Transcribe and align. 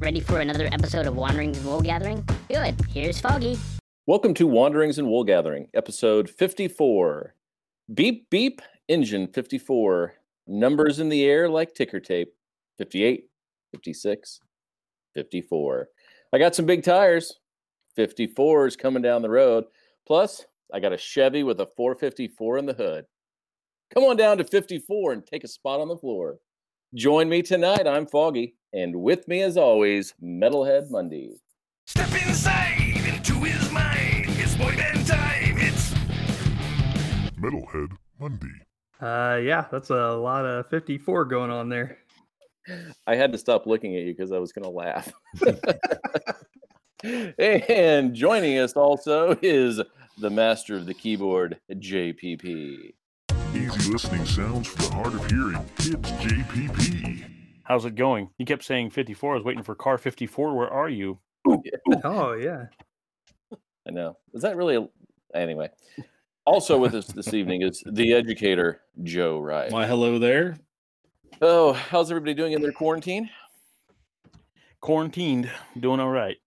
Ready 0.00 0.20
for 0.20 0.40
another 0.40 0.66
episode 0.72 1.06
of 1.06 1.14
Wanderings 1.14 1.58
and 1.58 1.66
Wool 1.66 1.82
Gathering? 1.82 2.26
Good. 2.48 2.74
Here's 2.88 3.20
Foggy. 3.20 3.58
Welcome 4.06 4.32
to 4.32 4.46
Wanderings 4.46 4.98
and 4.98 5.06
Wool 5.06 5.24
Gathering, 5.24 5.68
episode 5.74 6.30
54. 6.30 7.34
Beep, 7.92 8.30
beep, 8.30 8.62
engine 8.88 9.26
54. 9.26 10.14
Numbers 10.46 11.00
in 11.00 11.10
the 11.10 11.26
air 11.26 11.50
like 11.50 11.74
ticker 11.74 12.00
tape 12.00 12.32
58, 12.78 13.24
56, 13.72 14.40
54. 15.12 15.88
I 16.32 16.38
got 16.38 16.54
some 16.54 16.64
big 16.64 16.82
tires. 16.82 17.38
54 17.94 18.68
is 18.68 18.76
coming 18.76 19.02
down 19.02 19.20
the 19.20 19.28
road. 19.28 19.64
Plus, 20.06 20.46
I 20.72 20.80
got 20.80 20.94
a 20.94 20.98
Chevy 20.98 21.42
with 21.42 21.60
a 21.60 21.68
454 21.76 22.56
in 22.56 22.64
the 22.64 22.72
hood. 22.72 23.04
Come 23.92 24.04
on 24.04 24.16
down 24.16 24.38
to 24.38 24.44
54 24.44 25.12
and 25.12 25.26
take 25.26 25.44
a 25.44 25.48
spot 25.48 25.78
on 25.78 25.88
the 25.88 25.98
floor. 25.98 26.38
Join 26.94 27.28
me 27.28 27.42
tonight. 27.42 27.86
I'm 27.86 28.06
Foggy, 28.06 28.54
and 28.72 29.02
with 29.02 29.26
me, 29.28 29.42
as 29.42 29.56
always, 29.56 30.14
Metalhead 30.22 30.90
Monday. 30.90 31.40
Step 31.86 32.12
inside 32.26 32.96
into 33.06 33.34
his 33.34 33.70
mind. 33.72 34.26
It's 34.28 34.54
boy 34.56 34.76
band 34.76 35.06
time. 35.06 35.56
It's 35.58 35.92
Metalhead 37.40 37.96
Monday. 38.18 38.46
Uh, 39.00 39.40
yeah, 39.42 39.66
that's 39.72 39.90
a 39.90 40.12
lot 40.12 40.44
of 40.44 40.68
54 40.68 41.24
going 41.24 41.50
on 41.50 41.68
there. 41.68 41.98
I 43.06 43.16
had 43.16 43.32
to 43.32 43.38
stop 43.38 43.66
looking 43.66 43.96
at 43.96 44.02
you 44.02 44.14
because 44.14 44.32
I 44.32 44.38
was 44.38 44.52
going 44.52 44.64
to 44.64 44.70
laugh. 44.70 45.12
and 47.38 48.14
joining 48.14 48.58
us 48.58 48.74
also 48.74 49.36
is 49.42 49.80
the 50.18 50.30
master 50.30 50.76
of 50.76 50.86
the 50.86 50.94
keyboard, 50.94 51.58
JPP. 51.72 52.92
Easy 53.54 53.90
listening 53.90 54.24
sounds 54.26 54.68
for 54.68 54.82
the 54.82 54.90
hard 54.90 55.14
of 55.14 55.30
hearing. 55.30 55.64
It's 55.78 56.10
JPP. 56.10 57.29
How's 57.70 57.84
it 57.84 57.94
going? 57.94 58.28
You 58.36 58.44
kept 58.46 58.64
saying 58.64 58.90
54. 58.90 59.30
I 59.30 59.34
was 59.36 59.44
waiting 59.44 59.62
for 59.62 59.76
car 59.76 59.96
54. 59.96 60.56
Where 60.56 60.68
are 60.68 60.88
you? 60.88 61.20
Oh, 62.02 62.32
yeah. 62.32 62.66
I 63.86 63.90
know. 63.92 64.16
Is 64.34 64.42
that 64.42 64.56
really 64.56 64.74
a... 64.74 64.88
anyway? 65.38 65.70
Also 66.44 66.76
with 66.76 66.96
us 66.96 67.06
this 67.06 67.32
evening 67.32 67.62
is 67.62 67.80
the 67.86 68.12
educator, 68.12 68.80
Joe 69.04 69.38
Wright. 69.38 69.70
My 69.70 69.86
hello 69.86 70.18
there. 70.18 70.58
Oh, 71.40 71.72
how's 71.72 72.10
everybody 72.10 72.34
doing 72.34 72.54
in 72.54 72.60
their 72.60 72.72
quarantine? 72.72 73.30
Quarantined, 74.80 75.48
doing 75.78 76.00
all 76.00 76.10
right. 76.10 76.38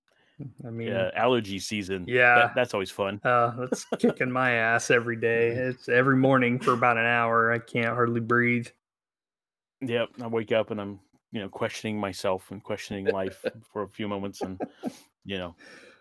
I 0.68 0.72
mean, 0.72 0.90
Yeah, 0.90 1.10
allergy 1.16 1.58
season. 1.58 2.04
Yeah. 2.06 2.36
That- 2.36 2.56
that's 2.56 2.74
always 2.74 2.92
fun. 2.92 3.22
uh, 3.24 3.52
that's 3.56 3.86
kicking 3.98 4.30
my 4.30 4.52
ass 4.52 4.92
every 4.92 5.16
day. 5.16 5.52
It's 5.56 5.88
every 5.88 6.18
morning 6.18 6.60
for 6.60 6.74
about 6.74 6.98
an 6.98 7.06
hour. 7.06 7.54
I 7.54 7.60
can't 7.60 7.96
hardly 7.96 8.20
breathe. 8.20 8.68
Yep. 9.80 10.10
I 10.22 10.28
wake 10.28 10.52
up 10.52 10.70
and 10.72 10.82
I'm, 10.82 11.00
you 11.34 11.42
know, 11.42 11.50
questioning 11.50 12.00
myself 12.00 12.52
and 12.52 12.64
questioning 12.64 13.06
life 13.06 13.44
for 13.74 13.82
a 13.82 13.90
few 13.90 14.08
moments 14.08 14.42
and, 14.42 14.62
you 15.26 15.38
know, 15.38 15.56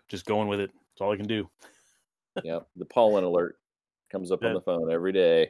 just 0.07 0.25
going 0.25 0.47
with 0.47 0.59
it. 0.59 0.69
That's 0.71 1.01
all 1.01 1.11
I 1.11 1.17
can 1.17 1.27
do. 1.27 1.49
Yeah, 2.43 2.59
the 2.75 2.85
pollen 2.85 3.23
alert 3.23 3.57
comes 4.11 4.31
up 4.31 4.43
on 4.43 4.53
the 4.53 4.61
phone 4.61 4.91
every 4.91 5.11
day. 5.11 5.49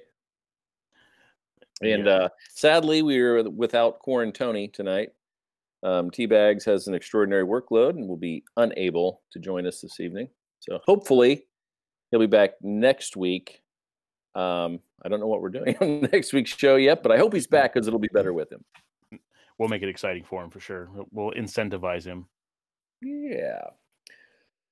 And 1.81 2.05
Yeah. 2.05 2.13
uh, 2.13 2.29
sadly, 2.49 3.01
we 3.01 3.19
are 3.19 3.43
without 3.49 4.01
Quarantoni 4.01 4.71
tonight. 4.71 5.09
Um, 5.83 6.09
T-Bags 6.09 6.63
has 6.63 6.87
an 6.87 6.93
extraordinary 6.93 7.45
workload 7.45 7.91
and 7.91 8.07
will 8.07 8.15
be 8.15 8.43
unable 8.55 9.21
to 9.31 9.39
join 9.39 9.67
us 9.67 9.81
this 9.81 9.99
evening. 9.99 10.29
So 10.61 10.79
hopefully, 10.85 11.45
he'll 12.09 12.21
be 12.21 12.25
back 12.25 12.51
next 12.61 13.17
week. 13.17 13.61
Um, 14.33 14.79
I 15.03 15.09
don't 15.09 15.19
know 15.19 15.27
what 15.27 15.41
we're 15.41 15.49
doing 15.49 15.75
on 15.81 16.09
next 16.13 16.31
week's 16.31 16.55
show 16.55 16.77
yet, 16.77 17.03
but 17.03 17.11
I 17.11 17.17
hope 17.17 17.33
he's 17.33 17.47
back 17.47 17.73
because 17.73 17.85
it'll 17.85 17.99
be 17.99 18.07
better 18.13 18.31
with 18.31 18.49
him. 18.49 18.63
We'll 19.63 19.69
make 19.69 19.81
it 19.81 19.87
exciting 19.87 20.25
for 20.25 20.43
him 20.43 20.49
for 20.49 20.59
sure. 20.59 20.89
We'll- 21.13 21.31
incentivize 21.31 22.03
him. 22.03 22.27
Yeah. 23.01 23.61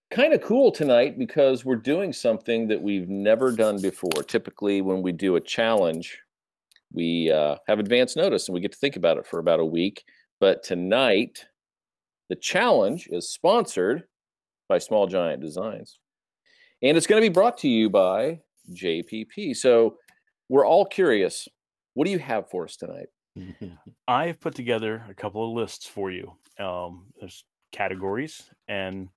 Kind 0.09 0.33
of 0.33 0.41
cool 0.41 0.69
tonight 0.69 1.17
because 1.17 1.63
we're 1.63 1.77
doing 1.77 2.11
something 2.11 2.67
that 2.67 2.81
we've 2.81 3.07
never 3.07 3.53
done 3.53 3.81
before. 3.81 4.21
Typically, 4.27 4.81
when 4.81 5.01
we 5.01 5.13
do 5.13 5.37
a 5.37 5.39
challenge, 5.39 6.19
we 6.91 7.31
uh, 7.31 7.55
have 7.69 7.79
advance 7.79 8.17
notice 8.17 8.49
and 8.49 8.53
we 8.53 8.59
get 8.59 8.73
to 8.73 8.77
think 8.77 8.97
about 8.97 9.17
it 9.17 9.25
for 9.25 9.39
about 9.39 9.61
a 9.61 9.65
week. 9.65 10.03
But 10.41 10.61
tonight, 10.61 11.45
the 12.27 12.35
challenge 12.35 13.07
is 13.09 13.31
sponsored 13.31 14.03
by 14.67 14.79
Small 14.79 15.07
Giant 15.07 15.41
Designs. 15.41 15.99
And 16.83 16.97
it's 16.97 17.07
going 17.07 17.21
to 17.21 17.29
be 17.29 17.33
brought 17.33 17.57
to 17.59 17.69
you 17.69 17.89
by 17.89 18.41
JPP. 18.73 19.55
So 19.55 19.95
we're 20.49 20.67
all 20.67 20.85
curious 20.85 21.47
what 21.93 22.03
do 22.03 22.11
you 22.11 22.19
have 22.19 22.49
for 22.49 22.65
us 22.65 22.75
tonight? 22.75 23.07
I've 24.07 24.39
put 24.39 24.55
together 24.55 25.03
a 25.09 25.13
couple 25.13 25.45
of 25.45 25.55
lists 25.55 25.87
for 25.87 26.11
you. 26.11 26.33
Um, 26.59 27.07
there's 27.19 27.43
categories, 27.71 28.49
and 28.67 29.09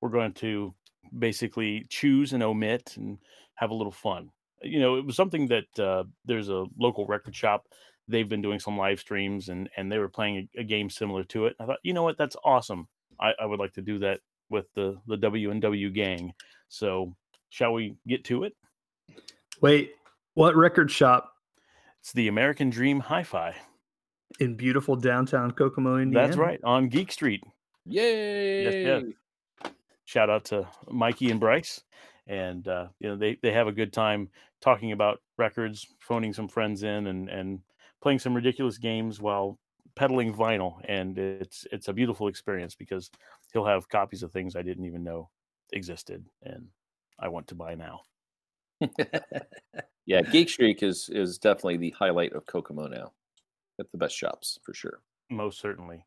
we're 0.00 0.10
going 0.10 0.32
to 0.34 0.74
basically 1.16 1.86
choose 1.88 2.32
and 2.32 2.42
omit 2.42 2.94
and 2.96 3.18
have 3.54 3.70
a 3.70 3.74
little 3.74 3.92
fun. 3.92 4.30
You 4.62 4.80
know, 4.80 4.96
it 4.96 5.06
was 5.06 5.16
something 5.16 5.48
that 5.48 5.78
uh, 5.78 6.04
there's 6.24 6.48
a 6.48 6.66
local 6.78 7.06
record 7.06 7.34
shop. 7.34 7.66
They've 8.08 8.28
been 8.28 8.42
doing 8.42 8.58
some 8.58 8.76
live 8.76 9.00
streams, 9.00 9.48
and 9.48 9.70
and 9.76 9.90
they 9.90 9.98
were 9.98 10.08
playing 10.08 10.48
a, 10.56 10.60
a 10.60 10.64
game 10.64 10.90
similar 10.90 11.24
to 11.24 11.46
it. 11.46 11.56
I 11.60 11.66
thought, 11.66 11.78
you 11.82 11.94
know 11.94 12.02
what, 12.02 12.18
that's 12.18 12.36
awesome. 12.44 12.88
I, 13.20 13.32
I 13.40 13.46
would 13.46 13.60
like 13.60 13.74
to 13.74 13.82
do 13.82 13.98
that 14.00 14.20
with 14.50 14.66
the 14.74 15.00
the 15.06 15.16
W 15.16 15.50
and 15.50 15.62
W 15.62 15.90
gang. 15.90 16.32
So, 16.68 17.14
shall 17.50 17.72
we 17.72 17.96
get 18.06 18.24
to 18.24 18.44
it? 18.44 18.54
Wait, 19.60 19.92
what 20.34 20.56
record 20.56 20.90
shop 20.90 21.29
It's 22.00 22.12
the 22.12 22.28
American 22.28 22.70
Dream 22.70 23.00
Hi-Fi. 23.00 23.54
in 24.38 24.56
beautiful 24.56 24.96
downtown 24.96 25.50
Kokomo, 25.50 25.98
Indiana? 25.98 26.26
That's 26.26 26.38
right 26.38 26.60
on 26.64 26.88
Geek 26.88 27.12
Street. 27.12 27.42
Yay! 27.84 28.64
yes. 28.64 29.72
shout 30.06 30.30
out 30.30 30.46
to 30.46 30.66
Mikey 30.88 31.30
and 31.30 31.38
Bryce. 31.38 31.82
And 32.26 32.66
uh, 32.66 32.88
you 33.00 33.08
know, 33.08 33.16
they, 33.16 33.36
they 33.42 33.52
have 33.52 33.66
a 33.66 33.72
good 33.72 33.92
time 33.92 34.30
talking 34.62 34.92
about 34.92 35.20
records, 35.36 35.86
phoning 35.98 36.32
some 36.32 36.48
friends 36.48 36.84
in 36.84 37.06
and, 37.06 37.28
and 37.28 37.60
playing 38.02 38.18
some 38.18 38.34
ridiculous 38.34 38.78
games 38.78 39.20
while 39.20 39.58
peddling 39.94 40.34
vinyl. 40.34 40.76
And 40.88 41.18
it's 41.18 41.66
it's 41.70 41.88
a 41.88 41.92
beautiful 41.92 42.28
experience 42.28 42.74
because 42.74 43.10
he'll 43.52 43.66
have 43.66 43.90
copies 43.90 44.22
of 44.22 44.32
things 44.32 44.56
I 44.56 44.62
didn't 44.62 44.86
even 44.86 45.04
know 45.04 45.28
existed 45.72 46.24
and 46.42 46.68
I 47.18 47.28
want 47.28 47.48
to 47.48 47.54
buy 47.54 47.74
now. 47.74 48.02
yeah, 50.06 50.22
Geek 50.22 50.48
Streak 50.48 50.82
is 50.82 51.08
is 51.12 51.38
definitely 51.38 51.76
the 51.76 51.90
highlight 51.90 52.32
of 52.32 52.46
Kokomo 52.46 52.86
now. 52.86 53.12
At 53.78 53.90
the 53.92 53.98
best 53.98 54.14
shops 54.14 54.58
for 54.62 54.74
sure. 54.74 55.00
Most 55.30 55.58
certainly. 55.58 56.04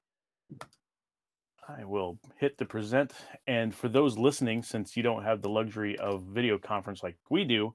I 1.67 1.85
will 1.85 2.19
hit 2.37 2.57
the 2.57 2.65
present. 2.65 3.13
And 3.47 3.73
for 3.73 3.87
those 3.87 4.17
listening, 4.17 4.63
since 4.63 4.95
you 4.95 5.01
don't 5.01 5.23
have 5.23 5.41
the 5.41 5.49
luxury 5.49 5.97
of 5.97 6.23
video 6.23 6.57
conference 6.57 7.01
like 7.01 7.17
we 7.29 7.45
do, 7.45 7.73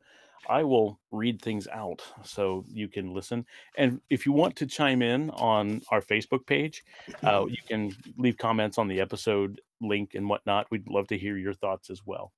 I 0.49 0.63
will 0.63 1.01
read 1.11 1.43
things 1.43 1.67
out 1.69 2.03
so 2.23 2.65
you 2.69 2.89
can 2.89 3.13
listen. 3.13 3.45
And 3.77 4.01
if 4.09 4.25
you 4.25 4.33
want 4.33 4.57
to 4.57 4.67
chime 4.67 5.03
in 5.03 5.31
on 5.31 5.83
our 5.91 6.01
Facebook 6.01 6.47
page, 6.47 6.85
uh, 7.23 7.47
you 7.49 7.59
can 7.67 7.95
leave 8.17 8.39
comments 8.39 8.79
on 8.79 8.89
the 8.89 9.01
episode 9.01 9.61
link 9.81 10.15
and 10.15 10.29
whatnot. 10.29 10.71
We'd 10.71 10.89
love 10.89 11.09
to 11.09 11.19
hear 11.19 11.37
your 11.37 11.55
thoughts 11.55 11.91
as 11.91 12.03
well. 12.05 12.33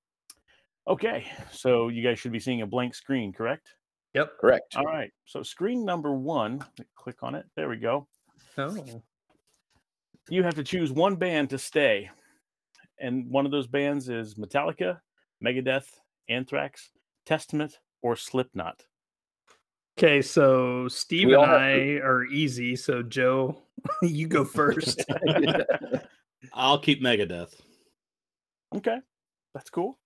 Okay, 0.91 1.25
so 1.53 1.89
you 1.89 2.03
guys 2.03 2.19
should 2.19 2.33
be 2.33 2.41
seeing 2.41 2.63
a 2.63 2.67
blank 2.67 2.97
screen, 2.97 3.33
correct? 3.33 3.69
Yep. 4.15 4.39
Correct. 4.41 4.75
All 4.77 4.85
right. 4.85 5.13
So 5.25 5.43
screen 5.45 5.85
number 5.85 6.13
one, 6.13 6.65
click 6.97 7.23
on 7.23 7.37
it. 7.37 7.47
There 7.55 7.69
we 7.69 7.77
go 7.77 8.09
Oh, 8.59 9.03
you 10.29 10.43
have 10.43 10.57
to 10.57 10.65
choose 10.65 10.91
one 10.93 11.15
band 11.15 11.51
to 11.51 11.59
stay. 11.59 12.11
And 12.99 13.31
one 13.31 13.47
of 13.47 13.53
those 13.53 13.69
bands 13.69 14.09
is 14.09 14.35
Metallica, 14.35 14.99
Megadeth, 15.45 15.87
Anthrax, 16.29 16.91
Testament, 17.25 17.79
or 18.03 18.17
Slipknot. 18.17 18.83
okay. 19.97 20.21
So 20.21 20.89
Steve 20.89 21.29
We 21.29 21.35
and 21.35 21.41
all 21.43 21.47
have 21.47 21.61
I 21.61 22.01
are 22.03 22.25
easy. 22.25 22.75
So 22.75 23.03
Joe, 23.03 23.63
you 24.03 24.27
go 24.27 24.45
first. 24.45 25.05
I'll 26.53 26.81
keep 26.81 27.01
Megadeth. 27.01 27.55
Okay, 28.75 28.99
that's 29.55 29.71
cool. 29.71 30.00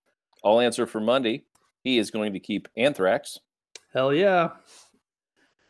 I'll 0.45 0.61
answer 0.61 0.85
for 0.85 1.01
Monday. 1.01 1.43
He 1.83 1.97
is 1.97 2.11
going 2.11 2.33
to 2.33 2.39
keep 2.39 2.67
Anthrax. 2.77 3.39
Hell 3.93 4.13
yeah. 4.13 4.49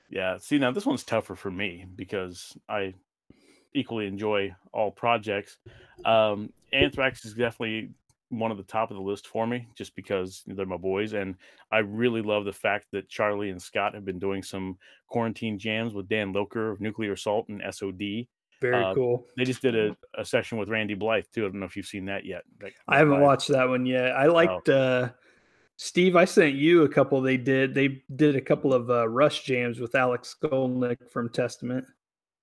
Yeah, 0.10 0.38
see, 0.38 0.60
now 0.60 0.72
this 0.72 0.86
one's 0.86 1.04
tougher 1.04 1.36
for 1.36 1.50
me 1.50 1.86
because 1.95 2.56
I 2.69 2.94
equally 3.74 4.06
enjoy 4.06 4.54
all 4.74 4.92
projects. 4.92 5.57
Um, 6.04 6.51
Anthrax 6.74 7.25
is 7.25 7.33
definitely 7.33 7.92
one 8.30 8.51
of 8.51 8.57
the 8.57 8.63
top 8.63 8.92
of 8.92 8.98
the 8.98 9.04
list 9.04 9.27
for 9.27 9.48
me 9.48 9.68
just 9.75 9.95
because 9.95 10.44
they're 10.48 10.66
my 10.66 10.78
boys. 10.78 11.13
And 11.13 11.36
I 11.71 11.80
really 11.80 12.21
love 12.21 12.45
the 12.45 12.54
fact 12.54 12.88
that 12.92 13.10
Charlie 13.10 13.50
and 13.50 13.62
Scott 13.62 13.94
have 13.94 14.06
been 14.06 14.19
doing 14.19 14.44
some 14.44 14.78
quarantine 15.07 15.57
jams 15.57 15.94
with 15.94 16.10
Dan 16.10 16.33
Lilker 16.33 16.71
of 16.71 16.81
Nuclear 16.81 17.13
Assault 17.13 17.48
and 17.50 17.62
SOD. 17.74 18.28
Very 18.62 18.84
Uh, 18.84 18.94
cool. 18.94 19.28
They 19.38 19.44
just 19.44 19.62
did 19.62 19.75
a, 19.75 19.96
a 20.18 20.24
session 20.25 20.57
with 20.57 20.69
Randy 20.69 20.94
Blythe 20.94 21.25
too. 21.34 21.46
I 21.46 21.50
don't 21.50 21.60
know 21.60 21.66
if 21.66 21.75
you've 21.75 21.86
seen 21.86 22.06
that 22.06 22.25
yet. 22.25 22.44
That- 22.60 22.72
I 22.88 22.98
haven't 22.98 23.16
Blythe. 23.16 23.24
watched 23.24 23.48
that 23.50 23.68
one 23.68 23.86
yet. 23.86 24.12
I 24.16 24.28
Oh. 24.28 24.34
liked 24.34 24.69
uh 24.69 25.10
Steve, 25.78 26.16
I 26.16 26.24
sent 26.24 26.56
you 26.56 26.84
a 26.84 26.90
couple 26.90 27.19
they 27.22 27.36
did. 27.36 27.74
They 27.74 28.02
did 28.16 28.38
a 28.38 28.42
couple 28.42 28.74
of 28.74 28.90
uh, 28.90 29.10
rush 29.10 29.44
jams 29.44 29.78
with 29.81 29.94
Alex 29.94 30.34
Skolnick 30.42 31.10
from 31.12 31.28
Testament. 31.28 31.86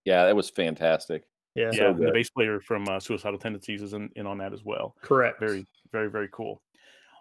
Yeah, 0.05 0.27
that 0.27 0.37
was 0.37 0.51
fantastic. 0.51 1.25
Yeah, 1.55 1.71
Yeah, 1.73 1.89
and 1.91 1.99
the 1.99 2.11
bass 2.13 2.29
player 2.29 2.61
from 2.61 2.87
uh, 2.89 3.01
Suicidal 3.01 3.39
Tendencies 3.39 3.81
is 3.81 3.95
in, 3.95 4.11
in 4.17 4.27
on 4.27 4.37
that 4.39 4.53
as 4.53 4.65
well. 4.65 4.97
correct. 5.01 5.41
Very, 5.41 5.67
very, 5.93 6.11
very 6.11 6.29
cool. 6.31 6.61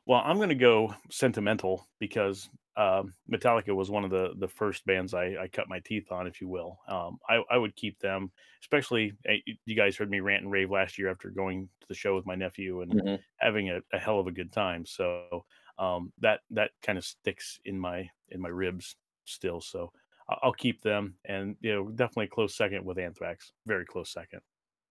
Well, 0.06 0.22
I'm 0.26 0.36
going 0.36 0.50
to 0.50 0.56
go 0.56 0.94
sentimental 1.10 1.88
because 2.00 2.50
um, 2.78 3.14
Metallica 3.32 3.76
was 3.76 3.90
one 3.92 4.04
of 4.04 4.10
the 4.12 4.34
the 4.38 4.48
first 4.48 4.86
bands 4.86 5.14
I, 5.14 5.36
I 5.38 5.48
cut 5.48 5.68
my 5.68 5.80
teeth 5.80 6.12
on, 6.12 6.28
if 6.28 6.40
you 6.42 6.48
will. 6.48 6.80
Um, 6.88 7.20
I, 7.28 7.44
I 7.50 7.58
would 7.58 7.76
keep 7.76 8.00
them, 8.00 8.32
especially 8.62 9.14
eh, 9.26 9.38
you 9.66 9.76
guys 9.76 9.98
heard 9.98 10.10
me 10.10 10.20
rant 10.22 10.44
and 10.44 10.52
rave 10.52 10.72
last 10.72 10.98
year 10.98 11.10
after 11.12 11.30
going 11.30 11.70
to 11.82 11.88
the 11.88 11.94
show 11.96 12.16
with 12.16 12.26
my 12.26 12.36
nephew 12.36 12.82
and 12.82 12.96
Mhm. 12.96 13.24
having 13.40 13.70
a, 13.70 13.82
a 13.94 14.00
hell 14.00 14.20
of 14.20 14.28
a 14.28 14.32
good 14.32 14.52
time. 14.54 14.86
So 14.86 15.46
um, 15.78 16.14
that 16.20 16.42
that 16.52 16.72
kind 16.82 16.98
of 16.98 17.06
sticks 17.06 17.60
in 17.66 17.80
my 17.80 18.10
in 18.30 18.40
my 18.42 18.50
ribs 18.50 18.96
still. 19.26 19.62
So 19.62 19.92
I- 20.30 20.38
I'll 20.44 20.54
keep 20.54 20.82
them, 20.82 21.18
and 21.26 21.58
you 21.62 21.74
know, 21.74 21.90
definitely 21.90 22.26
a 22.26 22.30
close 22.30 22.56
second 22.56 22.86
with 22.86 22.98
Anthrax. 22.98 23.52
Very 23.66 23.86
close 23.86 24.12
second. 24.12 24.42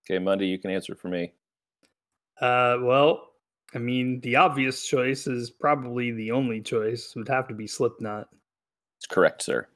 Okay, 0.07 0.19
Monday, 0.19 0.47
you 0.47 0.59
can 0.59 0.71
answer 0.71 0.95
for 0.95 1.09
me. 1.09 1.33
Uh, 2.41 2.79
well, 2.81 3.30
I 3.75 3.79
mean, 3.79 4.21
the 4.21 4.37
obvious 4.37 4.85
choice 4.87 5.27
is 5.27 5.51
probably 5.51 6.11
the 6.13 6.31
only 6.33 6.61
choice. 6.61 7.15
Would 7.17 7.29
have 7.29 7.47
to 7.49 7.55
be 7.55 7.67
Slipknot. 7.67 8.29
It's 8.99 9.07
correct, 9.07 9.43
sir. 9.43 9.69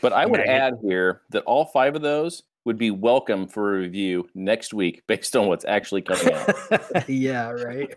But 0.00 0.12
I 0.12 0.26
would 0.26 0.38
Maggot. 0.40 0.48
add 0.52 0.74
here 0.82 1.22
that 1.30 1.44
all 1.44 1.64
five 1.66 1.94
of 1.94 2.02
those 2.02 2.42
would 2.64 2.78
be 2.78 2.90
welcome 2.90 3.46
for 3.46 3.76
a 3.76 3.80
review 3.80 4.28
next 4.34 4.72
week 4.74 5.02
based 5.06 5.36
on 5.36 5.46
what's 5.46 5.64
actually 5.64 6.02
coming 6.02 6.32
out. 6.34 7.08
yeah, 7.08 7.50
right. 7.50 7.92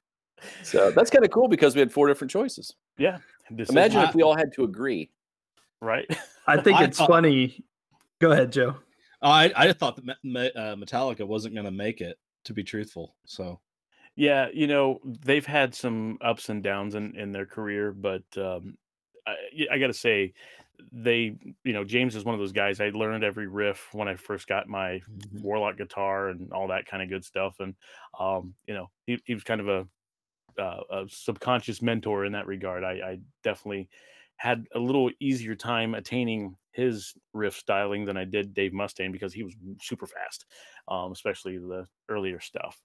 so 0.62 0.90
that's 0.90 1.10
kind 1.10 1.24
of 1.24 1.30
cool 1.30 1.48
because 1.48 1.74
we 1.74 1.80
had 1.80 1.92
four 1.92 2.06
different 2.08 2.30
choices. 2.30 2.74
Yeah. 2.98 3.18
This 3.50 3.70
Imagine 3.70 4.02
my- 4.02 4.08
if 4.08 4.14
we 4.14 4.22
all 4.22 4.36
had 4.36 4.52
to 4.54 4.64
agree. 4.64 5.10
right. 5.80 6.06
I 6.46 6.60
think 6.60 6.78
I 6.78 6.84
it's 6.84 6.98
thought- 6.98 7.08
funny. 7.08 7.64
Go 8.20 8.32
ahead, 8.32 8.52
Joe. 8.52 8.76
I 9.20 9.52
I 9.56 9.72
thought 9.72 9.96
that 9.96 10.04
Me- 10.04 10.14
Me- 10.24 10.50
uh, 10.54 10.74
Metallica 10.76 11.26
wasn't 11.26 11.54
going 11.54 11.64
to 11.64 11.70
make 11.72 12.00
it. 12.00 12.18
To 12.46 12.52
be 12.52 12.64
truthful, 12.64 13.14
so 13.24 13.60
Yeah, 14.14 14.48
you 14.52 14.66
know, 14.66 15.00
they've 15.04 15.46
had 15.46 15.74
some 15.74 16.18
ups 16.20 16.48
and 16.48 16.62
downs 16.62 16.94
in, 16.94 17.16
in 17.16 17.32
their 17.32 17.46
career, 17.46 17.92
but 17.92 18.24
um, 18.36 18.76
I, 19.26 19.36
I 19.70 19.78
got 19.78 19.86
to 19.86 19.94
say, 19.94 20.34
they, 20.90 21.36
you 21.64 21.72
know, 21.72 21.84
James 21.84 22.14
is 22.16 22.24
one 22.24 22.34
of 22.34 22.40
those 22.40 22.52
guys. 22.52 22.80
I 22.80 22.90
learned 22.90 23.24
every 23.24 23.46
riff 23.46 23.88
when 23.92 24.08
I 24.08 24.16
first 24.16 24.48
got 24.48 24.68
my 24.68 25.00
Warlock 25.40 25.78
guitar 25.78 26.28
and 26.28 26.52
all 26.52 26.68
that 26.68 26.86
kind 26.86 27.02
of 27.02 27.08
good 27.08 27.24
stuff. 27.24 27.56
And, 27.60 27.74
um, 28.18 28.54
you 28.66 28.74
know, 28.74 28.90
he, 29.06 29.18
he 29.24 29.34
was 29.34 29.44
kind 29.44 29.60
of 29.60 29.68
a, 29.68 29.86
uh, 30.60 30.80
a 30.90 31.04
subconscious 31.08 31.80
mentor 31.80 32.24
in 32.24 32.32
that 32.32 32.46
regard. 32.46 32.84
I, 32.84 32.90
I 32.90 33.18
definitely 33.44 33.88
had 34.36 34.66
a 34.74 34.78
little 34.78 35.10
easier 35.20 35.54
time 35.54 35.94
attaining 35.94 36.56
his 36.72 37.14
riff 37.32 37.54
styling 37.56 38.04
than 38.04 38.16
I 38.16 38.24
did 38.24 38.52
Dave 38.52 38.72
Mustaine 38.72 39.12
because 39.12 39.32
he 39.32 39.44
was 39.44 39.54
super 39.80 40.06
fast, 40.06 40.46
um, 40.88 41.12
especially 41.12 41.58
the 41.58 41.86
earlier 42.08 42.40
stuff 42.40 42.82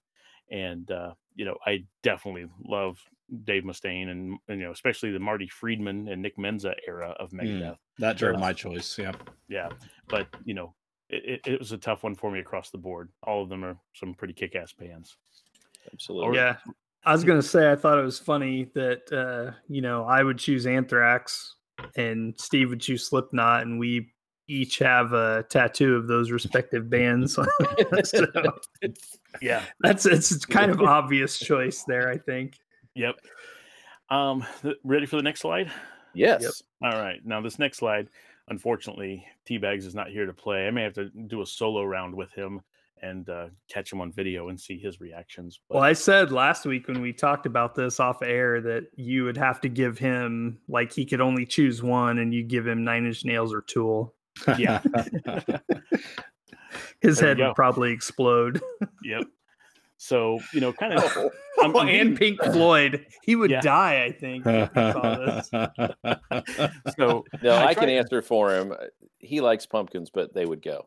and 0.50 0.90
uh, 0.90 1.12
you 1.34 1.44
know 1.44 1.56
I 1.66 1.84
definitely 2.02 2.46
love 2.64 2.98
Dave 3.44 3.64
Mustaine 3.64 4.08
and, 4.10 4.38
and, 4.48 4.58
you 4.60 4.66
know 4.66 4.72
especially 4.72 5.10
the 5.12 5.18
Marty 5.18 5.48
Friedman 5.48 6.08
and 6.08 6.22
Nick 6.22 6.36
Menza 6.38 6.74
era 6.86 7.14
of 7.20 7.30
Megadeth. 7.30 7.76
that 7.98 8.16
drove 8.16 8.34
Yeah. 8.34 8.40
my 8.40 8.52
choice. 8.52 8.98
Yeah, 8.98 9.12
Yeah, 9.48 9.68
but 10.08 10.26
you 10.44 10.54
know 10.54 10.74
it, 11.10 11.40
it, 11.44 11.52
it 11.52 11.58
was 11.58 11.72
a 11.72 11.78
tough 11.78 12.02
one 12.02 12.14
for 12.14 12.30
me 12.30 12.40
across 12.40 12.70
the 12.70 12.78
board. 12.78 13.10
All 13.22 13.42
of 13.42 13.48
them 13.48 13.64
are 13.64 13.76
some 13.94 14.12
pretty 14.14 14.34
kick-ass 14.34 14.72
bands. 14.74 15.16
Absolutely. 15.92 16.36
Yeah. 16.36 16.56
I 17.04 17.12
was 17.12 17.24
gonna 17.24 17.42
say 17.42 17.70
I 17.70 17.76
thought 17.76 17.98
it 17.98 18.04
was 18.04 18.18
funny 18.18 18.70
that 18.74 19.10
uh, 19.12 19.56
you 19.68 19.80
know, 19.80 20.04
I 20.04 20.22
would 20.22 20.38
choose 20.38 20.66
Anthrax 20.66 21.54
and 21.96 22.34
Steve 22.38 22.70
would 22.70 22.80
choose 22.80 23.06
Slipknot 23.06 23.62
and 23.62 23.78
we 23.78 24.12
each 24.48 24.78
have 24.78 25.12
a 25.12 25.44
tattoo 25.50 25.94
of 25.94 26.06
those 26.08 26.30
respective 26.30 26.88
bands. 26.90 27.34
so 28.04 28.26
Yeah. 29.40 29.62
that's 29.80 30.06
it's 30.06 30.32
it's 30.32 30.44
kind 30.44 30.70
of 30.70 30.80
obvious 30.82 31.38
choice 31.38 31.84
there, 31.86 32.08
I 32.10 32.18
think. 32.18 32.58
Yep. 32.94 33.16
Um, 34.10 34.44
th- 34.62 34.76
ready 34.84 35.06
for 35.06 35.16
the 35.16 35.22
next 35.22 35.40
slide? 35.40 35.70
Yes. 36.14 36.62
All 36.82 36.90
right. 36.98 37.20
Now 37.24 37.40
this 37.40 37.58
next 37.58 37.78
slide, 37.78 38.08
unfortunately, 38.48 39.24
T-Bags 39.44 39.84
is 39.86 39.94
not 39.94 40.08
here 40.08 40.26
to 40.26 40.32
play. 40.32 40.66
I 40.66 40.70
may 40.70 40.82
have 40.82 40.94
to 40.94 41.10
do 41.26 41.42
a 41.42 41.46
solo 41.46 41.84
round 41.84 42.14
with 42.14 42.32
him 42.32 42.62
and 43.00 43.28
uh, 43.28 43.46
catch 43.70 43.92
him 43.92 44.00
on 44.00 44.10
video 44.10 44.48
and 44.48 44.58
see 44.60 44.76
his 44.76 45.00
reactions. 45.00 45.60
Well, 45.68 45.82
I 45.84 45.92
said 45.92 46.32
last 46.32 46.64
week 46.66 46.88
when 46.88 47.00
we 47.00 47.12
talked 47.12 47.46
about 47.46 47.76
this 47.76 48.00
off 48.00 48.22
air 48.22 48.60
that 48.62 48.86
you 48.96 49.22
would 49.24 49.36
have 49.36 49.60
to 49.60 49.68
give 49.68 49.98
him 49.98 50.58
like 50.68 50.92
he 50.92 51.04
could 51.04 51.20
only 51.20 51.46
choose 51.46 51.80
one 51.82 52.18
and 52.18 52.34
you 52.34 52.42
give 52.42 52.66
him 52.66 52.82
nine 52.82 53.06
inch 53.06 53.24
nails 53.24 53.52
or 53.54 53.60
tool. 53.60 54.14
Yeah. 54.58 54.80
His 57.00 57.18
There 57.18 57.28
head 57.28 57.38
would 57.38 57.54
probably 57.54 57.92
explode. 57.92 58.60
yep. 59.02 59.24
So 59.96 60.38
you 60.52 60.60
know, 60.60 60.72
kind 60.72 60.94
of. 60.94 61.04
Oh, 61.60 61.64
I'm, 61.64 61.74
Oh, 61.74 61.80
I'm 61.80 61.88
and 61.88 62.16
getting- 62.16 62.36
Pink 62.38 62.52
Floyd. 62.52 63.06
He 63.24 63.34
would 63.34 63.50
Yeah. 63.50 63.60
die, 63.60 64.04
I 64.04 64.12
think. 64.12 64.44
if 64.46 64.68
he 64.72 64.92
saw 64.92 65.16
this. 65.18 65.50
so 66.96 67.24
no, 67.42 67.56
I, 67.56 67.74
can 67.74 67.82
tried- 67.84 67.90
answer 67.94 68.22
for 68.22 68.54
him. 68.54 68.74
He 69.18 69.40
likes 69.40 69.66
pumpkins, 69.66 70.10
but 70.14 70.32
they 70.32 70.46
would 70.46 70.62
go 70.62 70.86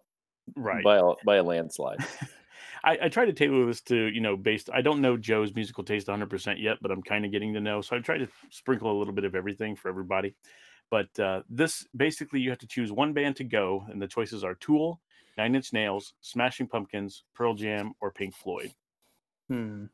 right. 0.56 0.82
by 0.82 0.96
a, 1.00 1.12
by 1.26 1.36
a 1.36 1.44
landslide. 1.44 2.00
I, 2.86 2.98
I 3.04 3.10
try 3.10 3.26
to 3.26 3.34
tailor 3.34 3.66
this 3.66 3.82
to 3.82 3.96
you 3.98 4.22
know 4.22 4.38
based. 4.38 4.70
I 4.74 4.82
don't 4.82 5.02
know 5.02 5.18
Joe's 5.18 5.54
musical 5.54 5.84
taste 5.84 6.08
100 6.08 6.30
percent 6.30 6.60
yet, 6.60 6.78
but 6.82 6.90
I'm 6.90 7.04
kind 7.04 7.26
of 7.26 7.32
getting 7.34 7.54
to 7.56 7.60
know. 7.60 7.82
So 7.82 7.98
I 7.98 8.00
try 8.00 8.18
to 8.18 8.28
sprinkle 8.50 8.90
a 8.90 8.98
little 8.98 9.14
bit 9.14 9.26
of 9.26 9.36
everything 9.36 9.76
for 9.76 9.90
everybody. 9.90 10.36
But 10.92 11.18
uh, 11.20 11.42
this 11.50 11.88
basically 11.96 12.42
you 12.42 12.50
have 12.50 12.60
to 12.60 12.68
choose 12.68 12.92
one 12.92 13.14
band 13.14 13.38
to 13.38 13.44
go, 13.44 13.86
and 13.90 14.00
the 14.00 14.08
choices 14.08 14.44
are 14.44 14.56
Tool, 14.56 15.00
Nine 15.38 15.56
Inch 15.56 15.74
Nails, 15.74 16.14
Smashing 16.22 16.68
Pumpkins, 16.68 17.24
Pearl 17.34 17.56
Jam, 17.56 17.94
or 18.02 18.12
Pink 18.12 18.36
Floyd. 18.36 18.74
Hmm. 19.50 19.86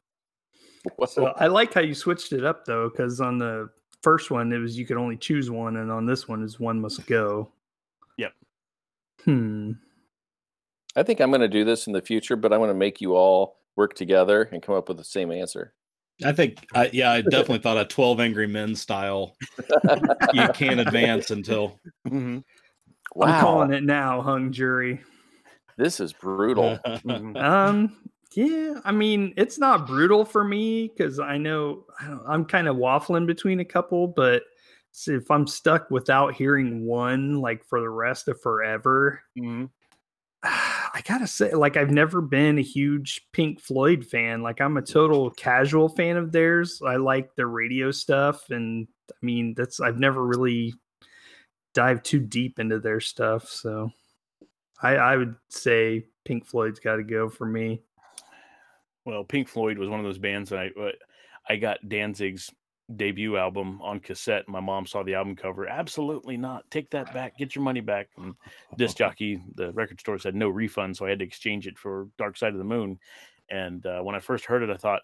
Whoa. 0.95 1.05
So 1.05 1.27
I 1.27 1.47
like 1.47 1.73
how 1.73 1.81
you 1.81 1.93
switched 1.93 2.33
it 2.33 2.43
up 2.43 2.65
though, 2.65 2.89
because 2.89 3.21
on 3.21 3.37
the 3.37 3.69
first 4.01 4.31
one 4.31 4.51
it 4.51 4.57
was 4.57 4.77
you 4.77 4.85
could 4.85 4.97
only 4.97 5.17
choose 5.17 5.49
one, 5.51 5.77
and 5.77 5.91
on 5.91 6.05
this 6.05 6.27
one 6.27 6.43
is 6.43 6.59
one 6.59 6.81
must 6.81 7.05
go. 7.05 7.51
Yep. 8.17 8.33
Hmm. 9.23 9.71
I 10.95 11.03
think 11.03 11.19
I'm 11.19 11.29
going 11.29 11.41
to 11.41 11.47
do 11.47 11.63
this 11.63 11.85
in 11.85 11.93
the 11.93 12.01
future, 12.01 12.35
but 12.35 12.51
I'm 12.51 12.59
going 12.59 12.71
to 12.71 12.73
make 12.73 13.01
you 13.01 13.15
all 13.15 13.59
work 13.75 13.93
together 13.93 14.49
and 14.51 14.63
come 14.63 14.73
up 14.73 14.87
with 14.87 14.97
the 14.97 15.03
same 15.03 15.31
answer. 15.31 15.73
I 16.23 16.31
think, 16.31 16.65
I, 16.73 16.89
yeah, 16.93 17.11
I 17.11 17.21
definitely 17.29 17.59
thought 17.59 17.77
a 17.77 17.85
Twelve 17.85 18.19
Angry 18.19 18.47
Men 18.47 18.75
style. 18.75 19.35
You 20.33 20.47
can't 20.53 20.79
advance 20.79 21.31
until 21.31 21.79
I'm 22.05 22.43
Wow, 23.15 23.39
calling 23.39 23.71
it 23.73 23.83
now, 23.83 24.21
hung 24.21 24.51
jury. 24.51 25.01
this 25.77 25.99
is 25.99 26.13
brutal. 26.13 26.79
Mhm. 27.05 27.41
Um, 27.41 28.09
yeah, 28.35 28.81
I 28.83 28.91
mean, 28.91 29.33
it's 29.37 29.57
not 29.57 29.87
brutal 29.87 30.25
for 30.25 30.43
me 30.43 30.89
because 30.89 31.19
I 31.19 31.37
know 31.37 31.85
I 31.99 32.07
don't, 32.07 32.23
I'm 32.27 32.45
kind 32.45 32.67
of 32.67 32.75
waffling 32.75 33.25
between 33.25 33.61
a 33.61 33.65
couple, 33.65 34.07
but 34.07 34.43
if 35.07 35.31
I'm 35.31 35.47
stuck 35.47 35.89
without 35.89 36.33
hearing 36.33 36.85
one 36.85 37.39
like 37.39 37.63
for 37.63 37.79
the 37.79 37.89
rest 37.89 38.27
of 38.27 38.41
forever, 38.41 39.21
Mhm. 39.39 39.69
I 40.93 41.01
gotta 41.01 41.27
say, 41.27 41.53
like, 41.53 41.77
I've 41.77 41.91
never 41.91 42.21
been 42.21 42.57
a 42.57 42.63
huge 42.63 43.21
Pink 43.33 43.59
Floyd 43.59 44.05
fan. 44.05 44.41
Like, 44.41 44.61
I'm 44.61 44.77
a 44.77 44.81
total 44.81 45.31
casual 45.31 45.89
fan 45.89 46.17
of 46.17 46.31
theirs. 46.31 46.81
I 46.85 46.97
like 46.97 47.35
their 47.35 47.47
radio 47.47 47.91
stuff, 47.91 48.49
and 48.49 48.87
I 49.09 49.25
mean, 49.25 49.53
that's 49.55 49.79
I've 49.79 49.99
never 49.99 50.25
really 50.25 50.73
dived 51.73 52.05
too 52.05 52.19
deep 52.19 52.59
into 52.59 52.79
their 52.79 52.99
stuff. 52.99 53.49
So, 53.49 53.91
I, 54.81 54.95
I 54.95 55.17
would 55.17 55.35
say 55.49 56.05
Pink 56.25 56.45
Floyd's 56.45 56.79
got 56.79 56.97
to 56.97 57.03
go 57.03 57.29
for 57.29 57.45
me. 57.45 57.81
Well, 59.05 59.23
Pink 59.23 59.47
Floyd 59.47 59.77
was 59.77 59.89
one 59.89 59.99
of 59.99 60.05
those 60.05 60.17
bands 60.17 60.49
that 60.49 60.59
I 60.59 60.67
uh, 60.79 60.91
I 61.49 61.55
got 61.55 61.87
Danzig's 61.87 62.51
debut 62.95 63.37
album 63.37 63.81
on 63.81 63.99
cassette. 63.99 64.47
My 64.47 64.59
mom 64.59 64.85
saw 64.85 65.03
the 65.03 65.15
album 65.15 65.35
cover. 65.35 65.67
Absolutely 65.67 66.37
not. 66.37 66.69
Take 66.71 66.89
that 66.91 67.13
back. 67.13 67.37
Get 67.37 67.55
your 67.55 67.63
money 67.63 67.81
back. 67.81 68.09
And 68.17 68.35
disc 68.77 68.97
jockey, 68.97 69.41
the 69.55 69.73
record 69.73 69.99
store 69.99 70.17
said 70.17 70.35
no 70.35 70.49
refund, 70.49 70.95
so 70.95 71.05
I 71.05 71.09
had 71.09 71.19
to 71.19 71.25
exchange 71.25 71.67
it 71.67 71.77
for 71.77 72.07
Dark 72.17 72.37
Side 72.37 72.53
of 72.53 72.59
the 72.59 72.63
Moon. 72.63 72.99
And 73.49 73.85
uh, 73.85 74.01
when 74.01 74.15
I 74.15 74.19
first 74.19 74.45
heard 74.45 74.63
it, 74.63 74.69
I 74.69 74.77
thought, 74.77 75.01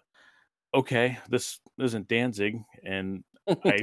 okay, 0.74 1.18
this 1.28 1.60
isn't 1.78 2.08
Danzig, 2.08 2.62
and 2.84 3.22
I 3.48 3.80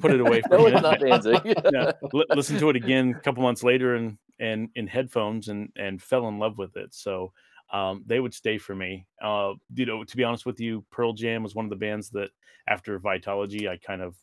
put 0.00 0.12
it 0.12 0.20
away 0.20 0.40
for 0.48 0.58
no, 0.58 0.66
it's 0.66 0.82
not 0.82 1.00
Danzig. 1.00 1.40
yeah, 1.72 1.92
li- 2.12 2.24
listened 2.30 2.58
to 2.60 2.70
it 2.70 2.76
again 2.76 3.14
a 3.16 3.20
couple 3.20 3.42
months 3.42 3.62
later 3.62 3.94
and 3.94 4.18
and 4.40 4.68
in 4.74 4.86
headphones 4.86 5.48
and 5.48 5.70
and 5.76 6.02
fell 6.02 6.28
in 6.28 6.38
love 6.38 6.58
with 6.58 6.76
it. 6.76 6.94
So 6.94 7.32
um, 7.72 8.02
they 8.06 8.20
would 8.20 8.34
stay 8.34 8.58
for 8.58 8.74
me. 8.74 9.06
Uh, 9.22 9.54
you 9.74 9.86
know, 9.86 10.04
to 10.04 10.16
be 10.16 10.24
honest 10.24 10.46
with 10.46 10.60
you, 10.60 10.84
Pearl 10.90 11.12
Jam 11.12 11.42
was 11.42 11.54
one 11.54 11.66
of 11.66 11.70
the 11.70 11.76
bands 11.76 12.10
that 12.10 12.30
after 12.68 12.98
Vitology, 12.98 13.68
I 13.68 13.76
kind 13.76 14.02
of 14.02 14.16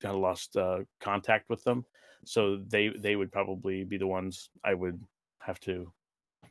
kind 0.00 0.14
of 0.14 0.20
lost 0.20 0.56
uh, 0.56 0.78
contact 1.00 1.48
with 1.48 1.62
them. 1.64 1.84
So 2.24 2.58
they 2.68 2.88
they 2.88 3.16
would 3.16 3.32
probably 3.32 3.84
be 3.84 3.98
the 3.98 4.06
ones 4.06 4.50
I 4.64 4.74
would 4.74 5.00
have 5.40 5.58
to 5.60 5.92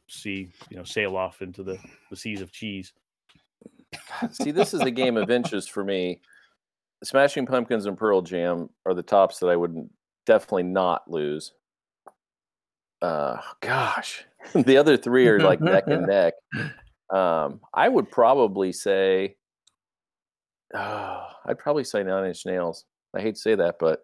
see, 0.07 0.51
you 0.69 0.77
know, 0.77 0.83
sail 0.83 1.15
off 1.15 1.41
into 1.41 1.63
the 1.63 1.79
the 2.09 2.15
seas 2.15 2.41
of 2.41 2.51
cheese. 2.51 2.93
See, 4.31 4.51
this 4.51 4.73
is 4.73 4.81
a 4.81 4.91
game 4.91 5.17
of 5.17 5.29
inches 5.29 5.67
for 5.67 5.83
me. 5.83 6.21
Smashing 7.03 7.45
Pumpkins 7.45 7.85
and 7.85 7.97
Pearl 7.97 8.21
Jam 8.21 8.69
are 8.85 8.93
the 8.93 9.03
tops 9.03 9.39
that 9.39 9.47
I 9.47 9.55
would 9.55 9.89
definitely 10.25 10.63
not 10.63 11.09
lose. 11.09 11.53
Uh, 13.01 13.37
gosh, 13.61 14.25
the 14.53 14.77
other 14.77 14.97
three 14.97 15.27
are 15.27 15.39
like 15.39 15.61
neck 15.61 15.83
and 15.87 16.07
neck. 16.07 16.33
Um, 17.13 17.59
I 17.73 17.87
would 17.89 18.09
probably 18.09 18.71
say, 18.71 19.35
uh, 20.73 21.25
I'd 21.45 21.59
probably 21.59 21.83
say 21.83 22.03
Nine 22.03 22.25
Inch 22.27 22.45
Nails. 22.45 22.85
I 23.15 23.21
hate 23.21 23.35
to 23.35 23.41
say 23.41 23.55
that, 23.55 23.75
but 23.79 23.99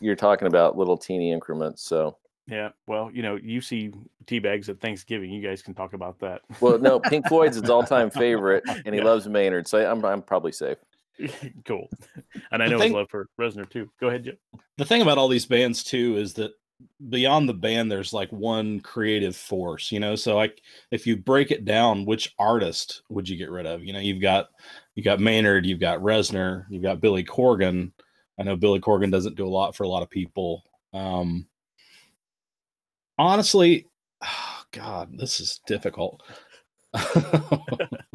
you're 0.00 0.16
talking 0.16 0.48
about 0.48 0.76
little 0.76 0.96
teeny 0.96 1.32
increments. 1.32 1.84
So, 1.84 2.16
Yeah. 2.48 2.70
Well, 2.86 3.10
you 3.12 3.22
know, 3.22 3.36
you 3.40 3.60
see 3.60 3.92
tea 4.26 4.40
bags 4.40 4.68
at 4.68 4.80
Thanksgiving. 4.80 5.30
You 5.30 5.42
guys 5.42 5.62
can 5.62 5.74
talk 5.74 5.92
about 5.92 6.18
that. 6.20 6.42
well, 6.60 6.78
no, 6.78 6.98
Pink 6.98 7.28
Floyd's 7.28 7.60
his 7.60 7.70
all-time 7.70 8.10
favorite, 8.24 8.64
and 8.68 8.94
he 8.94 9.00
Yeah. 9.00 9.04
loves 9.06 9.28
Maynard. 9.28 9.68
So 9.68 9.78
I'm 9.88 10.04
I'm 10.04 10.22
probably 10.22 10.52
safe. 10.52 10.78
cool. 11.66 11.88
And 12.50 12.62
I 12.62 12.66
The 12.66 12.72
know 12.72 12.78
thing- 12.78 12.88
his 12.88 12.94
love 12.94 13.06
for 13.10 13.28
Reznor 13.40 13.68
too. 13.70 13.90
Go 14.00 14.08
ahead, 14.08 14.24
Joe. 14.24 14.60
the 14.78 14.84
thing 14.84 15.02
about 15.02 15.18
all 15.18 15.28
these 15.28 15.46
bands 15.46 15.84
too 15.84 16.16
is 16.16 16.34
that 16.34 16.52
beyond 17.08 17.48
the 17.48 17.54
band 17.54 17.90
there's 17.90 18.12
like 18.12 18.30
one 18.30 18.80
creative 18.80 19.36
force 19.36 19.90
you 19.90 20.00
know? 20.00 20.14
So 20.14 20.36
like 20.36 20.60
if 20.90 21.06
you 21.06 21.16
break 21.16 21.50
it 21.50 21.64
down 21.64 22.04
which 22.04 22.34
artist 22.38 23.02
would 23.08 23.28
you 23.28 23.36
get 23.36 23.50
rid 23.50 23.66
of? 23.66 23.84
You 23.84 23.92
know 23.92 24.00
you've 24.00 24.22
got 24.22 24.48
you 24.94 25.02
got 25.02 25.20
maynard 25.20 25.66
you've 25.66 25.80
got 25.80 26.00
Reznor 26.00 26.66
you've 26.70 26.82
got 26.82 27.00
billy 27.00 27.24
corgan. 27.24 27.92
I 28.38 28.42
know 28.42 28.56
billy 28.56 28.80
corgan 28.80 29.10
doesn't 29.10 29.36
do 29.36 29.46
a 29.46 29.48
lot 29.48 29.76
for 29.76 29.84
a 29.84 29.88
lot 29.88 30.02
of 30.02 30.10
people. 30.10 30.62
Um 30.92 31.46
honestly 33.18 33.86
oh 34.22 34.62
god 34.72 35.10
this 35.18 35.40
is 35.40 35.60
difficult 35.66 36.22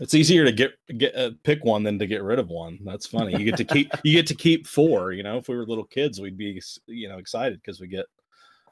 it's 0.00 0.14
easier 0.14 0.44
to 0.44 0.52
get 0.52 0.72
get 0.98 1.14
uh, 1.14 1.30
pick 1.44 1.64
one 1.64 1.82
than 1.82 1.98
to 1.98 2.06
get 2.06 2.22
rid 2.22 2.38
of 2.38 2.48
one 2.48 2.78
that's 2.84 3.06
funny 3.06 3.36
you 3.36 3.44
get 3.44 3.56
to 3.56 3.64
keep 3.64 3.92
you 4.04 4.12
get 4.12 4.26
to 4.26 4.34
keep 4.34 4.66
four 4.66 5.12
you 5.12 5.22
know 5.22 5.36
if 5.36 5.48
we 5.48 5.56
were 5.56 5.66
little 5.66 5.84
kids 5.84 6.20
we'd 6.20 6.38
be 6.38 6.60
you 6.86 7.08
know 7.08 7.18
excited 7.18 7.60
because 7.60 7.80
we 7.80 7.86
get 7.86 8.06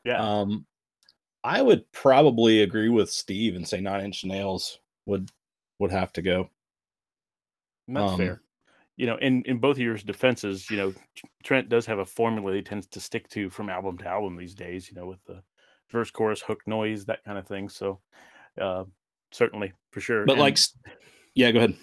Yeah. 0.04 0.40
um 0.40 0.66
i 1.44 1.60
would 1.60 1.90
probably 1.92 2.62
agree 2.62 2.88
with 2.88 3.10
steve 3.10 3.54
and 3.56 3.66
say 3.68 3.80
nine 3.80 4.04
inch 4.04 4.24
nails 4.24 4.78
would 5.06 5.30
would 5.78 5.90
have 5.90 6.12
to 6.14 6.22
go 6.22 6.48
that's 7.94 8.12
um, 8.12 8.18
fair. 8.18 8.40
You 8.96 9.06
know, 9.06 9.16
in 9.16 9.42
in 9.44 9.58
both 9.58 9.76
of 9.76 9.82
your 9.82 9.96
defenses, 9.96 10.70
you 10.70 10.76
know, 10.76 10.94
Trent 11.42 11.68
does 11.68 11.86
have 11.86 11.98
a 11.98 12.06
formula 12.06 12.54
he 12.54 12.62
tends 12.62 12.86
to 12.88 13.00
stick 13.00 13.28
to 13.30 13.48
from 13.48 13.70
album 13.70 13.98
to 13.98 14.06
album 14.06 14.36
these 14.36 14.54
days. 14.54 14.90
You 14.90 14.96
know, 14.96 15.06
with 15.06 15.24
the 15.24 15.42
verse, 15.90 16.10
chorus, 16.10 16.42
hook, 16.42 16.60
noise, 16.66 17.06
that 17.06 17.24
kind 17.24 17.38
of 17.38 17.46
thing. 17.46 17.68
So, 17.68 18.00
uh, 18.60 18.84
certainly 19.32 19.72
for 19.90 20.00
sure. 20.00 20.25
but 20.25 20.32
And 20.32 20.40
like 20.40 20.58
yeah 21.34 21.50
go 21.52 21.58
ahead 21.58 21.75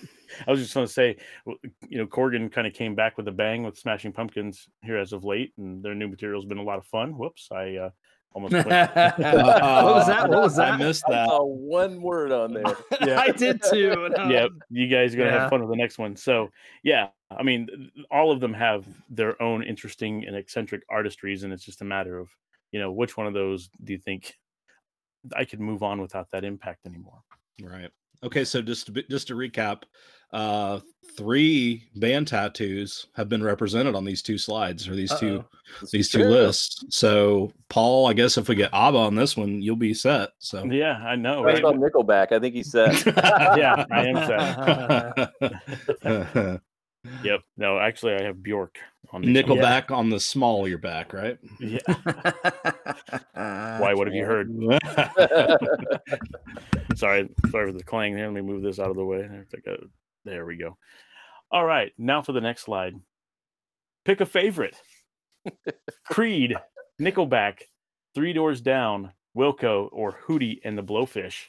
I 0.46 0.52
was 0.52 0.60
just 0.60 0.74
going 0.74 0.86
to 0.86 0.92
say, 0.92 1.16
you 1.88 1.98
know, 1.98 2.06
Corgan 2.06 2.52
kind 2.52 2.68
of 2.68 2.74
came 2.74 2.96
back 2.96 3.18
with 3.18 3.28
a 3.30 3.32
bang 3.32 3.64
with 3.64 3.78
Smashing 3.78 4.12
Pumpkins 4.12 4.68
here 4.84 4.98
as 4.98 5.14
of 5.14 5.24
late, 5.24 5.54
and 5.58 5.82
their 5.82 5.96
new 5.96 6.08
material's 6.10 6.46
been 6.46 6.58
a 6.58 6.64
lot 6.64 6.78
of 6.78 6.86
fun. 6.86 7.18
Whoops, 7.18 7.48
I 7.52 7.76
uh, 7.76 7.90
almost. 8.34 8.54
what 8.54 8.66
was 8.68 10.08
that? 10.08 10.30
What 10.30 10.42
was 10.42 10.56
that? 10.58 10.74
i 10.74 10.78
that? 10.78 10.84
missed 10.86 11.06
I 11.08 11.12
that 11.14 11.30
saw 11.30 11.44
one 11.46 12.02
word 12.02 12.32
on 12.32 12.54
there. 12.54 12.64
Yeah. 13.02 13.20
I 13.20 13.30
did 13.32 13.62
too. 13.64 14.06
and 14.06 14.16
I- 14.18 14.30
yeah, 14.32 14.48
you 14.70 14.88
guys 14.88 15.14
are 15.14 15.18
gonna 15.20 15.30
Yeah. 15.32 15.40
have 15.42 15.50
fun 15.50 15.62
with 15.62 15.70
the 15.70 15.78
next 15.78 15.98
one. 15.98 16.16
So 16.16 16.50
yeah, 16.84 17.08
I 17.32 17.44
mean, 17.44 17.90
all 18.12 18.32
of 18.32 18.40
them 18.40 18.54
have 18.54 18.86
their 19.10 19.42
own 19.42 19.64
interesting 19.64 20.26
and 20.26 20.36
eccentric 20.36 20.84
artistries, 20.90 21.44
and 21.46 21.54
it's 21.54 21.64
just 21.64 21.82
a 21.82 21.86
matter 21.86 22.20
of 22.20 22.30
you 22.72 22.80
know 22.80 22.92
which 22.92 23.16
one 23.18 23.28
of 23.28 23.34
those 23.34 23.70
do 23.84 23.94
you 23.94 24.00
think 24.00 24.34
I 25.36 25.46
could 25.46 25.62
move 25.62 25.84
on 25.84 26.02
without 26.02 26.30
that 26.32 26.44
impact 26.44 26.86
anymore. 26.86 27.22
Right. 27.62 27.90
Okay, 28.24 28.44
so 28.46 28.62
just 28.62 28.86
to, 28.88 28.92
be- 28.92 29.06
just 29.10 29.28
to 29.28 29.36
recap, 29.36 29.84
uh 30.34 30.80
three 31.16 31.88
band 31.96 32.28
tattoos 32.28 33.08
have 33.16 33.28
been 33.30 33.42
represented 33.42 33.96
on 33.96 34.04
these 34.06 34.22
two 34.22 34.38
slides 34.38 34.88
or 34.88 34.94
these 34.94 35.12
two 35.20 35.40
Uh-oh. 35.40 35.88
these 35.92 36.10
two 36.10 36.26
lists. 36.26 36.84
So 36.90 37.52
Paul, 37.70 38.08
I 38.08 38.14
guess 38.14 38.38
if 38.38 38.48
we 38.50 38.56
get 38.56 38.70
ABBA 38.74 38.98
on 38.98 39.16
this 39.16 39.36
one, 39.38 39.62
you'll 39.62 39.78
be 39.78 39.94
set. 39.94 40.30
So 40.40 40.66
Yeah, 40.66 40.98
I 40.98 41.16
know. 41.16 41.44
Based 41.44 41.64
Right? 41.64 41.74
on 41.74 41.80
Nickelback, 41.80 42.32
I 42.34 42.40
think 42.40 42.54
he 42.56 42.62
said. 42.64 42.92
Yeah, 43.58 43.86
I 43.90 44.06
am 44.08 45.32
set. 46.04 46.62
Yep. 47.24 47.42
No, 47.58 47.80
actually, 47.80 48.16
I 48.16 48.24
have 48.24 48.42
Bjork 48.44 48.78
on 49.12 49.22
these 49.22 49.36
ones. 49.36 49.48
Nickelback 49.60 49.92
on 49.92 50.10
the 50.10 50.20
small 50.20 50.64
of 50.64 50.70
your 50.70 50.78
back, 50.78 51.14
right? 51.14 51.38
Yeah. 51.60 51.80
Why? 53.34 53.94
What 53.94 54.08
have 54.08 54.16
you 54.16 54.26
heard? 54.26 54.50
sorry, 56.96 57.30
sorry 57.50 57.72
for 57.72 57.78
the 57.78 57.84
clang 57.84 58.16
there. 58.16 58.26
Let 58.28 58.34
me 58.34 58.42
move 58.42 58.62
this 58.64 58.80
out 58.80 58.90
of 58.90 58.96
the 58.96 59.06
way. 59.06 59.24
I 59.24 59.44
think 59.52 59.68
I- 59.68 59.86
There 60.26 60.46
we 60.46 60.58
go. 60.58 60.78
All 61.52 61.66
right, 61.66 61.94
now 61.98 62.22
for 62.22 62.34
the 62.34 62.42
next 62.42 62.64
slide. 62.64 62.96
Pick 64.06 64.22
a 64.22 64.26
favorite. 64.26 64.76
Creed, 66.10 66.56
Nickelback, 67.00 67.62
Three 68.14 68.34
Doors 68.34 68.62
Down, 68.62 69.12
Wilco, 69.36 69.90
or 69.92 70.14
Hootie 70.28 70.60
and 70.64 70.78
the 70.78 70.84
Blowfish. 70.84 71.46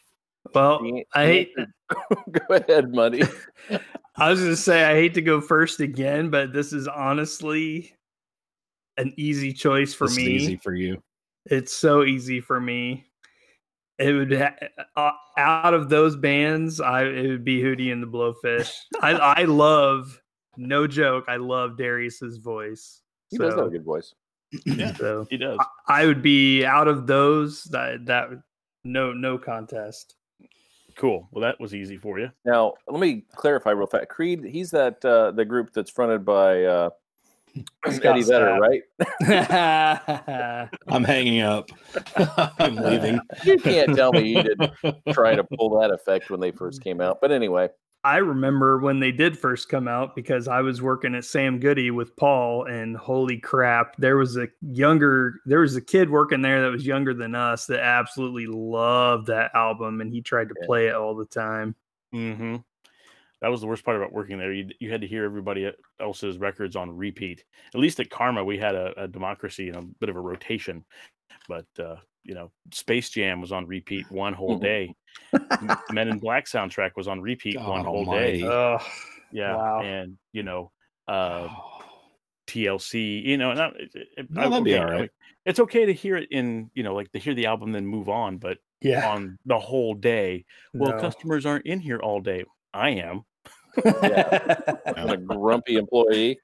Well, 0.54 0.80
I 1.14 1.26
hate. 1.26 1.52
Go 2.30 2.54
ahead, 2.54 2.92
Muddy. 2.92 3.22
I 4.16 4.30
was 4.30 4.40
going 4.40 4.50
to 4.52 4.56
say 4.56 4.84
I 4.84 4.94
hate 4.94 5.14
to 5.14 5.22
go 5.22 5.40
first 5.40 5.80
again, 5.80 6.28
but 6.28 6.52
this 6.52 6.72
is 6.72 6.88
honestly 6.88 7.94
an 8.96 9.14
easy 9.16 9.52
choice 9.52 9.94
for 9.94 10.06
This 10.06 10.18
is 10.18 10.24
me. 10.24 10.34
easy 10.34 10.56
for 10.56 10.74
you. 10.74 11.00
It's 11.46 11.74
so 11.74 12.02
easy 12.02 12.40
for 12.40 12.60
me. 12.60 13.06
It 13.98 14.12
would 14.12 14.32
ha- 14.32 14.56
uh, 14.96 15.12
out 15.36 15.74
of 15.74 15.88
those 15.88 16.16
bands, 16.16 16.80
I 16.80 17.04
it 17.04 17.28
would 17.28 17.44
be 17.44 17.60
Hootie 17.60 17.92
and 17.92 18.02
the 18.02 18.06
Blowfish. 18.06 18.72
I 19.00 19.12
I 19.12 19.42
love, 19.44 20.20
no 20.56 20.86
joke, 20.86 21.24
I 21.28 21.36
love 21.36 21.76
Darius's 21.76 22.38
voice. 22.38 23.02
He 23.30 23.38
does 23.38 23.54
have 23.54 23.66
a 23.66 23.70
good 23.70 23.84
voice. 23.84 24.14
Yeah, 24.66 24.94
so 24.98 25.26
he 25.30 25.36
does. 25.36 25.58
I 25.88 26.06
would 26.06 26.22
be 26.22 26.64
out 26.64 26.88
of 26.88 27.06
those 27.06 27.64
that 27.64 28.06
that 28.06 28.28
no 28.84 29.12
no 29.12 29.38
contest. 29.38 30.16
Cool. 30.98 31.28
Well, 31.30 31.42
that 31.42 31.60
was 31.60 31.76
easy 31.76 31.96
for 31.96 32.18
you. 32.18 32.28
Now, 32.44 32.74
let 32.88 33.00
me 33.00 33.24
clarify 33.36 33.70
real 33.70 33.86
fast. 33.86 34.08
Creed, 34.08 34.44
he's 34.44 34.72
that 34.72 35.02
uh, 35.04 35.30
the 35.30 35.44
group 35.44 35.72
that's 35.72 35.92
fronted 35.92 36.24
by 36.24 36.64
uh, 36.64 36.90
Eddie 37.86 38.24
Vedder, 38.24 38.58
right? 38.58 38.82
I'm 40.88 41.04
hanging 41.04 41.42
up. 41.42 41.70
I'm 42.58 42.74
leaving. 42.74 43.20
You 43.44 43.58
can't 43.58 43.94
tell 43.94 44.12
me 44.12 44.22
you 44.22 44.42
didn't 44.42 44.72
try 45.12 45.36
to 45.36 45.44
pull 45.44 45.78
that 45.78 45.92
effect 45.92 46.30
when 46.30 46.40
they 46.40 46.50
first 46.50 46.82
came 46.82 47.00
out. 47.00 47.18
But 47.20 47.30
anyway, 47.30 47.68
I 48.04 48.18
remember 48.18 48.78
when 48.78 49.00
they 49.00 49.10
did 49.10 49.36
first 49.38 49.68
come 49.68 49.88
out 49.88 50.14
because 50.14 50.46
I 50.46 50.60
was 50.60 50.80
working 50.80 51.14
at 51.14 51.24
Sam 51.24 51.58
Goody 51.58 51.90
with 51.90 52.14
Paul, 52.16 52.64
and 52.64 52.96
holy 52.96 53.38
crap, 53.38 53.96
there 53.96 54.16
was 54.16 54.36
a 54.36 54.48
younger, 54.60 55.40
there 55.46 55.60
was 55.60 55.74
a 55.76 55.80
kid 55.82 56.08
working 56.08 56.40
there 56.40 56.62
that 56.62 56.70
was 56.70 56.86
younger 56.86 57.12
than 57.12 57.34
us 57.34 57.66
that 57.66 57.80
absolutely 57.80 58.46
loved 58.46 59.26
that 59.26 59.50
album, 59.54 60.00
and 60.00 60.12
he 60.12 60.22
tried 60.22 60.48
to 60.50 60.54
play 60.54 60.86
it 60.86 60.94
all 60.94 61.16
the 61.16 61.26
time. 61.26 61.74
hmm 62.12 62.56
That 63.40 63.48
was 63.48 63.60
the 63.60 63.66
worst 63.66 63.84
part 63.84 63.96
about 63.96 64.12
working 64.12 64.38
there. 64.38 64.52
You, 64.52 64.70
you 64.80 64.90
had 64.90 65.00
to 65.02 65.06
hear 65.08 65.24
everybody 65.24 65.70
else's 66.00 66.38
records 66.38 66.76
on 66.76 66.96
repeat. 66.96 67.44
At 67.74 67.80
least 67.80 68.00
at 68.00 68.10
Karma, 68.10 68.44
we 68.44 68.58
had 68.58 68.74
a, 68.76 69.04
a 69.04 69.08
democracy 69.08 69.68
and 69.68 69.76
a 69.76 69.82
bit 70.00 70.08
of 70.08 70.16
a 70.16 70.20
rotation. 70.20 70.84
But 71.48 71.66
uh, 71.78 71.96
you 72.24 72.34
know, 72.34 72.52
Space 72.72 73.10
Jam 73.10 73.40
was 73.40 73.52
on 73.52 73.66
repeat 73.66 74.10
one 74.10 74.34
whole 74.34 74.56
day. 74.60 74.94
M- 75.32 75.76
Men 75.92 76.08
in 76.08 76.18
Black 76.18 76.46
soundtrack 76.46 76.92
was 76.96 77.06
on 77.08 77.20
repeat 77.20 77.56
one 77.60 77.84
whole 77.84 77.98
almighty. 78.08 78.40
day. 78.42 78.46
Oh, 78.46 78.78
Yeah, 79.32 79.56
wow. 79.56 79.80
and 79.82 80.16
you 80.32 80.42
know, 80.42 80.70
uh, 81.08 81.48
TLC. 82.46 83.22
You 83.24 83.36
know, 83.36 83.52
not, 83.52 83.78
it, 83.78 83.90
it, 84.16 84.30
No, 84.30 84.42
I- 84.42 84.48
that'd 84.48 84.64
be 84.64 84.74
okay, 84.74 84.82
all 84.84 84.90
I 84.90 85.00
mean, 85.00 85.08
it's 85.44 85.60
okay 85.60 85.86
to 85.86 85.92
hear 85.92 86.16
it 86.16 86.28
in 86.30 86.70
you 86.74 86.82
know, 86.82 86.94
like 86.94 87.10
to 87.12 87.18
hear 87.18 87.34
the 87.34 87.46
album 87.46 87.72
then 87.72 87.86
move 87.86 88.08
on, 88.08 88.38
but 88.38 88.58
yeah. 88.80 89.08
on 89.10 89.38
the 89.46 89.58
whole 89.58 89.94
day. 89.94 90.44
Well, 90.74 90.92
no. 90.92 90.98
customers 91.00 91.46
aren't 91.46 91.66
in 91.66 91.80
here 91.80 91.98
all 91.98 92.20
day. 92.20 92.44
I 92.72 92.90
am. 92.90 93.22
I'm 93.84 95.10
a 95.10 95.16
grumpy 95.16 95.76
employee. 95.76 96.38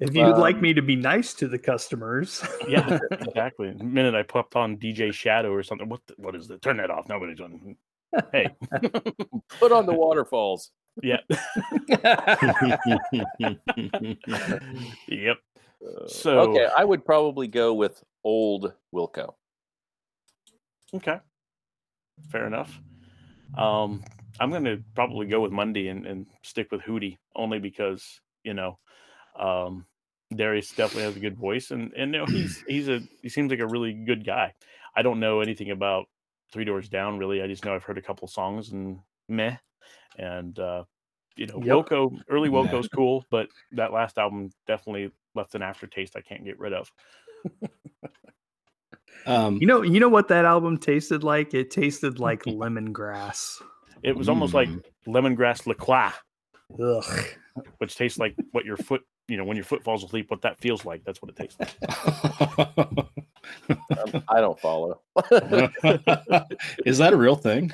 If 0.00 0.14
you'd 0.14 0.36
like 0.38 0.56
Um, 0.56 0.62
me 0.62 0.74
to 0.74 0.82
be 0.82 0.96
nice 0.96 1.34
to 1.34 1.46
the 1.48 1.58
customers, 1.58 2.42
Yeah, 2.68 2.98
exactly. 3.10 3.72
The 3.72 3.84
minute 3.84 4.14
I 4.14 4.22
popped 4.22 4.56
on 4.56 4.76
DJ 4.76 5.12
Shadow 5.12 5.52
or 5.52 5.62
something, 5.62 5.88
what 5.88 6.00
the, 6.06 6.14
what 6.16 6.34
is 6.34 6.48
that? 6.48 6.62
Turn 6.62 6.76
that 6.78 6.90
off. 6.90 7.08
Nobody's 7.08 7.40
on. 7.40 7.76
Hey, 8.32 8.48
Put 9.60 9.70
on 9.72 9.86
the 9.86 9.92
waterfalls. 9.94 10.72
yeah, 11.02 11.18
yep. 15.08 15.36
Uh, 15.84 16.06
So- 16.08 16.38
okay, 16.50 16.68
I 16.76 16.84
would 16.84 17.04
probably 17.04 17.46
go 17.46 17.74
with 17.74 18.02
old 18.24 18.72
Wilco. 18.94 19.34
Okay, 20.92 21.18
fair 22.30 22.46
enough. 22.46 22.80
Um, 23.56 24.02
I'm 24.40 24.50
going 24.50 24.64
to 24.64 24.82
probably 24.94 25.26
go 25.26 25.40
with 25.40 25.52
Monday 25.52 25.88
and, 25.88 26.06
and 26.06 26.26
stick 26.42 26.70
with 26.72 26.80
Hootie 26.82 27.18
only 27.36 27.58
because 27.60 28.20
you 28.42 28.54
know, 28.54 28.78
um, 29.38 29.86
Darius 30.34 30.70
definitely 30.70 31.04
has 31.04 31.16
a 31.16 31.20
good 31.20 31.36
voice, 31.36 31.70
and 31.70 31.92
and 31.94 32.12
you 32.14 32.20
know 32.20 32.26
he's 32.26 32.62
he's 32.68 32.88
a 32.88 33.00
he 33.22 33.28
seems 33.28 33.50
like 33.50 33.60
a 33.60 33.66
really 33.66 33.92
good 33.92 34.24
guy. 34.24 34.54
I 34.94 35.02
don't 35.02 35.20
know 35.20 35.40
anything 35.40 35.70
about 35.70 36.06
Three 36.52 36.64
Doors 36.64 36.88
Down 36.88 37.18
really. 37.18 37.42
I 37.42 37.46
just 37.46 37.64
know 37.64 37.74
I've 37.74 37.84
heard 37.84 37.98
a 37.98 38.02
couple 38.02 38.28
songs 38.28 38.70
and 38.72 38.98
meh, 39.28 39.56
and 40.18 40.58
uh, 40.58 40.84
you 41.36 41.46
know, 41.46 41.60
Yep. 41.64 41.86
Wilco 41.86 42.20
early 42.28 42.48
Meh. 42.48 42.56
Wilco's 42.58 42.88
cool, 42.88 43.24
but 43.30 43.48
that 43.72 43.92
last 43.92 44.18
album 44.18 44.50
definitely 44.66 45.10
left 45.34 45.54
an 45.54 45.62
aftertaste 45.62 46.16
I 46.16 46.20
can't 46.20 46.44
get 46.44 46.58
rid 46.58 46.72
of. 46.72 46.90
Um, 49.26 49.58
You 49.60 49.66
know, 49.66 49.82
you 49.82 50.00
know 50.00 50.08
what 50.08 50.28
that 50.28 50.44
album 50.44 50.78
tasted 50.78 51.22
like? 51.22 51.54
It 51.54 51.70
tasted 51.70 52.18
like 52.18 52.42
lemongrass. 52.44 53.62
It 54.02 54.16
was 54.16 54.28
almost 54.28 54.54
like 54.54 54.68
Mm. 54.68 54.82
lemongrass 55.06 55.66
La 55.66 56.12
Ugh. 56.78 57.24
which 57.78 57.96
tastes 57.96 58.18
like 58.18 58.36
what 58.52 58.64
your 58.64 58.76
foot, 58.76 59.02
you 59.30 59.36
know, 59.36 59.44
when 59.44 59.56
your 59.56 59.64
foot 59.64 59.84
falls 59.84 60.02
asleep, 60.02 60.28
what 60.30 60.42
that 60.42 60.58
feels 60.58 60.84
like. 60.84 61.04
That's 61.04 61.22
what 61.22 61.30
it 61.30 61.36
tastes 61.36 61.58
like. 61.60 63.06
Um, 64.02 64.22
I 64.28 64.40
don't 64.40 64.58
follow. 64.60 65.00
Is 66.86 66.98
that 66.98 67.12
a 67.12 67.16
real 67.16 67.36
thing? 67.36 67.72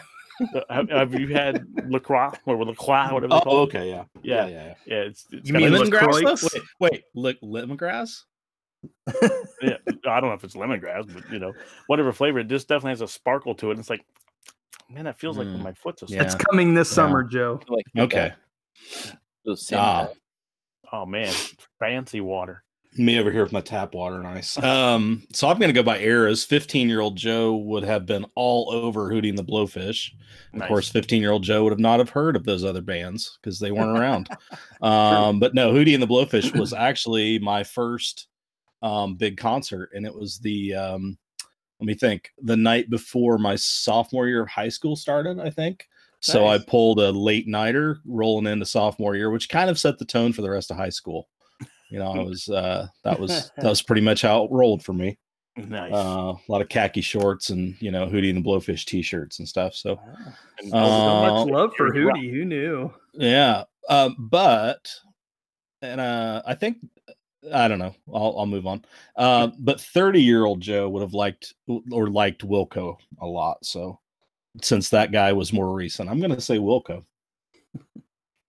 Uh, 0.54 0.60
have, 0.70 0.88
have 0.90 1.14
you 1.14 1.28
had 1.28 1.66
La 1.84 1.98
Croix 1.98 2.30
or 2.46 2.64
La 2.64 2.72
Croix, 2.72 3.12
whatever 3.12 3.32
they 3.32 3.38
Oh, 3.38 3.40
call 3.40 3.62
it? 3.62 3.66
okay, 3.68 3.90
yeah, 3.90 4.04
Yeah, 4.22 4.46
yeah. 4.46 4.74
yeah. 4.86 4.96
It's, 5.02 5.26
it's 5.30 5.48
You 5.48 5.54
mean? 5.54 5.70
Lemongrass? 5.70 6.42
Wait, 6.52 6.62
wait, 6.80 7.04
li- 7.14 7.38
lemongrass? 7.42 8.22
yeah, 9.62 9.76
I 10.08 10.20
don't 10.20 10.30
know 10.30 10.32
if 10.32 10.44
it's 10.44 10.56
lemongrass, 10.56 11.12
but 11.12 11.30
you 11.30 11.38
know, 11.38 11.54
whatever 11.86 12.12
flavor, 12.12 12.38
it 12.40 12.48
just 12.48 12.68
definitely 12.68 12.92
has 12.92 13.02
a 13.02 13.08
sparkle 13.08 13.54
to 13.56 13.70
it. 13.70 13.78
It's 13.78 13.90
like, 13.90 14.04
man, 14.90 15.04
that 15.04 15.18
feels 15.18 15.36
like 15.38 15.48
Mm, 15.48 15.62
my 15.62 15.72
foot's 15.74 16.02
asleep. 16.02 16.18
yeah. 16.18 16.24
It's 16.24 16.34
coming 16.34 16.74
this 16.74 16.90
Yeah. 16.90 16.94
summer, 16.94 17.22
Joe. 17.22 17.60
Like 17.68 17.84
Okay. 17.98 18.32
those 19.44 19.66
same 19.66 19.78
Ah. 19.80 20.08
Oh 20.92 21.06
man, 21.06 21.32
fancy 21.78 22.20
water. 22.20 22.62
Me 22.98 23.18
over 23.18 23.30
here 23.30 23.42
with 23.42 23.52
my 23.52 23.60
tap 23.60 23.94
water, 23.94 24.22
nice. 24.22 24.56
Um, 24.56 25.26
so 25.32 25.48
I'm 25.48 25.58
gonna 25.58 25.72
go 25.74 25.82
by 25.82 25.98
eras. 25.98 26.44
15 26.44 26.88
year 26.88 27.00
old 27.00 27.16
Joe 27.16 27.56
would 27.56 27.84
have 27.84 28.06
been 28.06 28.24
all 28.34 28.70
over 28.72 29.10
Hootie 29.10 29.28
and 29.28 29.36
the 29.38 29.44
Blowfish. 29.44 30.12
Of 30.54 30.60
Nice. 30.60 30.68
course, 30.68 30.88
15 30.88 31.20
year 31.20 31.30
old 31.32 31.42
Joe 31.42 31.64
would 31.64 31.72
have 31.72 31.78
not 31.78 31.98
have 31.98 32.08
heard 32.10 32.36
of 32.36 32.44
those 32.44 32.64
other 32.64 32.80
bands 32.80 33.38
because 33.40 33.58
they 33.58 33.70
weren't 33.70 33.98
around. 33.98 34.30
um, 34.80 35.38
but 35.38 35.54
no, 35.54 35.72
Hootie 35.72 35.92
and 35.92 36.02
the 36.02 36.06
Blowfish 36.06 36.58
was 36.58 36.72
actually 36.72 37.38
my 37.38 37.62
first 37.64 38.28
um, 38.82 39.16
big 39.16 39.36
concert, 39.36 39.90
and 39.94 40.06
it 40.06 40.14
was 40.14 40.38
the 40.38 40.74
um, 40.74 41.18
let 41.80 41.86
me 41.86 41.94
think, 41.94 42.30
the 42.38 42.56
night 42.56 42.88
before 42.88 43.36
my 43.36 43.56
sophomore 43.56 44.28
year 44.28 44.42
of 44.42 44.48
high 44.48 44.68
school 44.70 44.96
started, 44.96 45.38
I 45.38 45.50
think. 45.50 45.86
So 46.20 46.46
I 46.46 46.58
pulled 46.58 46.98
a 46.98 47.10
late 47.10 47.46
nighter 47.46 48.00
rolling 48.04 48.46
into 48.52 48.66
sophomore 48.66 49.14
year, 49.14 49.30
which 49.30 49.48
kind 49.48 49.70
of 49.70 49.78
set 49.78 49.98
the 49.98 50.04
tone 50.04 50.32
for 50.32 50.42
the 50.42 50.50
rest 50.50 50.70
of 50.70 50.76
high 50.76 50.88
school. 50.88 51.28
You 51.90 51.98
know, 52.00 52.12
I 52.12 52.18
was 52.24 52.48
uh, 52.48 52.88
that 53.04 53.20
was 53.20 53.50
that 53.56 53.68
was 53.68 53.82
pretty 53.86 54.02
much 54.02 54.22
how 54.22 54.44
it 54.44 54.50
rolled 54.50 54.82
for 54.82 54.92
me. 54.92 55.18
nice. 55.56 55.92
Uh, 55.92 56.34
a 56.36 56.52
lot 56.52 56.62
of 56.62 56.68
khaki 56.68 57.00
shorts 57.00 57.50
and 57.50 57.80
you 57.80 57.90
know 57.90 58.06
Hootie 58.06 58.28
and 58.34 58.44
the 58.44 58.48
Blowfish 58.48 58.84
t-shirts 58.86 59.38
and 59.38 59.46
stuff. 59.48 59.74
So 59.74 59.98
And 60.58 60.74
Uh, 60.74 61.44
much 61.44 61.48
love 61.48 61.70
for. 61.76 61.92
Hootie. 61.92 62.30
Who 62.30 62.44
knew? 62.44 62.92
yeah, 63.14 63.64
um, 63.88 64.16
but 64.18 64.90
and 65.82 66.00
uh, 66.00 66.42
I 66.46 66.54
think 66.54 66.78
I 67.52 67.68
don't 67.68 67.78
know. 67.78 67.94
I'll 68.12 68.34
I'll 68.38 68.46
move 68.46 68.66
on. 68.66 68.84
Uh, 69.14 69.50
but 69.60 69.80
thirty 69.80 70.20
year 70.22 70.44
old 70.44 70.60
Joe 70.60 70.88
would 70.88 71.02
have 71.02 71.14
liked 71.14 71.54
or 71.92 72.08
liked 72.10 72.44
Wilco 72.44 72.96
a 73.20 73.26
lot. 73.26 73.64
So 73.64 74.00
since 74.62 74.88
that 74.90 75.12
guy 75.12 75.32
was 75.32 75.52
more 75.52 75.72
recent, 75.74 76.08
I'm 76.08 76.20
gonna 76.20 76.40
say 76.40 76.58
Wilco. 76.58 77.04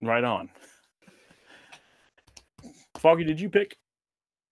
right 0.02 0.24
on. 0.24 0.48
Foggy, 2.98 3.24
did 3.24 3.40
you 3.40 3.48
pick 3.48 3.76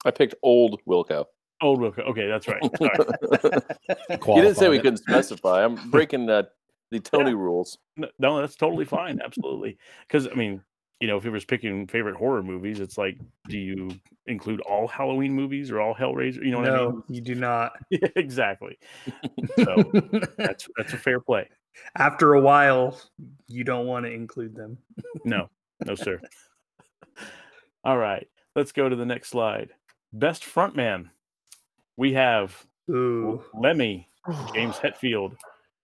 I 0.05 0.11
picked 0.11 0.35
old 0.43 0.81
Wilco. 0.87 1.25
old 1.63 1.81
Wilco? 1.81 2.01
Okay, 2.11 2.29
that's 2.29 2.47
right. 2.47 2.63
Sorry. 2.79 4.37
you 4.37 4.43
didn't 4.43 4.57
say 4.57 4.69
we 4.69 4.79
couldn't 4.79 4.99
specify. 4.99 5.65
I'm 5.65 5.91
breaking 5.91 6.29
uh, 6.31 6.45
the 6.91 7.01
Tony 7.01 7.31
Yeah. 7.31 7.37
rules. 7.37 7.79
No, 7.97 8.09
no, 8.19 8.41
that's 8.41 8.55
totally 8.57 8.85
fine. 8.85 9.21
Absolutely. 9.25 9.79
Because 10.07 10.29
I 10.29 10.35
mean, 10.35 10.63
you 11.01 11.07
know, 11.07 11.17
if 11.17 11.25
you 11.25 11.33
was 11.33 11.45
picking 11.45 11.87
favorite 11.87 12.17
horror 12.17 12.43
movies, 12.43 12.81
it's 12.81 12.97
like, 12.97 13.19
do 13.49 13.59
you 13.59 13.91
include 14.27 14.61
all 14.63 14.89
Halloween 14.89 15.33
movies 15.33 15.71
or 15.71 15.81
all 15.81 15.95
Hellraiser? 15.95 16.43
You 16.43 16.53
know 16.53 16.59
what 16.59 16.71
I 16.71 16.77
no, 16.77 16.91
mean? 16.91 17.03
you 17.09 17.21
do 17.21 17.35
not. 17.35 17.73
Exactly. 18.17 18.79
So 19.57 19.77
that's 20.37 20.69
that's 20.77 20.93
a 20.93 20.97
fair 20.97 21.21
play. 21.21 21.49
After 21.97 22.35
a 22.35 22.41
while, 22.41 22.99
you 23.47 23.63
don't 23.63 23.87
want 23.87 24.07
to 24.07 24.13
include 24.13 24.55
them. 24.55 24.79
No, 25.25 25.49
no, 25.85 25.95
sir. 25.95 26.21
All 27.85 27.99
right, 27.99 28.27
let's 28.55 28.73
go 28.73 28.89
to 28.89 28.97
the 28.97 29.05
next 29.05 29.29
slide. 29.31 29.71
Best 30.13 30.45
frontman. 30.45 31.11
We 31.97 32.13
have 32.13 32.65
Ooh. 32.91 33.43
Lemmy, 33.55 34.09
James 34.55 34.77
Hetfield, 34.83 35.37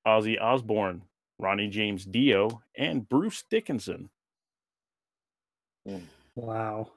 Ozzy 0.07 0.41
Osbourne, 0.41 1.03
Ronnie 1.39 1.69
James 1.69 2.05
Dio, 2.05 2.63
and 2.77 3.09
Bruce 3.09 3.45
Dickinson. 3.51 4.11
Wow. 6.35 6.91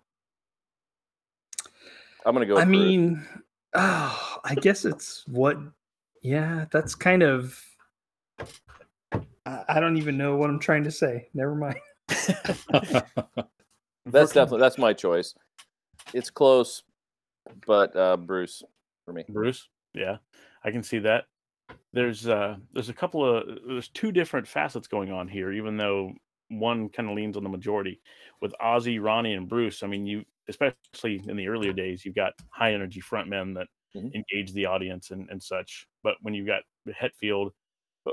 I'm 2.26 2.34
gonna 2.34 2.46
go. 2.46 2.56
I 2.56 2.60
with 2.60 2.68
Bruce. 2.68 2.80
mean, 2.82 3.26
oh, 3.74 4.38
I 4.44 4.56
guess 4.56 4.86
it's 4.86 5.24
what. 5.28 5.58
Yeah, 6.22 6.66
that's 6.72 6.96
kind 6.96 7.22
of. 7.22 7.60
I, 9.46 9.64
I 9.70 9.80
don't 9.80 9.98
even 9.98 10.18
know 10.18 10.36
what 10.36 10.50
I'm 10.50 10.60
trying 10.60 10.84
to 10.86 10.92
say. 10.92 11.30
Never 11.34 11.56
mind. 11.56 11.80
that's 14.06 14.34
definitely 14.34 14.60
that's 14.60 14.78
my 14.78 14.94
choice. 14.94 15.36
It's 16.14 16.30
close, 16.30 16.84
but 17.68 17.96
uh, 17.96 18.18
Bruce 18.18 18.64
for 19.06 19.14
me. 19.14 19.24
Bruce. 19.30 19.68
Yeah, 19.94 20.18
I 20.64 20.72
can 20.72 20.84
see 20.84 21.00
that. 21.00 21.26
There's 21.94 22.28
uh 22.28 22.58
there's 22.74 22.90
a 22.90 22.94
couple 22.94 23.24
of 23.24 23.60
there's 23.68 23.90
two 23.90 24.12
different 24.12 24.48
facets 24.48 24.88
going 24.88 25.12
on 25.12 25.28
here, 25.28 25.52
even 25.52 25.78
though 25.78 26.14
one 26.50 26.90
kind 26.90 27.10
of 27.10 27.16
leans 27.16 27.38
on 27.38 27.44
the 27.44 27.50
majority. 27.50 28.02
With 28.42 28.54
Ozzy, 28.62 29.02
Ronnie, 29.02 29.34
and 29.34 29.50
Bruce, 29.50 29.84
I 29.84 29.88
mean, 29.88 30.06
you 30.06 30.26
especially 30.48 31.22
in 31.28 31.38
the 31.38 31.48
earlier 31.48 31.74
days, 31.74 32.06
you've 32.06 32.16
got 32.16 32.34
high 32.50 32.74
energy 32.74 33.02
frontmen 33.02 33.56
that 33.56 33.68
Mhm. 33.96 34.14
engage 34.14 34.54
the 34.54 34.66
audience 34.66 35.12
and, 35.12 35.28
and 35.30 35.42
such. 35.42 35.88
But 36.04 36.18
when 36.22 36.34
you've 36.34 36.46
got 36.46 36.64
Hetfield, 36.88 37.52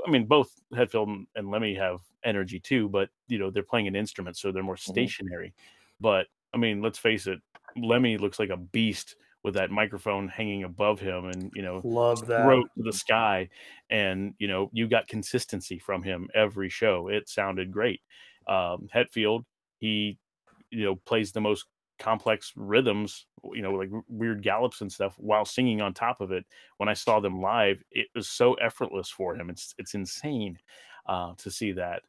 I 0.07 0.09
mean, 0.09 0.25
both 0.25 0.49
Hetfield 0.73 1.09
and- 1.09 1.27
and 1.35 1.51
Lemmy 1.51 1.75
have 1.75 1.99
energy 2.23 2.59
too, 2.59 2.89
but 2.89 3.09
you 3.27 3.37
know 3.37 3.51
they're 3.51 3.63
playing 3.63 3.87
an 3.87 3.95
instrument, 3.95 4.37
so 4.37 4.51
they're 4.51 4.63
more 4.63 4.77
stationary. 4.77 5.53
But 5.99 6.27
I 6.53 6.57
mean, 6.57 6.81
let's 6.81 6.97
face 6.97 7.27
it, 7.27 7.39
Lemmy 7.75 8.17
looks 8.17 8.39
like 8.39 8.49
a 8.49 8.57
beast 8.57 9.15
with 9.43 9.55
that 9.55 9.71
microphone 9.71 10.27
hanging 10.27 10.63
above 10.63 10.99
him, 10.99 11.25
and 11.25 11.51
you 11.53 11.61
know 11.61 11.81
Love 11.83 12.25
that. 12.27 12.43
throat 12.45 12.69
to 12.77 12.83
the 12.83 12.93
sky 12.93 13.49
and 13.89 14.33
you 14.39 14.47
know 14.47 14.69
you 14.73 14.87
got 14.87 15.07
consistency 15.07 15.77
from 15.77 16.01
him 16.01 16.29
every 16.33 16.69
show. 16.69 17.09
It 17.09 17.29
sounded 17.29 17.71
great. 17.71 18.01
Um 18.47 18.87
hetfield 18.93 19.43
he 19.79 20.17
you 20.71 20.85
know 20.85 20.95
plays 20.95 21.31
the 21.31 21.41
most 21.41 21.65
complex 21.99 22.51
rhythms 22.55 23.27
you 23.53 23.61
know 23.61 23.73
like 23.73 23.89
weird 24.07 24.41
gallops 24.41 24.81
and 24.81 24.91
stuff 24.91 25.13
while 25.17 25.45
singing 25.45 25.81
on 25.81 25.93
top 25.93 26.21
of 26.21 26.31
it. 26.31 26.45
When 26.77 26.89
i 26.89 26.93
saw 26.93 27.19
them 27.19 27.41
live 27.41 27.83
it 27.91 28.07
was 28.15 28.29
so 28.29 28.53
effortless 28.55 29.09
for 29.09 29.35
him. 29.35 29.49
It's 29.49 29.75
it's 29.77 29.93
insane 29.93 30.57
uh 31.05 31.33
to 31.37 31.51
see 31.51 31.73
that 31.73 32.03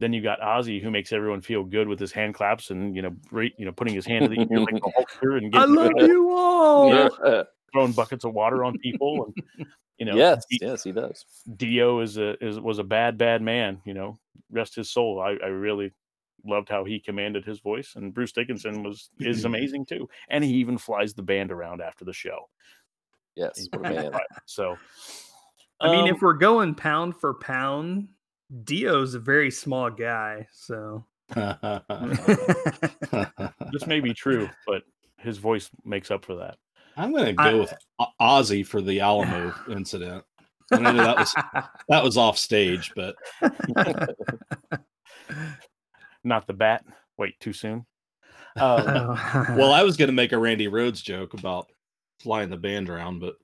then 0.00 0.12
you 0.12 0.22
got 0.22 0.40
Ozzy, 0.40 0.82
who 0.82 0.90
makes 0.90 1.12
everyone 1.12 1.40
feel 1.40 1.64
good 1.64 1.88
with 1.88 1.98
his 1.98 2.12
hand 2.12 2.34
claps 2.34 2.70
and 2.70 2.94
you 2.94 3.02
know, 3.02 3.14
re, 3.30 3.52
you 3.58 3.64
know, 3.64 3.72
putting 3.72 3.94
his 3.94 4.06
hand 4.06 4.24
to 4.24 4.28
the 4.28 4.40
ear 4.40 4.60
like 4.60 4.76
a 4.76 4.80
Hulkster 4.80 5.38
and 5.38 5.54
I 5.54 5.60
getting, 5.60 5.74
love 5.74 5.92
you 5.98 6.30
all. 6.30 6.94
Yeah. 6.94 7.42
throwing 7.72 7.92
buckets 7.92 8.24
of 8.24 8.32
water 8.32 8.64
on 8.64 8.78
people. 8.78 9.32
And 9.36 9.66
you 9.98 10.06
know, 10.06 10.16
yes, 10.16 10.44
D- 10.48 10.58
yes, 10.62 10.84
he 10.84 10.92
does. 10.92 11.24
Dio 11.56 12.00
is 12.00 12.18
a 12.18 12.42
is 12.44 12.60
was 12.60 12.78
a 12.78 12.84
bad 12.84 13.18
bad 13.18 13.42
man. 13.42 13.80
You 13.84 13.94
know, 13.94 14.18
rest 14.50 14.76
his 14.76 14.90
soul. 14.90 15.20
I, 15.20 15.36
I 15.44 15.48
really 15.48 15.92
loved 16.46 16.68
how 16.68 16.84
he 16.84 17.00
commanded 17.00 17.44
his 17.44 17.58
voice, 17.58 17.94
and 17.96 18.14
Bruce 18.14 18.32
Dickinson 18.32 18.84
was 18.84 19.10
is 19.18 19.44
amazing 19.46 19.86
too. 19.86 20.08
And 20.28 20.44
he 20.44 20.52
even 20.54 20.78
flies 20.78 21.14
the 21.14 21.22
band 21.22 21.50
around 21.50 21.82
after 21.82 22.04
the 22.04 22.12
show. 22.12 22.48
Yes, 23.34 23.56
He's 23.56 23.68
man. 23.80 24.12
So, 24.46 24.76
I 25.80 25.90
mean, 25.92 26.08
um, 26.08 26.14
if 26.14 26.22
we're 26.22 26.32
going 26.34 26.74
pound 26.74 27.16
for 27.20 27.34
pound, 27.34 28.08
Dio's 28.64 29.14
a 29.14 29.18
very 29.18 29.50
small 29.50 29.90
guy. 29.90 30.46
So 30.52 31.04
this 33.72 33.86
may 33.86 34.00
be 34.00 34.14
true, 34.14 34.48
but 34.66 34.82
his 35.18 35.38
voice 35.38 35.70
makes 35.84 36.10
up 36.10 36.24
for 36.24 36.36
that. 36.36 36.56
I'm 36.96 37.12
gonna 37.12 37.32
go 37.32 37.42
I- 37.42 37.54
with 37.54 37.74
Ozzy 38.20 38.66
for 38.66 38.80
the 38.80 39.00
Alamo 39.00 39.54
incident. 39.70 40.24
I 40.72 40.78
know 40.78 40.92
that 40.96 41.16
was 41.16 41.34
that 41.88 42.04
was 42.04 42.16
off 42.16 42.36
stage, 42.38 42.92
but 42.94 43.16
Not 46.24 46.46
the 46.46 46.52
bat. 46.52 46.84
Wait, 47.16 47.38
too 47.40 47.52
soon. 47.52 47.86
Um, 48.56 48.84
well, 49.56 49.72
I 49.72 49.82
was 49.82 49.96
gonna 49.96 50.12
make 50.12 50.32
a 50.32 50.38
Randy 50.38 50.66
Rhoads 50.66 51.02
joke 51.02 51.34
about 51.34 51.70
flying 52.20 52.50
the 52.50 52.56
band 52.56 52.90
around, 52.90 53.20
but 53.20 53.36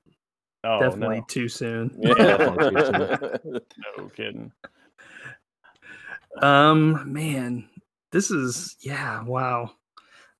oh 0.64 0.81
definitely 0.81 1.21
no, 1.21 1.25
too 1.29 1.49
soon. 1.49 1.90
no 1.99 3.38
kidding. 4.17 4.51
Um, 6.40 7.12
man, 7.12 7.68
this 8.12 8.31
is 8.31 8.77
yeah, 8.81 9.23
wow. 9.23 9.73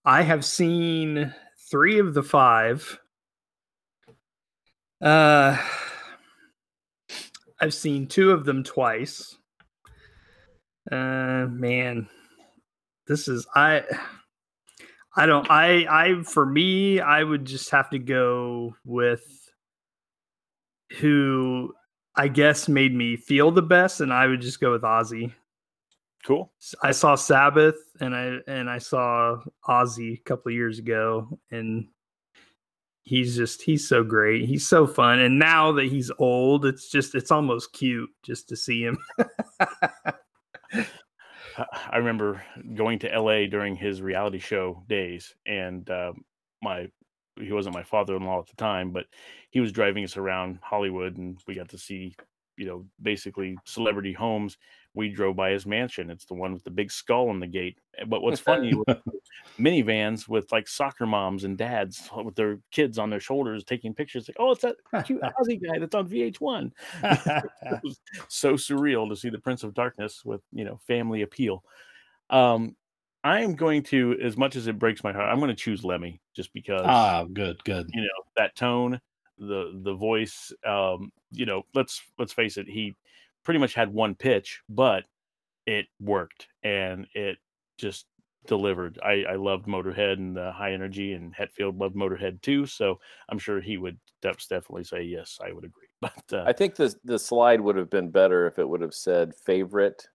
I 0.05 0.23
have 0.23 0.45
seen 0.45 1.35
three 1.71 1.99
of 1.99 2.15
the 2.15 2.23
five. 2.23 2.99
Uh, 5.01 5.57
I've 7.61 7.75
seen 7.75 8.07
two 8.07 8.31
of 8.31 8.45
them 8.45 8.65
twice. 8.65 9.37
Uh, 10.91 11.47
man, 11.49 12.09
this 13.07 13.29
is 13.29 13.47
I. 13.55 13.83
I 15.17 15.27
don't. 15.27 15.49
I. 15.51 15.87
I. 15.89 16.23
For 16.23 16.45
me, 16.45 17.01
I 17.01 17.23
would 17.23 17.45
just 17.45 17.71
have 17.71 17.91
to 17.91 17.99
go 17.99 18.75
with 18.85 19.25
who 20.99 21.73
I 22.17 22.29
guess 22.29 22.69
made 22.69 22.95
me 22.95 23.17
feel 23.17 23.51
the 23.51 23.63
best, 23.63 24.01
and 24.01 24.13
I 24.13 24.27
would 24.27 24.41
just 24.41 24.61
go 24.61 24.73
with 24.73 24.83
Ozzy. 24.83 25.33
Cool. 26.27 26.51
I 26.83 26.93
saw 26.93 27.15
Sabbath 27.17 27.77
and 28.01 28.15
I 28.15 28.39
and 28.49 28.71
I 28.71 28.79
saw 28.79 29.39
Ozzy 29.69 30.15
a 30.19 30.23
couple 30.23 30.51
of 30.51 30.55
years 30.57 30.79
ago, 30.79 31.39
and 31.51 31.87
he's 33.03 33.37
just 33.37 33.63
he's 33.63 33.87
so 33.89 34.03
great. 34.03 34.47
He's 34.47 34.67
so 34.67 34.87
fun, 34.87 35.19
and 35.21 35.39
now 35.39 35.73
that 35.73 35.87
he's 35.87 36.11
old, 36.19 36.65
it's 36.65 36.89
just 36.91 37.15
it's 37.15 37.31
almost 37.31 37.73
cute 37.73 38.09
just 38.25 38.49
to 38.49 38.57
see 38.57 38.83
him. 38.83 38.99
I- 39.61 40.15
I 41.91 41.99
remember 41.99 42.43
going 42.75 42.99
to 43.01 43.09
LA 43.21 43.47
during 43.47 43.77
his 43.77 44.03
reality 44.03 44.39
show 44.39 44.83
days, 44.89 45.35
and 45.47 45.89
uh, 45.89 46.13
my 46.63 46.89
he 47.41 47.53
wasn't 47.53 47.75
my 47.75 47.83
father-in-law 47.83 48.41
at 48.41 48.47
the 48.49 48.57
time, 48.57 48.93
but 48.93 49.07
he 49.51 49.61
was 49.61 49.73
driving 49.73 50.05
us 50.05 50.17
around 50.17 50.59
Hollywood, 50.63 51.17
and 51.17 51.39
we 51.47 51.55
got 51.55 51.69
to 51.71 51.79
see, 51.79 52.15
you 52.57 52.67
know, 52.67 52.87
basically 53.03 53.57
celebrity 53.65 54.13
homes. 54.13 54.57
We 54.95 55.09
drove 55.09 55.35
by 55.37 55.51
his 55.51 55.67
mansion. 55.67 56.09
It's 56.09 56.25
the 56.25 56.35
one 56.35 56.53
with 56.53 56.63
the 56.63 56.71
big 56.71 56.91
skull 56.93 57.29
on 57.29 57.41
the 57.41 57.47
gate. 57.49 57.79
Eh, 57.99 58.05
But 58.07 58.23
what's 58.23 58.41
funny, 58.41 58.73
minivans 59.59 60.29
with 60.29 60.51
like 60.53 60.69
soccer 60.69 61.05
moms 61.07 61.45
and 61.45 61.59
dads 61.59 62.09
with 62.25 62.35
their 62.37 62.59
kids 62.71 62.99
on 62.99 63.11
their 63.11 63.21
shoulders 63.21 63.65
taking 63.65 63.93
pictures. 63.95 64.29
Like, 64.29 64.37
oh, 64.39 64.53
it's 64.53 64.63
that 64.63 64.77
cute 65.05 65.21
Ozzy 65.41 65.61
guy 65.61 65.79
that's 65.79 65.95
on 65.95 66.09
VH1 66.09 66.71
so 68.29 68.55
surreal 68.55 69.09
to 69.09 69.17
see 69.17 69.29
the 69.31 69.39
Prince 69.39 69.63
of 69.65 69.75
Darkness 69.75 70.25
with 70.25 70.41
you 70.53 70.65
know 70.65 70.79
family 70.87 71.23
appeal. 71.23 71.65
Um, 72.31 72.77
I 73.23 73.41
am 73.41 73.55
going 73.55 73.83
to, 73.85 74.19
as 74.23 74.37
much 74.37 74.55
as 74.55 74.67
it 74.67 74.79
breaks 74.79 75.03
my 75.03 75.13
heart, 75.13 75.31
I'm 75.33 75.39
going 75.39 75.49
to 75.49 75.55
choose 75.55 75.83
Lemmy 75.83 76.21
just 76.37 76.53
because 76.53 76.83
Ah, 76.85 77.25
good, 77.25 77.63
good. 77.65 77.89
you 77.93 78.03
know 78.03 78.09
that 78.37 78.55
tone, 78.55 79.01
the 79.39 79.81
the 79.83 79.95
voice. 79.95 80.53
Um, 80.65 81.11
you 81.31 81.47
know, 81.47 81.65
let's 81.75 82.03
let's 82.19 82.33
face 82.33 82.57
it, 82.59 82.69
he 82.69 82.95
pretty 83.45 83.61
much 83.61 83.75
had 83.75 83.93
one 83.93 84.15
pitch, 84.15 84.61
but 84.69 85.05
it 85.67 85.87
worked 86.01 86.49
and 86.63 87.07
it 87.15 87.39
just 87.79 88.07
delivered. 88.47 88.99
I, 89.03 89.25
I 89.31 89.35
loved 89.37 89.67
Motorhead 89.67 90.15
and 90.15 90.37
the 90.37 90.53
high 90.53 90.73
energy, 90.73 91.13
and 91.13 91.35
Hetfield 91.35 91.81
loved 91.81 91.97
Motorhead 91.97 92.43
too. 92.43 92.67
So 92.67 92.99
I'm 93.31 93.39
sure 93.39 93.61
he 93.61 93.77
would 93.79 93.99
definitely 94.23 94.85
say 94.85 95.03
yes. 95.03 95.39
I 95.45 95.53
would 95.53 95.65
agree. 95.65 95.89
But 96.03 96.33
uh, 96.39 96.45
I 96.47 96.53
think 96.53 96.75
the 96.75 96.95
the 97.05 97.19
slide 97.19 97.61
would 97.63 97.77
have 97.77 97.89
been 97.89 98.11
better 98.11 98.47
if 98.47 98.59
it 98.59 98.69
would 98.69 98.83
have 98.83 98.93
said 98.93 99.33
favorite 99.47 100.07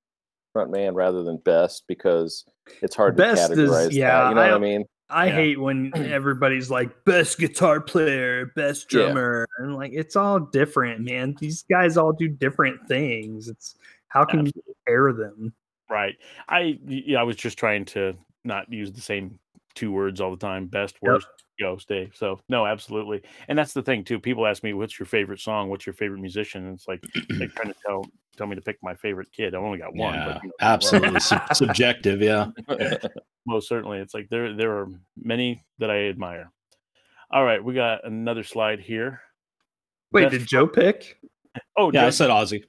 frontman 0.55 0.93
rather 0.93 1.23
than 1.23 1.37
best 1.37 1.83
because 1.87 2.45
it's 2.83 2.95
hard 2.95 3.15
Best 3.15 3.51
to 3.53 3.59
is- 3.63 3.69
categorize. 3.71 3.91
yeah, 3.93 4.23
that, 4.23 4.29
you 4.29 4.35
know 4.35 4.41
what 4.41 4.51
I- 4.51 4.55
I 4.55 4.59
mean. 4.59 4.85
I 5.09 5.27
Yeah. 5.27 5.35
hate 5.35 5.59
when 5.59 5.91
everybody's 5.95 6.69
like 6.69 7.03
best 7.05 7.39
guitar 7.39 7.81
player, 7.81 8.47
best 8.55 8.91
Yeah. 8.91 9.03
drummer, 9.05 9.47
and 9.59 9.75
like 9.75 9.91
it's 9.93 10.15
all 10.15 10.39
different, 10.39 11.01
man. 11.01 11.35
These 11.39 11.63
guys 11.69 11.97
all 11.97 12.13
do 12.13 12.27
different 12.27 12.87
things. 12.87 13.47
It's 13.47 13.75
how 14.07 14.25
can 14.25 14.39
you 14.45 14.47
absolutely. 14.47 14.73
compare 14.85 15.13
them? 15.13 15.53
Right. 15.89 16.15
I 16.47 16.79
yeah, 16.85 17.19
I 17.19 17.23
was 17.23 17.35
just 17.35 17.57
trying 17.57 17.85
to 17.85 18.15
not 18.43 18.71
use 18.71 18.91
the 18.91 19.01
same 19.01 19.39
two 19.75 19.91
words 19.91 20.21
all 20.21 20.31
the 20.31 20.37
time. 20.37 20.67
Best, 20.67 20.95
Yep. 21.01 21.11
worst, 21.11 21.27
go, 21.59 21.77
stay. 21.77 22.03
Eh, 22.03 22.07
so 22.13 22.39
no, 22.49 22.65
absolutely. 22.65 23.21
And 23.47 23.57
that's 23.57 23.73
the 23.73 23.81
thing 23.81 24.03
too. 24.03 24.19
People 24.19 24.45
ask 24.45 24.63
me, 24.63 24.73
"What's 24.73 24.99
your 24.99 25.05
favorite 25.07 25.39
song? 25.39 25.69
What's 25.69 25.85
your 25.85 25.93
favorite 25.93 26.21
musician?" 26.21 26.65
And 26.65 26.75
it's 26.75 26.87
like 26.87 27.03
they're 27.29 27.47
trying 27.49 27.69
to 27.73 27.79
tell 27.85 28.03
tell 28.39 28.47
me 28.47 28.55
to 28.55 28.61
pick 28.61 28.77
my 28.81 28.95
favorite 28.95 29.27
kid. 29.31 29.53
I've 29.53 29.61
only 29.61 29.77
got 29.77 29.93
one, 29.95 30.15
yeah, 30.15 30.25
but 30.25 30.43
you 30.43 30.47
know, 30.49 30.53
absolutely 30.61 31.19
sub- 31.19 31.53
subjective. 31.53 32.21
Yeah. 32.21 32.47
most 33.45 33.67
certainly, 33.67 33.99
it's 33.99 34.13
like 34.15 34.29
there 34.29 34.55
there 34.55 34.71
are 34.79 34.87
many 35.21 35.63
that 35.77 35.91
I 35.91 36.07
admire. 36.07 36.51
All 37.31 37.43
right, 37.45 37.63
we 37.63 37.75
got 37.75 38.05
another 38.05 38.43
slide 38.43 38.79
here. 38.79 39.21
Wait, 40.11 40.23
Best 40.23 40.31
did 40.31 40.47
Joe 40.47 40.65
pick? 40.65 41.19
Oh, 41.77 41.91
Yeah, 41.91 42.01
I 42.01 42.05
Joe, 42.05 42.09
said 42.11 42.29
Ozzy. 42.31 42.63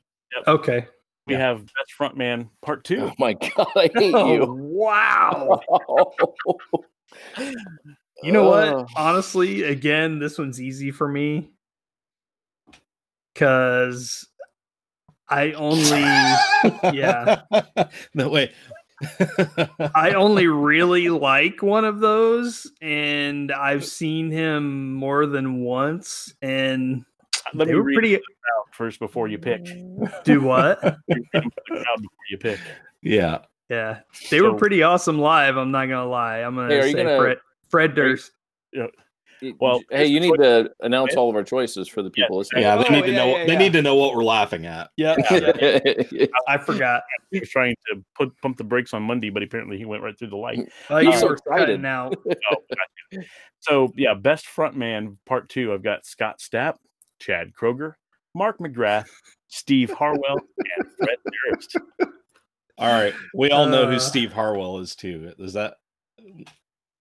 Okay. 0.46 0.86
we 1.26 1.32
yeah. 1.34 1.40
have 1.40 1.60
best 1.64 1.94
frontman 1.98 2.50
part 2.60 2.84
two. 2.84 3.04
oh 3.04 3.12
my 3.18 3.32
god, 3.56 3.68
I 3.76 3.88
hate 3.94 4.14
Oh, 4.14 4.32
you. 4.34 4.46
wow. 4.52 5.60
You 8.22 8.32
know 8.32 8.52
Oh. 8.52 8.76
what? 8.82 8.88
Honestly, 8.96 9.62
again, 9.62 10.18
this 10.18 10.36
one's 10.38 10.60
easy 10.60 10.90
for 10.90 11.08
me 11.08 11.50
because 13.32 14.28
I 15.30 15.52
only 15.52 16.00
Yeah. 16.96 17.42
no 18.14 18.28
way. 18.28 18.52
I 19.94 20.12
only 20.14 20.46
really 20.46 21.08
like 21.08 21.62
one 21.62 21.84
of 21.84 22.00
those, 22.00 22.70
and 22.82 23.50
I've 23.52 23.84
seen 23.84 24.30
him 24.30 24.92
more 24.94 25.26
than 25.26 25.60
once. 25.62 26.34
And 26.42 27.04
Let 27.54 27.66
they 27.66 27.72
me 27.72 27.78
were 27.78 27.84
read 27.84 27.94
pretty. 27.94 28.16
out 28.16 28.22
first 28.72 28.98
before 28.98 29.28
you 29.28 29.38
pick. 29.38 29.64
Do 30.24 30.40
what? 30.42 30.82
Read 30.84 30.96
it 31.08 31.26
for 31.32 31.40
the 31.40 31.50
crowd 31.82 31.96
before 31.96 32.26
you 32.30 32.38
pick. 32.38 32.58
yeah. 33.02 33.38
Yeah, 33.70 34.00
they 34.32 34.40
were 34.40 34.54
pretty 34.54 34.82
awesome 34.82 35.20
live. 35.20 35.56
I'm 35.56 35.70
not 35.70 35.86
gonna 35.86 36.04
lie. 36.10 36.38
I'm 36.38 36.56
gonna 36.56 36.74
Hey, 36.74 36.90
say 36.92 37.04
gonna- 37.04 37.16
Fred, 37.18 37.38
Fred 37.68 37.96
are 37.98 38.08
you- 38.08 38.16
Durst. 38.16 38.32
Well, 39.60 39.80
hey, 39.90 40.06
you 40.06 40.20
need 40.20 40.34
to 40.36 40.70
announce 40.80 41.14
all 41.14 41.30
of 41.30 41.36
our 41.36 41.42
choices 41.42 41.88
for 41.88 42.02
the 42.02 42.10
people 42.10 42.38
listening. 42.38 42.62
Yeah, 42.62 42.76
they 42.76 42.84
Oh, 42.88 42.92
need 42.92 43.02
to 43.06 43.10
yeah, 43.12 43.16
know. 43.16 43.26
yeah, 43.36 43.46
They 43.46 43.52
yeah. 43.52 43.58
need 43.58 43.72
to 43.74 43.82
know 43.82 43.94
what 43.94 44.14
we're 44.14 44.24
laughing 44.24 44.66
at. 44.66 44.90
Yeah, 44.96 45.16
Yeah. 46.10 46.26
I 46.48 46.58
forgot. 46.58 47.02
He 47.30 47.40
was 47.40 47.48
trying 47.48 47.74
to 47.92 48.04
put 48.14 48.36
pump 48.42 48.56
the 48.58 48.64
brakes 48.64 48.92
on 48.94 49.02
Monday, 49.02 49.30
but 49.30 49.42
apparently 49.42 49.78
he 49.78 49.84
went 49.84 50.02
right 50.02 50.18
through 50.18 50.28
the 50.30 50.36
light. 50.36 50.68
Oh, 50.90 50.98
He's 50.98 51.14
you 51.14 51.20
so 51.20 51.30
excited. 51.32 51.66
cutting 51.82 51.84
out. 51.86 52.14
Oh, 52.52 53.20
so 53.60 53.92
yeah, 53.96 54.14
best 54.14 54.46
frontman 54.46 55.16
part 55.26 55.48
two. 55.48 55.72
I've 55.72 55.82
got 55.82 56.06
Scott 56.06 56.38
Stapp, 56.40 56.76
Chad 57.20 57.52
Kroeger, 57.58 57.94
Mark 58.34 58.58
McGrath, 58.58 59.06
Steve 59.48 59.90
Harwell, 59.90 60.38
and 60.78 60.86
Fred 60.98 61.18
Durst. 61.50 61.76
All 62.78 62.88
right, 62.92 63.14
we 63.34 63.50
all 63.50 63.66
know 63.66 63.82
Uh, 63.84 63.90
who 63.92 63.98
Steve 64.00 64.32
Harwell 64.32 64.78
is 64.78 64.94
too. 64.96 65.32
Is 65.38 65.52
that 65.52 65.74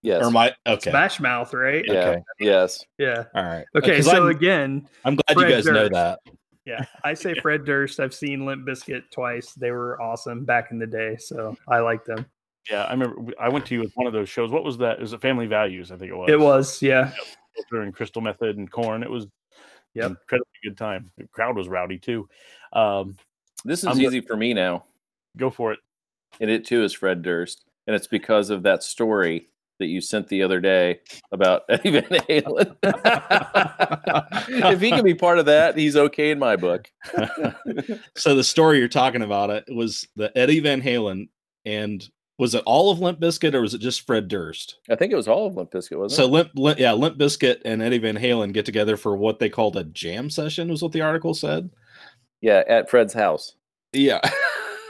yes. 0.02 0.24
or 0.24 0.32
my 0.32 0.54
okay? 0.66 0.92
Smash 0.92 1.20
Mouth, 1.20 1.54
right? 1.54 1.84
yeah. 1.88 1.94
okay. 1.94 2.24
Yes. 2.40 2.86
Yeah. 2.98 3.26
All 3.34 3.44
right. 3.44 3.66
Okay. 3.76 4.02
so 4.02 4.24
I'm, 4.24 4.36
again, 4.36 4.88
I'm 5.06 5.16
glad 5.16 5.34
Fred 5.34 5.50
you 5.50 5.56
guys 5.56 5.66
know 5.66 5.90
that. 5.90 6.20
yeah, 6.66 6.86
I 7.04 7.14
say 7.14 7.34
Fred 7.36 7.66
Durst. 7.66 8.00
I've 8.00 8.14
seen 8.14 8.46
Limp 8.46 8.68
Bizkit 8.68 9.04
twice. 9.12 9.54
They 9.54 9.72
were 9.72 10.02
awesome 10.02 10.46
back 10.46 10.72
in 10.72 10.80
the 10.80 10.88
day, 10.88 11.18
so 11.18 11.56
I 11.68 11.80
like 11.80 12.06
them. 12.06 12.26
Yeah, 12.70 12.84
I 12.84 12.92
remember 12.92 13.34
I 13.40 13.50
went 13.50 13.66
to 13.68 13.90
one 13.96 14.08
of 14.08 14.14
those 14.14 14.30
shows. 14.30 14.52
What 14.52 14.64
was 14.64 14.78
that? 14.80 14.98
It 14.98 15.02
was 15.02 15.14
it 15.14 15.22
Family 15.22 15.48
Values, 15.48 15.92
I 15.92 15.98
think 15.98 16.12
it 16.12 16.16
was. 16.16 16.30
It 16.30 16.40
was, 16.40 16.82
yeah. 16.82 17.12
during 17.72 17.92
Crystal 17.92 18.22
Method 18.22 18.58
and 18.58 18.70
Korn. 18.72 19.04
It 19.04 19.10
was 19.10 19.28
yeah 19.94 20.06
incredibly 20.08 20.46
good 20.64 20.78
time. 20.78 21.12
The 21.18 21.28
crowd 21.28 21.56
was 21.56 21.68
rowdy 21.68 21.98
too. 21.98 22.28
Um, 22.74 23.18
This 23.66 23.80
is 23.80 23.86
I'm 23.86 23.98
go- 23.98 24.04
easy 24.04 24.22
for 24.22 24.38
me 24.38 24.54
now. 24.54 24.86
go 25.38 25.50
for 25.50 25.74
it. 25.74 25.80
And 26.40 26.50
it 26.50 26.66
too 26.66 26.84
is 26.84 26.94
Fred 26.94 27.22
Durst. 27.22 27.66
And 27.88 27.96
it's 27.96 28.08
because 28.08 28.52
of 28.52 28.64
that 28.64 28.84
story 28.84 29.50
that 29.80 29.88
you 29.88 30.02
sent 30.02 30.28
the 30.28 30.44
other 30.44 30.60
day 30.60 31.00
about 31.32 31.64
Eddie 31.70 31.92
Van 31.92 32.04
Halen. 32.04 32.76
if 34.72 34.80
he 34.82 34.90
can 34.92 35.04
be 35.04 35.16
part 35.16 35.40
of 35.40 35.46
that, 35.48 35.78
he's 35.78 35.96
okay 35.96 36.32
in 36.32 36.40
my 36.40 36.56
book. 36.56 36.90
so 38.16 38.36
the 38.36 38.44
story 38.44 38.80
you're 38.80 38.88
talking 38.88 39.22
about 39.22 39.50
it 39.50 39.66
was 39.70 40.08
the 40.16 40.32
Eddie 40.38 40.60
Van 40.60 40.82
Halen 40.82 41.30
and 41.66 42.08
was 42.38 42.56
it 42.56 42.64
all 42.66 42.90
of 42.90 43.00
Limp 43.00 43.20
Bizkit 43.20 43.54
or 43.54 43.62
was 43.62 43.74
it 43.74 43.82
just 43.82 44.08
Fred 44.08 44.30
Durst? 44.30 44.78
I 44.90 44.96
think 44.96 45.12
it 45.12 45.18
was 45.18 45.28
all 45.28 45.48
of 45.48 45.58
Limp 45.58 45.72
Bizkit, 45.72 45.98
wasn't 45.98 46.18
So 46.18 46.24
it? 46.24 46.32
Limp, 46.32 46.50
Limp, 46.56 46.80
yeah, 46.80 46.94
Limp 46.94 47.18
Bizkit 47.18 47.62
and 47.66 47.82
Eddie 47.82 47.98
Van 47.98 48.18
Halen 48.18 48.54
get 48.54 48.66
together 48.66 48.96
for 48.96 49.18
what 49.18 49.40
they 49.40 49.50
called 49.50 49.76
a 49.76 49.84
jam 49.84 50.30
session, 50.30 50.70
was 50.70 50.82
what 50.82 50.94
the 50.94 51.02
article 51.02 51.34
said. 51.34 51.70
Yeah, 52.42 52.64
at 52.68 52.90
Fred's 52.90 53.14
house. 53.14 53.56
Yeah. 53.92 54.22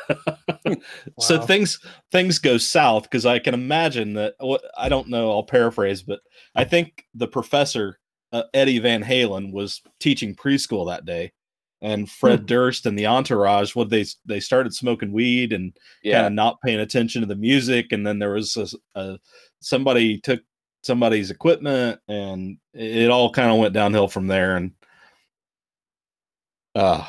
So 1.19 1.41
things 1.41 1.80
things 2.12 2.39
go 2.39 2.58
south 2.58 3.04
because 3.04 3.26
I 3.26 3.39
can 3.39 3.54
imagine 3.54 4.13
that. 4.13 4.36
What 4.39 4.63
I 4.78 4.89
don't 4.89 5.10
know, 5.10 5.32
I'll 5.32 5.43
paraphrase, 5.43 6.02
but 6.02 6.19
I 6.56 6.63
think 6.63 7.06
the 7.13 7.28
professor 7.28 8.00
uh, 8.32 8.43
Eddie 8.54 8.80
Van 8.80 9.04
Halen 9.04 9.52
was 9.52 9.82
teaching 10.00 10.36
preschool 10.36 10.88
that 10.88 11.06
day, 11.06 11.32
and 11.82 12.10
Fred 12.10 12.45
Durst 12.45 12.86
and 12.86 12.98
the 12.98 13.08
entourage. 13.08 13.76
What 13.76 13.89
they 13.89 14.06
they 14.26 14.39
started 14.39 14.74
smoking 14.74 15.12
weed 15.12 15.54
and 15.54 15.76
kind 16.04 16.28
of 16.28 16.34
not 16.34 16.62
paying 16.62 16.80
attention 16.80 17.22
to 17.22 17.28
the 17.28 17.36
music, 17.36 17.91
and 17.91 18.06
then 18.06 18.19
there 18.19 18.34
was 18.34 18.56
a, 18.58 19.00
a 19.00 19.19
somebody 19.60 20.19
took 20.19 20.41
somebody's 20.84 21.32
equipment, 21.32 22.00
and 22.08 22.58
it, 22.74 23.10
all 23.10 23.32
kind 23.32 23.52
of 23.52 23.58
went 23.58 23.74
downhill 23.74 24.08
from 24.08 24.28
there. 24.28 24.56
And 24.56 24.72
uh 26.76 27.06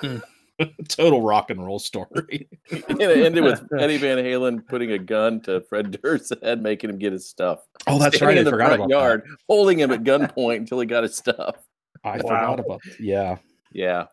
Hmm. 0.00 0.18
total 0.88 1.22
rock 1.22 1.50
and 1.50 1.64
roll 1.64 1.78
story. 1.78 2.48
and 2.70 3.00
it 3.00 3.24
ended 3.24 3.44
with 3.44 3.62
Eddie 3.78 3.98
Van 3.98 4.18
Halen 4.18 4.66
putting 4.66 4.92
a 4.92 4.98
gun 4.98 5.40
to 5.42 5.60
Fred 5.62 6.00
Durst's 6.02 6.32
head, 6.42 6.62
making 6.62 6.90
him 6.90 6.98
get 6.98 7.12
his 7.12 7.28
stuff. 7.28 7.60
Oh, 7.86 7.98
that's 7.98 8.16
Standing 8.16 8.36
right. 8.36 8.38
In 8.38 8.44
the 8.44 8.50
front 8.50 8.74
about 8.74 8.88
yard, 8.90 9.22
holding 9.48 9.78
him 9.80 9.90
at 9.92 10.02
gunpoint 10.04 10.56
until 10.56 10.80
he 10.80 10.86
got 10.86 11.02
his 11.02 11.16
stuff. 11.16 11.56
I 12.04 12.16
Wow. 12.18 12.56
forgot 12.56 12.60
about. 12.60 12.80
Yeah. 13.00 13.36
Yeah. 13.72 14.06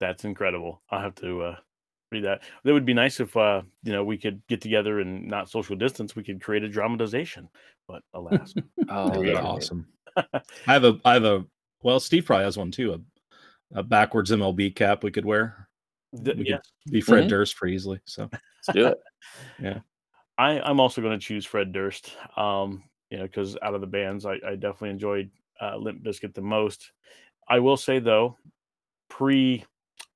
That's 0.00 0.24
incredible. 0.24 0.82
I'll 0.90 1.00
have 1.00 1.14
to 1.16 1.42
uh, 1.42 1.56
read 2.10 2.24
that. 2.24 2.42
That 2.64 2.72
would 2.72 2.84
be 2.86 2.94
nice 2.94 3.20
if 3.20 3.36
uh, 3.36 3.62
you 3.84 3.92
know 3.92 4.04
we 4.04 4.16
could 4.18 4.42
get 4.48 4.60
together 4.60 5.00
and 5.00 5.26
not 5.28 5.48
social 5.48 5.76
distance. 5.76 6.16
We 6.16 6.24
could 6.24 6.42
create 6.42 6.64
a 6.64 6.68
dramatization, 6.68 7.48
but 7.86 8.02
alas, 8.14 8.54
Oh, 8.88 9.08
That'd 9.08 9.22
be 9.22 9.34
awesome. 9.34 9.86
I 10.16 10.24
have 10.66 10.84
a 10.84 10.98
I 11.04 11.14
have 11.14 11.24
a 11.24 11.44
Well, 11.82 12.00
Steve 12.00 12.26
probably 12.26 12.44
has 12.44 12.56
one 12.56 12.70
too. 12.70 12.92
A, 12.94 13.00
a 13.74 13.82
backwards 13.82 14.30
MLB 14.30 14.74
cap 14.74 15.02
we 15.02 15.10
could 15.10 15.24
wear. 15.24 15.68
Th- 16.24 16.36
We 16.36 16.48
yeah, 16.48 16.56
could 16.84 16.92
be 16.92 17.00
Fred 17.00 17.24
Mhm. 17.24 17.28
Durst 17.28 17.56
pretty 17.56 17.74
easily. 17.74 18.00
So 18.04 18.28
Let's 18.32 18.76
do 18.76 18.86
it. 18.88 18.98
I, 20.38 20.60
I'm 20.60 20.80
also 20.80 21.00
going 21.02 21.18
to 21.18 21.24
choose 21.24 21.44
Fred 21.46 21.72
Durst. 21.72 22.16
Um, 22.36 22.84
you 23.10 23.18
know, 23.18 23.24
because 23.24 23.56
out 23.62 23.74
of 23.74 23.80
the 23.80 23.86
bands, 23.86 24.24
I, 24.26 24.34
I 24.46 24.54
definitely 24.54 24.90
enjoyed 24.90 25.30
uh, 25.60 25.76
Limp 25.76 26.02
Bizkit 26.02 26.34
the 26.34 26.40
most. 26.40 26.92
I 27.48 27.58
will 27.58 27.76
say 27.76 27.98
though, 27.98 28.38
pre 29.10 29.64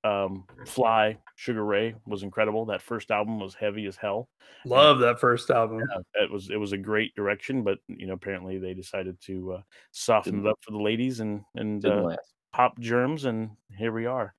um, 0.04 0.44
Fly 0.66 1.18
Sugar 1.34 1.64
Ray 1.64 1.94
was 2.06 2.22
incredible. 2.22 2.64
That 2.66 2.80
first 2.82 3.10
album 3.10 3.38
was 3.40 3.54
heavy 3.54 3.86
as 3.86 3.96
hell. 3.96 4.28
Love 4.64 5.00
that 5.00 5.20
first 5.20 5.50
album. 5.50 5.82
Uh, 5.94 6.00
it 6.14 6.30
was 6.30 6.48
it 6.50 6.56
was 6.56 6.72
a 6.72 6.78
great 6.78 7.14
direction, 7.14 7.62
but 7.62 7.78
you 7.88 8.06
know 8.06 8.14
apparently 8.14 8.58
they 8.58 8.72
decided 8.74 9.20
to 9.22 9.52
uh, 9.54 9.60
soften 9.92 10.34
Didn't- 10.36 10.46
it 10.46 10.50
up 10.50 10.58
for 10.62 10.70
the 10.72 10.82
ladies 10.82 11.20
and 11.20 11.42
and 11.56 11.82
Didn't 11.82 11.98
uh, 11.98 12.02
last. 12.02 12.32
Pop 12.56 12.78
germs, 12.80 13.24
and 13.26 13.50
here 13.76 13.92
we 13.92 14.06
are. 14.06 14.34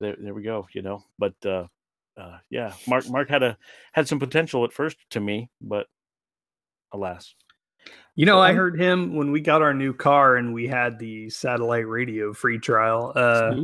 There 0.00 0.16
there 0.18 0.32
we 0.34 0.42
go. 0.42 0.66
You 0.72 0.80
know, 0.82 1.04
but 1.18 1.34
uh, 1.44 1.66
uh, 2.16 2.38
yeah, 2.50 2.72
Mark 2.86 3.08
Mark 3.10 3.28
had 3.28 3.42
a 3.42 3.58
had 3.92 4.08
some 4.08 4.18
potential 4.18 4.64
at 4.64 4.72
first 4.72 4.96
to 5.10 5.20
me, 5.20 5.50
but 5.60 5.86
alas. 6.92 7.34
You 8.14 8.26
know, 8.26 8.40
I 8.40 8.46
I'm- 8.48 8.56
heard 8.56 8.80
him 8.80 9.14
when 9.16 9.30
we 9.32 9.40
got 9.40 9.62
our 9.62 9.74
new 9.74 9.92
car 9.92 10.36
and 10.36 10.52
we 10.54 10.66
had 10.66 10.98
the 10.98 11.30
satellite 11.30 11.86
radio 11.86 12.32
free 12.32 12.58
trial. 12.58 13.12
Uh, 13.14 13.54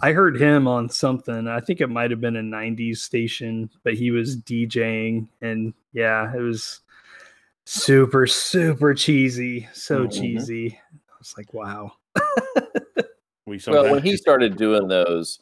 I 0.00 0.12
heard 0.12 0.40
him 0.40 0.66
on 0.66 0.88
something. 0.88 1.46
I 1.46 1.60
think 1.60 1.80
it 1.80 1.88
might 1.88 2.10
have 2.10 2.20
been 2.20 2.36
a 2.36 2.42
90s 2.42 2.98
station, 3.02 3.68
but 3.84 3.94
he 3.94 4.10
was 4.10 4.36
DJing. 4.36 5.28
And 5.42 5.74
yeah, 5.92 6.32
it 6.34 6.40
was 6.40 6.80
super, 7.66 8.26
super 8.26 8.94
cheesy. 8.94 9.68
So 9.74 10.06
Mhm. 10.06 10.12
cheesy. 10.12 10.78
I 10.94 11.14
was 11.18 11.34
like, 11.36 11.52
wow. 11.52 11.92
We 13.46 13.60
Well, 13.66 13.90
when 13.90 14.02
he 14.02 14.16
started 14.16 14.56
doing 14.56 14.86
those, 14.88 15.40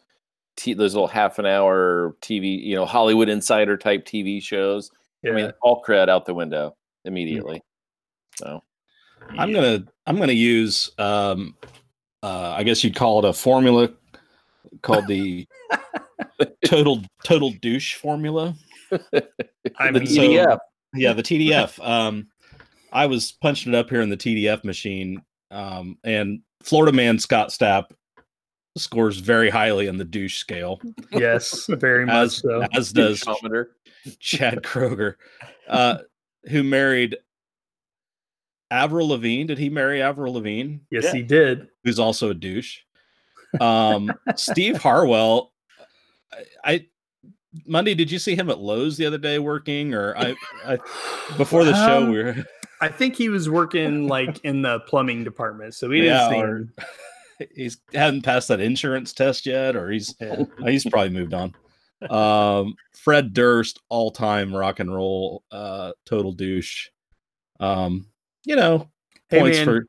t- 0.56 0.74
those 0.74 0.94
little 0.94 1.06
half 1.08 1.38
an 1.38 1.46
hour 1.46 2.16
TV, 2.22 2.62
you 2.62 2.74
know, 2.74 2.86
Hollywood 2.86 3.28
Insider 3.28 3.76
type 3.76 4.04
TV 4.06 4.42
shows, 4.42 4.90
Yeah. 5.22 5.32
I 5.32 5.34
mean, 5.34 5.52
all 5.62 5.82
cred 5.86 6.08
out 6.08 6.24
the 6.26 6.34
window 6.34 6.76
immediately. 7.04 7.62
So 8.36 8.62
I'm 9.38 9.52
gonna 9.52 9.84
I'm 10.06 10.16
gonna 10.18 10.32
use 10.32 10.90
um 10.98 11.54
uh 12.22 12.54
I 12.56 12.62
guess 12.62 12.82
you'd 12.82 12.96
call 12.96 13.18
it 13.18 13.28
a 13.28 13.32
formula 13.34 13.90
called 14.82 15.06
the 15.06 15.46
total 16.64 17.02
total 17.22 17.50
douche 17.60 17.94
formula. 17.96 18.54
I 19.78 19.90
the 19.92 20.00
mean, 20.00 20.06
so- 20.06 20.20
TDF. 20.22 20.58
Yeah, 20.94 21.12
the 21.12 21.22
TDF. 21.22 21.78
Um 21.86 22.28
I 22.92 23.06
was 23.06 23.32
punching 23.42 23.74
it 23.74 23.76
up 23.76 23.90
here 23.90 24.00
in 24.00 24.08
the 24.08 24.16
TDF 24.16 24.64
machine. 24.64 25.22
Um 25.50 25.98
and 26.02 26.40
Florida 26.62 26.92
man 26.92 27.18
Scott 27.18 27.48
Stapp 27.50 27.86
scores 28.76 29.18
very 29.18 29.50
highly 29.50 29.88
on 29.88 29.96
the 29.96 30.04
douche 30.04 30.36
scale, 30.38 30.80
yes, 31.12 31.66
very 31.68 32.06
much 32.06 32.14
as 32.14 32.36
so. 32.36 32.66
as 32.72 32.92
does 32.92 33.20
Douchometer. 33.22 33.66
Chad 34.18 34.62
Kroeger, 34.62 35.14
uh, 35.68 35.98
who 36.48 36.62
married 36.62 37.16
Avril 38.70 39.08
Lavigne. 39.08 39.46
Did 39.46 39.58
he 39.58 39.68
marry 39.68 40.00
Avril 40.02 40.34
Lavigne? 40.34 40.76
Yes, 40.90 41.04
Yeah. 41.04 41.12
he 41.12 41.22
did. 41.22 41.68
who's 41.84 41.98
also 41.98 42.30
a 42.30 42.34
douche. 42.34 42.78
Um, 43.60 44.12
Steve 44.36 44.76
Harwell. 44.76 45.52
I, 46.32 46.44
I 46.64 46.86
Monday. 47.66 47.94
Did 47.96 48.10
you 48.10 48.18
see 48.20 48.36
him 48.36 48.48
at 48.48 48.60
Lowe's 48.60 48.96
the 48.96 49.06
other 49.06 49.18
day 49.18 49.38
working? 49.40 49.92
Or 49.92 50.16
I, 50.16 50.36
I 50.64 50.78
before 51.36 51.64
the 51.64 51.74
show 51.74 52.04
Um, 52.04 52.10
we 52.10 52.22
were. 52.22 52.36
I 52.80 52.88
think 52.88 53.16
he 53.16 53.28
was 53.28 53.48
working 53.50 54.06
like 54.08 54.40
in 54.44 54.62
the 54.62 54.80
plumbing 54.80 55.24
department. 55.24 55.74
So 55.74 55.88
we 55.88 56.00
didn't 56.00 56.30
see 56.30 56.36
or- 56.40 56.68
He's 57.54 57.78
hadn't 57.94 58.20
passed 58.22 58.48
that 58.48 58.60
insurance 58.60 59.14
test 59.14 59.46
yet, 59.46 59.74
or 59.74 59.90
he's 59.90 60.14
Yeah. 60.20 60.44
he's 60.62 60.84
probably 60.86 61.08
moved 61.08 61.32
on. 61.32 61.54
Um, 62.10 62.74
Fred 62.94 63.32
Durst, 63.32 63.80
all 63.88 64.10
time 64.10 64.54
rock 64.54 64.78
and 64.78 64.94
roll, 64.94 65.42
uh, 65.50 65.92
total 66.04 66.32
douche. 66.32 66.88
Um, 67.58 68.06
you 68.44 68.56
know, 68.56 68.90
Hey, 69.30 69.38
points 69.40 69.56
man, 69.58 69.64
for 69.64 69.86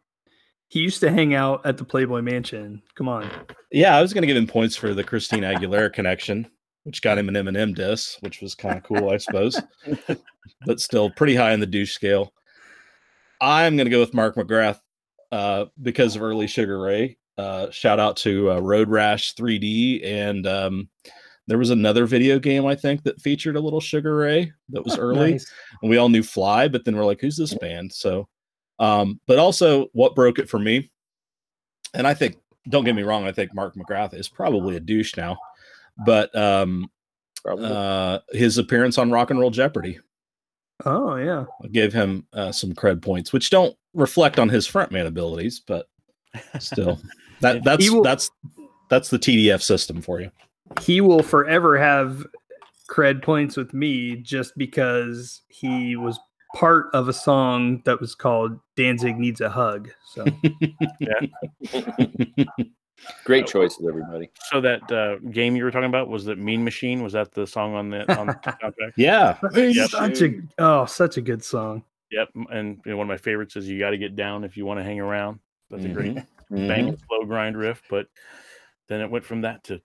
he 0.69 0.79
used 0.79 1.01
to 1.01 1.11
hang 1.11 1.33
out 1.33 1.65
at 1.65 1.77
the 1.77 1.83
Playboy 1.83 2.21
Mansion. 2.21 2.81
Come 2.95 3.09
on. 3.09 3.29
Yeah, 3.69 3.97
I 3.97 4.01
was 4.01 4.13
going 4.13 4.21
to 4.21 4.27
give 4.27 4.37
him 4.37 4.47
points 4.47 4.77
for 4.77 4.93
the 4.93 5.03
Christina 5.03 5.53
Aguilera 5.53 5.91
connection, 5.91 6.49
which 6.83 7.01
got 7.01 7.17
him 7.17 7.27
an 7.27 7.35
Eminem 7.35 7.75
diss, 7.75 8.15
which 8.21 8.41
was 8.41 8.55
kind 8.55 8.77
of 8.77 8.83
cool, 8.83 9.09
I 9.09 9.17
suppose, 9.17 9.61
but 10.65 10.79
still 10.79 11.09
pretty 11.09 11.35
high 11.35 11.51
on 11.51 11.59
the 11.59 11.65
douche 11.65 11.93
scale. 11.93 12.31
I'm 13.41 13.75
going 13.75 13.85
to 13.85 13.91
go 13.91 13.99
with 13.99 14.13
Mark 14.13 14.35
McGrath 14.35 14.79
uh, 15.31 15.65
because 15.81 16.15
of 16.15 16.21
early 16.21 16.47
Sugar 16.47 16.79
Ray. 16.79 17.17
Uh, 17.37 17.71
shout 17.71 17.99
out 17.99 18.15
to 18.17 18.51
uh, 18.51 18.59
Road 18.59 18.87
Rash 18.89 19.33
3D, 19.33 20.05
and 20.05 20.45
um, 20.45 20.89
there 21.47 21.57
was 21.57 21.71
another 21.71 22.05
video 22.05 22.37
game 22.37 22.65
I 22.67 22.75
think 22.75 23.03
that 23.03 23.19
featured 23.19 23.55
a 23.55 23.59
little 23.59 23.81
Sugar 23.81 24.15
Ray 24.15 24.53
that 24.69 24.83
was 24.83 24.97
early 24.97 25.31
Nice. 25.31 25.51
and 25.81 25.89
we 25.89 25.97
all 25.97 26.09
knew 26.09 26.21
Fly, 26.21 26.67
but 26.67 26.85
then 26.85 26.95
we're 26.95 27.05
like, 27.05 27.19
who's 27.19 27.37
this 27.37 27.55
band? 27.55 27.91
So, 27.91 28.27
um, 28.77 29.19
but 29.25 29.39
also 29.39 29.87
what 29.93 30.13
broke 30.13 30.37
it 30.37 30.49
for 30.49 30.59
me, 30.59 30.91
and 31.95 32.05
I 32.05 32.13
think, 32.13 32.37
don't 32.69 32.83
get 32.83 32.95
me 32.95 33.01
wrong, 33.03 33.25
I 33.25 33.31
think 33.31 33.55
Mark 33.55 33.73
McGrath 33.75 34.13
is 34.13 34.29
probably 34.29 34.75
a 34.75 34.79
douche 34.79 35.17
now, 35.17 35.37
but 36.05 36.35
um, 36.35 36.91
uh, 37.47 38.19
his 38.33 38.59
appearance 38.59 38.99
on 38.99 39.09
Rock 39.09 39.31
and 39.31 39.39
Roll 39.39 39.49
Jeopardy 39.49 39.99
Oh, 40.85 41.15
yeah. 41.15 41.45
I 41.63 41.67
gave 41.67 41.93
him 41.93 42.25
uh, 42.33 42.51
some 42.51 42.73
cred 42.73 43.01
points, 43.01 43.31
which 43.33 43.49
don't 43.49 43.75
reflect 43.93 44.39
on 44.39 44.49
his 44.49 44.67
frontman 44.67 45.07
abilities, 45.07 45.59
but 45.59 45.87
still, 46.59 46.99
that 47.41 47.63
that's 47.63 47.89
will- 47.89 48.03
that's 48.03 48.29
that's 48.89 49.09
the 49.09 49.19
TDF 49.19 49.61
system 49.61 50.01
for 50.01 50.19
you. 50.21 50.31
He 50.81 51.01
will 51.01 51.23
forever 51.23 51.77
have 51.77 52.25
cred 52.89 53.21
points 53.21 53.57
with 53.57 53.73
me 53.73 54.15
just 54.17 54.57
because 54.57 55.41
he 55.49 55.95
was 55.95 56.19
part 56.55 56.87
of 56.93 57.07
a 57.07 57.13
song 57.13 57.81
that 57.85 57.99
was 58.01 58.15
called 58.15 58.59
Danzig 58.75 59.17
Needs 59.17 59.41
a 59.41 59.49
Hug. 59.49 59.89
So 60.05 60.25
Great 63.25 63.47
choices, 63.47 63.85
everybody. 63.87 64.29
So 64.51 64.61
that 64.61 64.91
uh, 64.91 65.17
game 65.31 65.55
you 65.55 65.63
were 65.63 65.71
talking 65.71 65.89
about 65.89 66.07
was 66.09 66.25
that 66.25 66.37
Mean 66.37 66.63
Machine? 66.63 67.01
Was 67.03 67.13
that 67.13 67.31
the 67.33 67.45
song 67.47 67.73
on 67.75 67.89
the 67.89 68.17
on 68.19 68.27
the 68.27 68.33
soundtrack? 68.45 68.91
yeah, 68.97 69.37
such 69.87 70.21
a 70.21 70.41
oh, 70.59 70.85
such 70.85 71.17
a 71.17 71.21
good 71.21 71.43
song. 71.43 71.83
Yep. 72.11 72.29
And 72.51 72.79
you 72.85 72.91
know, 72.91 72.97
one 72.97 73.05
of 73.05 73.09
my 73.09 73.17
favorites 73.17 73.55
is 73.55 73.67
"You 73.69 73.79
Got 73.79 73.91
to 73.91 73.97
Get 73.97 74.15
Down 74.15 74.43
If 74.43 74.57
You 74.57 74.65
Want 74.65 74.79
to 74.79 74.83
Hang 74.83 74.99
Around." 74.99 75.39
That's 75.69 75.85
a 75.85 75.89
great 75.89 76.17
Mhm. 76.51 76.67
bang 76.67 76.97
slow 77.07 77.23
grind 77.25 77.57
riff. 77.57 77.81
But 77.89 78.07
then 78.89 78.99
it 79.01 79.09
went 79.09 79.23
from 79.23 79.41
that 79.41 79.63
to 79.65 79.81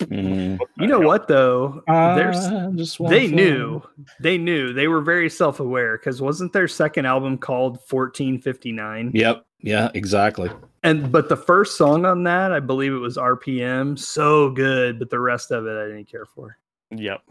Mhm. 0.00 0.58
You 0.78 0.86
know 0.88 1.00
what 1.00 1.28
though? 1.28 1.82
There's 1.86 2.36
I 2.36 2.70
just 2.72 2.98
they 3.08 3.28
fly. 3.28 3.34
knew 3.36 3.82
they 4.20 4.36
knew 4.36 4.72
they 4.72 4.88
were 4.88 5.00
very 5.00 5.30
self-aware 5.30 5.96
because 5.96 6.20
wasn't 6.20 6.52
their 6.52 6.68
second 6.68 7.06
album 7.06 7.38
called 7.38 7.78
1459 7.88 9.12
Yep. 9.14 9.44
Yeah. 9.62 9.90
Exactly. 9.94 10.50
and 10.82 11.10
but 11.12 11.28
the 11.28 11.36
first 11.36 11.76
song 11.78 12.04
on 12.04 12.24
that 12.24 12.52
i 12.52 12.58
believe 12.60 12.92
it 12.92 12.98
was 12.98 13.16
rpm 13.16 13.96
so 13.98 14.50
good 14.50 14.98
but 14.98 15.08
the 15.10 15.20
rest 15.20 15.50
of 15.52 15.66
it 15.66 15.76
i 15.80 15.86
didn't 15.86 16.08
care 16.10 16.26
for 16.26 16.56
Yep. 16.90 17.22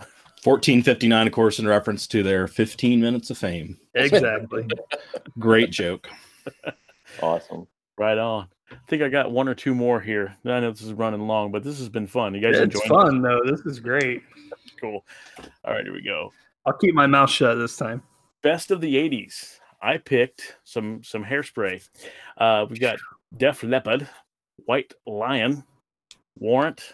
1459, 0.43 1.27
of 1.27 1.33
course, 1.33 1.59
in 1.59 1.67
reference 1.67 2.07
to 2.07 2.23
their 2.23 2.47
15 2.47 2.99
minutes 2.99 3.29
of 3.29 3.37
fame. 3.37 3.77
exactly 3.93 4.67
Great 5.39 5.69
joke. 5.69 6.09
Awesome. 7.21 7.67
Right 7.97 8.17
on. 8.17 8.47
I 8.71 8.75
think 8.87 9.03
I 9.03 9.09
got 9.09 9.31
one 9.31 9.47
or 9.49 9.53
two 9.53 9.75
more 9.75 9.99
here. 9.99 10.35
I 10.45 10.59
know 10.61 10.71
this 10.71 10.81
is 10.81 10.93
running 10.93 11.27
long, 11.27 11.51
but 11.51 11.61
this 11.61 11.77
has 11.77 11.89
been 11.89 12.07
fun. 12.07 12.33
You 12.33 12.39
guys 12.41 12.55
it's 12.57 12.73
enjoying 12.73 12.89
fun 12.89 13.21
though 13.21 13.41
this 13.45 13.59
is 13.67 13.79
great 13.79 14.23
Cool. 14.79 15.05
All 15.65 15.73
right, 15.73 15.83
here 15.83 15.93
we 15.93 16.01
go. 16.01 16.31
i'll 16.65 16.73
keep 16.73 16.95
my 16.95 17.05
mouth 17.05 17.29
shut 17.29 17.57
this 17.59 17.77
time 17.77 18.01
Best 18.41 18.71
of 18.71 18.81
the 18.81 18.95
'80s. 18.95 19.59
I 19.81 19.97
picked 19.97 20.57
some 20.63 21.03
some 21.03 21.23
hairspray. 21.23 21.87
Uh, 22.37 22.65
we've 22.69 22.79
got 22.79 22.99
Def 23.37 23.63
Leppard, 23.63 24.07
White 24.65 24.93
Lion, 25.07 25.63
Warrant, 26.37 26.93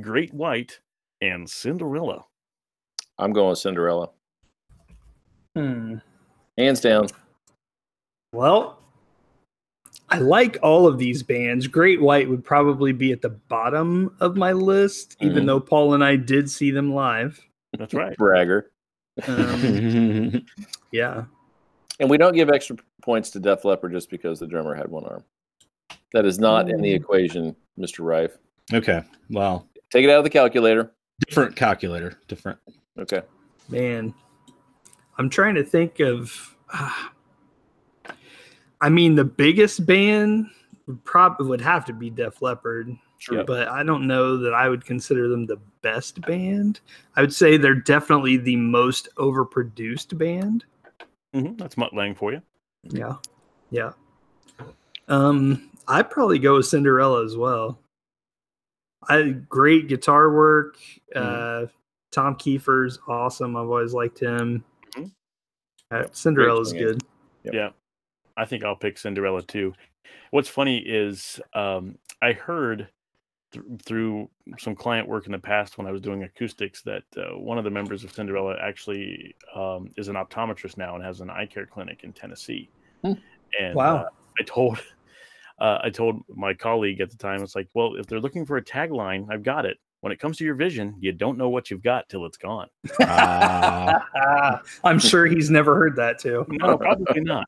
Great 0.00 0.32
White, 0.32 0.80
and 1.20 1.48
Cinderella. 1.48 2.24
I'm 3.18 3.32
going 3.32 3.50
with 3.50 3.58
Cinderella. 3.58 4.10
hmm. 5.56 5.96
Hands 6.58 6.80
down. 6.80 7.06
well 8.34 8.78
i 10.10 10.18
like 10.18 10.58
all 10.62 10.86
of 10.86 10.98
these 10.98 11.22
bands 11.22 11.66
great 11.66 12.00
white 12.02 12.28
would 12.28 12.44
probably 12.44 12.92
be 12.92 13.12
at 13.12 13.22
the 13.22 13.28
bottom 13.30 14.14
of 14.20 14.36
my 14.36 14.52
list 14.52 15.16
even 15.20 15.44
Mhm. 15.44 15.46
though 15.46 15.60
paul 15.60 15.94
and 15.94 16.04
i 16.04 16.16
did 16.16 16.50
see 16.50 16.70
them 16.70 16.92
live 16.92 17.40
That's 17.78 17.94
right. 17.94 18.16
Bragger. 18.18 18.70
um, 19.26 20.44
yeah 20.92 21.24
And 22.00 22.08
we 22.10 22.16
don't 22.16 22.34
give 22.34 22.48
extra 22.50 22.76
points 23.02 23.30
to 23.30 23.40
Def 23.40 23.64
Leppard 23.64 23.92
just 23.92 24.10
because 24.10 24.40
the 24.40 24.46
drummer 24.46 24.74
had 24.74 24.88
one 24.88 25.04
arm. 25.04 25.22
That 26.12 26.24
is 26.24 26.38
not 26.38 26.68
in 26.70 26.80
the 26.80 26.90
equation, 26.92 27.54
Mr. 27.78 28.04
Rife. 28.04 28.36
okay. 28.72 29.02
Well, 29.28 29.68
Take 29.90 30.04
it 30.04 30.10
out 30.10 30.18
of 30.18 30.24
the 30.24 30.30
calculator. 30.30 30.92
different 31.28 31.54
calculator. 31.56 32.18
Different. 32.28 32.58
Okay. 32.98 33.22
Man, 33.68 34.14
I'm 35.18 35.28
trying 35.28 35.54
to 35.56 35.64
think 35.64 36.00
of. 36.00 36.56
ah. 36.72 37.12
I 38.80 38.88
mean, 38.88 39.14
the 39.14 39.24
biggest 39.24 39.84
band 39.84 40.46
would 40.86 41.04
probably 41.04 41.46
would 41.48 41.60
have 41.60 41.84
to 41.86 41.92
be 41.92 42.08
Def 42.08 42.40
Leppard. 42.40 42.96
Sure. 43.18 43.44
But 43.44 43.68
I 43.68 43.82
don't 43.82 44.06
know 44.06 44.38
that 44.38 44.54
I 44.54 44.68
would 44.70 44.84
consider 44.84 45.28
them 45.28 45.44
the 45.44 45.58
best 45.82 46.20
band. 46.22 46.80
I 47.16 47.20
would 47.20 47.34
say 47.34 47.58
they're 47.58 47.74
definitely 47.74 48.38
the 48.38 48.56
most 48.56 49.08
overproduced 49.16 50.16
band. 50.16 50.64
Hmm 51.32 51.54
That's 51.56 51.76
Mutt 51.76 51.94
Lange 51.94 52.14
for 52.14 52.32
you. 52.32 52.42
Yeah. 52.84 53.16
Yeah. 53.70 53.92
Um, 55.08 55.70
I'd 55.88 56.10
probably 56.10 56.38
go 56.38 56.56
with 56.56 56.66
Cinderella 56.66 57.24
as 57.24 57.36
well. 57.36 57.78
I 59.08 59.22
great 59.48 59.88
guitar 59.88 60.32
work. 60.32 60.76
Uh 61.14 61.66
Tom 62.12 62.34
Kiefer's 62.34 62.98
awesome. 63.06 63.56
I've 63.56 63.68
always 63.68 63.94
liked 63.94 64.18
him. 64.18 64.64
Mhm. 64.96 65.12
Uh, 65.92 66.04
Cinderella's 66.12 66.72
good. 66.72 67.02
Yep. 67.44 67.54
Yeah, 67.54 67.70
I 68.36 68.44
think 68.44 68.64
I'll 68.64 68.74
pick 68.76 68.98
Cinderella 68.98 69.42
too. 69.42 69.72
What's 70.32 70.48
funny 70.48 70.78
is 70.78 71.40
um, 71.54 71.98
I 72.20 72.32
heard 72.32 72.88
th- 73.52 73.64
through 73.84 74.28
some 74.58 74.74
client 74.74 75.08
work 75.08 75.26
in 75.26 75.32
the 75.32 75.38
past 75.38 75.78
when 75.78 75.86
I 75.86 75.90
was 75.92 76.00
doing 76.00 76.22
acoustics 76.24 76.82
that 76.82 77.02
uh, 77.16 77.36
one 77.38 77.58
of 77.58 77.64
the 77.64 77.70
members 77.70 78.04
of 78.04 78.12
Cinderella 78.12 78.56
actually 78.62 79.34
um, 79.54 79.90
is 79.96 80.08
an 80.08 80.14
optometrist 80.16 80.76
now 80.76 80.94
and 80.94 81.04
has 81.04 81.20
an 81.20 81.30
eye 81.30 81.46
care 81.46 81.66
clinic 81.66 82.04
in 82.04 82.12
Tennessee. 82.12 82.70
Hmm. 83.04 83.12
And 83.58 83.74
Wow. 83.74 83.96
uh, 83.96 84.08
I 84.38 84.42
told 84.44 84.78
uh, 85.60 85.78
I 85.82 85.90
told 85.90 86.22
my 86.28 86.54
colleague 86.54 87.00
at 87.00 87.10
the 87.10 87.16
time, 87.16 87.42
it's 87.42 87.54
like, 87.54 87.68
well, 87.74 87.96
if 87.96 88.06
they're 88.06 88.20
looking 88.20 88.46
for 88.46 88.56
a 88.56 88.62
tagline, 88.64 89.26
I've 89.30 89.42
got 89.42 89.66
it. 89.66 89.78
When 90.02 90.12
it 90.12 90.18
comes 90.18 90.38
to 90.38 90.44
your 90.44 90.54
vision, 90.54 90.94
you 90.98 91.12
don't 91.12 91.36
know 91.36 91.50
what 91.50 91.70
you've 91.70 91.82
got 91.82 92.08
till 92.08 92.24
it's 92.24 92.38
gone. 92.38 92.68
I'm 94.84 94.98
sure 94.98 95.26
he's 95.26 95.50
never 95.50 95.74
heard 95.76 95.96
that 95.96 96.18
too. 96.18 96.46
No, 96.48 96.78
probably 96.78 97.20
not. 97.20 97.46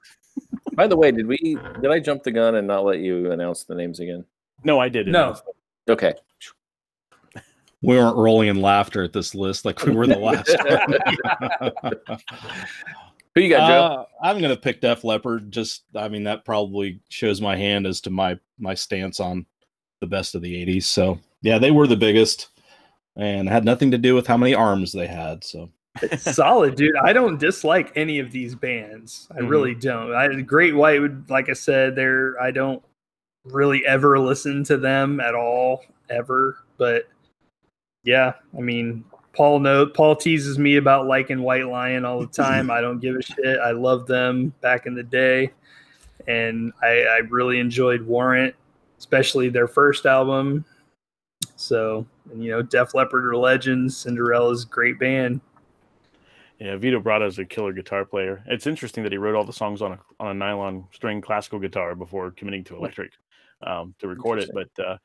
By 0.75 0.87
the 0.87 0.97
way, 0.97 1.13
did 1.13 1.27
we 1.27 1.57
did 1.81 1.91
I 1.91 1.99
jump 1.99 2.23
the 2.23 2.31
gun 2.31 2.57
and 2.57 2.67
not 2.67 2.85
let 2.85 2.99
you 2.99 3.33
announce 3.33 3.65
the 3.65 3.75
names 3.75 4.01
again? 4.01 4.25
No, 4.65 4.79
I 4.79 4.89
didn't. 4.91 5.13
No. 5.13 5.37
Okay. 5.89 6.15
we 7.83 7.97
weren't 7.97 8.17
rolling 8.17 8.49
in 8.49 8.61
laughter 8.61 9.03
at 9.03 9.13
this 9.13 9.35
list 9.35 9.65
like 9.65 9.83
we 9.85 9.93
were 9.95 10.07
the 10.07 10.17
last 10.19 10.49
one. 11.91 12.19
Who 13.35 13.41
you 13.41 13.49
got, 13.49 13.67
Joe? 13.69 13.75
Uh, 13.83 14.05
I'm 14.23 14.41
gonna 14.41 14.57
pick 14.57 14.81
Def 14.81 15.05
Leppard. 15.05 15.51
Just, 15.51 15.85
I 15.97 16.09
mean, 16.09 16.25
that 16.25 16.45
probably 16.45 17.01
shows 17.09 17.41
my 17.41 17.57
hand 17.57 17.87
as 17.87 18.01
to 18.03 18.11
my 18.11 18.39
my 18.59 18.75
stance 18.75 19.21
on 19.21 19.47
the 20.01 20.07
best 20.07 20.35
of 20.35 20.43
the 20.43 20.55
'80s. 20.67 20.85
So, 20.85 21.19
yeah, 21.41 21.59
they 21.59 21.71
were 21.71 21.87
the 21.87 21.97
biggest, 21.97 22.49
and 23.17 23.49
had 23.49 23.65
nothing 23.65 23.91
to 23.93 23.99
do 23.99 24.15
with 24.15 24.27
how 24.27 24.37
many 24.37 24.55
arms 24.55 24.93
they 24.93 25.07
had. 25.07 25.43
So, 25.45 25.71
it's 26.03 26.35
Solid, 26.35 26.75
dude. 26.77 26.95
I 27.03 27.13
don't 27.15 27.41
dislike 27.41 27.91
any 27.97 28.19
of 28.19 28.33
these 28.33 28.55
bands. 28.55 29.29
I 29.35 29.41
Mhm. 29.41 29.49
really 29.49 29.75
don't. 29.75 30.15
I, 30.15 30.29
Great 30.43 30.75
White 30.75 31.01
would, 31.01 31.31
like 31.31 31.49
I 31.49 31.55
said, 31.55 31.97
there. 31.97 32.39
I 32.41 32.51
don't 32.51 32.83
really 33.45 33.85
ever 33.87 34.19
listen 34.19 34.65
to 34.65 34.77
them 34.77 35.21
at 35.21 35.35
all, 35.35 35.85
ever. 36.09 36.59
But 36.79 37.09
yeah, 38.05 38.35
I 38.57 38.61
mean, 38.61 39.05
Paul 39.35 39.61
know 39.61 39.87
Paul 39.87 40.17
teases 40.17 40.59
me 40.59 40.77
about 40.77 41.07
liking 41.07 41.43
White 41.43 41.69
Lion 41.69 42.05
all 42.05 42.21
the 42.21 42.27
time. 42.43 42.71
I 42.71 42.81
don't 42.81 43.01
give 43.01 43.17
a 43.17 43.23
shit. 43.23 43.59
I 43.59 43.73
love 43.73 44.07
them 44.07 44.53
back 44.61 44.87
in 44.87 44.95
the 44.95 45.03
day, 45.03 45.53
and 46.27 46.73
I, 46.83 47.03
I 47.03 47.19
really 47.29 47.59
enjoyed 47.59 48.03
Warrant, 48.03 48.55
especially 48.99 49.49
their 49.49 49.69
first 49.69 50.07
album. 50.07 50.65
So, 51.57 52.07
and, 52.31 52.43
you 52.43 52.51
know, 52.51 52.63
Def 52.63 52.95
Leppard 52.95 53.25
are 53.27 53.37
legends. 53.37 53.97
Cinderella's 53.97 54.65
a 54.65 54.67
great 54.67 54.99
band. 54.99 55.41
Yeah, 56.59 56.77
Vito 56.77 57.01
Bratta 57.01 57.27
is 57.27 57.39
a 57.39 57.45
killer 57.45 57.73
guitar 57.73 58.05
player. 58.05 58.45
It's 58.47 58.69
interesting 58.69 59.03
that 59.03 59.11
he 59.11 59.19
wrote 59.19 59.35
all 59.35 59.45
the 59.45 59.53
songs 59.53 59.83
on 59.83 59.93
a 59.93 59.99
on 60.21 60.29
a 60.29 60.35
nylon 60.35 60.85
string 60.93 61.21
classical 61.21 61.59
guitar 61.59 61.97
before 61.97 62.31
committing 62.31 62.63
to 62.65 62.77
electric 62.77 63.13
um, 63.67 63.95
to 64.01 64.09
record 64.09 64.39
it. 64.41 64.51
But 64.53 64.69
uh, 64.85 64.97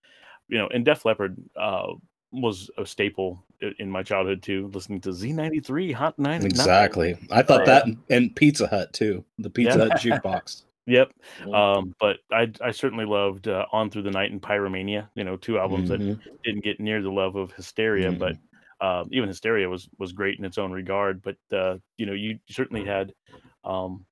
you 0.48 0.58
know, 0.58 0.68
and 0.68 0.84
Def 0.86 1.06
Leppard 1.06 1.38
uh, 1.56 1.88
was 2.32 2.70
a 2.78 2.86
staple 2.86 3.44
in 3.80 3.90
my 3.90 4.04
childhood 4.04 4.44
too. 4.44 4.70
Listening 4.74 5.02
to 5.02 5.10
Z93 5.10 5.94
Hot 5.94 6.18
99. 6.20 6.46
exactly. 6.46 7.18
I 7.32 7.42
thought 7.42 7.62
Uh, 7.62 7.66
that 7.66 7.86
and, 8.10 8.36
Pizza 8.36 8.68
Hut 8.68 8.94
too. 8.94 9.24
The 9.40 9.50
Pizza 9.50 9.78
Yeah. 9.80 9.84
Hut 9.86 9.92
jukebox. 10.24 10.64
Yep. 10.86 11.12
Mhm. 11.44 11.54
Um, 11.56 11.96
but 12.00 12.18
I 12.32 12.50
I 12.62 12.72
certainly 12.72 13.04
loved 13.06 13.48
uh, 13.50 13.66
On 13.74 13.90
Through 13.90 14.04
the 14.04 14.12
Night 14.12 14.32
and 14.32 14.42
Pyromania. 14.42 15.10
You 15.16 15.24
know, 15.26 15.36
two 15.36 15.60
albums 15.60 15.90
that 15.90 16.00
Mhm. 16.00 16.20
didn't 16.46 16.64
get 16.64 16.80
near 16.80 17.02
the 17.02 17.12
love 17.12 17.36
of 17.36 17.52
Hysteria, 17.52 18.12
but 18.12 18.38
uh, 18.80 19.04
even 19.12 19.28
Hysteria 19.28 19.68
was 19.68 19.90
was 19.98 20.14
great 20.14 20.40
in 20.40 20.46
its 20.46 20.58
own 20.58 20.72
regard. 20.72 21.22
But 21.22 21.36
uh, 21.52 21.80
you 21.98 22.06
know, 22.06 22.14
you 22.14 22.40
certainly 22.50 22.86
had, 22.86 23.12
um, 23.66 24.06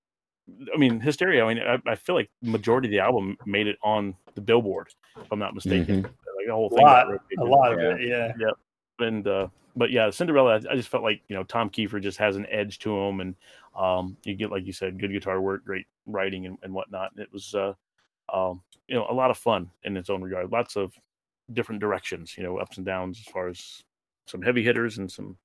I 0.73 0.77
mean, 0.77 0.99
Hysteria. 0.99 1.43
I 1.45 1.53
mean, 1.53 1.63
I, 1.63 1.79
I 1.91 1.95
feel 1.95 2.15
like 2.15 2.29
the 2.41 2.51
majority 2.51 2.87
of 2.87 2.91
the 2.91 2.99
album 2.99 3.37
made 3.45 3.67
it 3.67 3.77
on 3.83 4.15
the 4.35 4.41
Billboard, 4.41 4.87
if 5.19 5.31
I'm 5.31 5.39
not 5.39 5.55
mistaken. 5.55 6.03
Like 6.03 6.45
the 6.47 6.53
whole 6.53 6.67
A 6.67 6.69
thing. 6.75 6.85
got 6.85 7.07
lot, 7.09 7.19
a 7.39 7.43
lot 7.43 7.73
of 7.73 7.79
Yeah. 7.79 7.95
it, 7.95 8.07
yeah. 8.07 8.31
yeah. 8.39 9.05
And 9.07 9.27
uh, 9.27 9.47
but 9.75 9.89
yeah, 9.91 10.09
Cinderella. 10.09 10.53
I 10.53 10.73
I 10.73 10.75
just 10.75 10.89
felt 10.89 11.03
like 11.03 11.21
you 11.27 11.35
know 11.35 11.43
Tom 11.43 11.69
Kiefer 11.69 12.01
just 12.01 12.17
has 12.19 12.35
an 12.37 12.45
edge 12.49 12.79
to 12.79 12.95
him, 12.97 13.19
and 13.21 13.35
um, 13.75 14.15
you 14.23 14.35
get 14.35 14.51
like 14.51 14.65
you 14.65 14.71
said, 14.73 14.99
good 14.99 15.11
guitar 15.11 15.41
work, 15.41 15.65
great 15.65 15.85
writing, 16.05 16.45
and, 16.45 16.57
and 16.63 16.73
whatnot. 16.73 17.11
And 17.11 17.19
it 17.21 17.33
was 17.33 17.53
uh, 17.55 17.73
um, 18.31 18.61
you 18.87 18.95
know 18.95 19.07
a 19.09 19.13
lot 19.13 19.31
of 19.31 19.37
fun 19.37 19.69
in 19.83 19.97
its 19.97 20.09
own 20.09 20.21
regard. 20.21 20.51
Lots 20.51 20.77
of 20.77 20.93
different 21.53 21.81
directions, 21.81 22.37
you 22.37 22.43
know, 22.43 22.57
ups 22.57 22.77
and 22.77 22.85
downs 22.85 23.19
as 23.19 23.31
far 23.31 23.47
as 23.47 23.83
some 24.27 24.41
heavy 24.41 24.63
hitters 24.63 24.97
and 24.99 25.11
some 25.11 25.37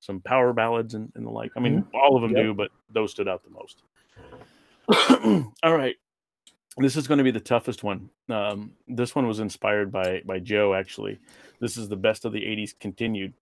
some 0.00 0.20
power 0.20 0.52
ballads 0.52 0.94
and, 0.94 1.12
and 1.14 1.26
the 1.26 1.30
like. 1.30 1.50
I 1.56 1.60
mean, 1.60 1.84
all 1.94 2.16
of 2.16 2.22
them 2.22 2.32
Yep. 2.32 2.42
do, 2.42 2.54
but 2.54 2.70
those 2.90 3.10
stood 3.10 3.28
out 3.28 3.42
the 3.44 3.50
most. 3.50 3.82
all 5.62 5.76
right. 5.76 5.96
This 6.76 6.96
is 6.96 7.06
going 7.06 7.18
to 7.18 7.24
be 7.24 7.30
the 7.30 7.40
toughest 7.40 7.84
one. 7.84 8.10
Um, 8.28 8.72
this 8.88 9.14
one 9.14 9.28
was 9.28 9.38
inspired 9.38 9.92
by 9.92 10.22
by 10.26 10.40
Joe. 10.40 10.74
Actually, 10.74 11.18
this 11.60 11.76
is 11.76 11.88
the 11.88 11.96
best 11.96 12.24
of 12.24 12.32
the 12.32 12.40
'80s 12.40 12.74
continued. 12.78 13.32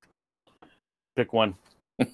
Pick 1.17 1.33
one. 1.33 1.55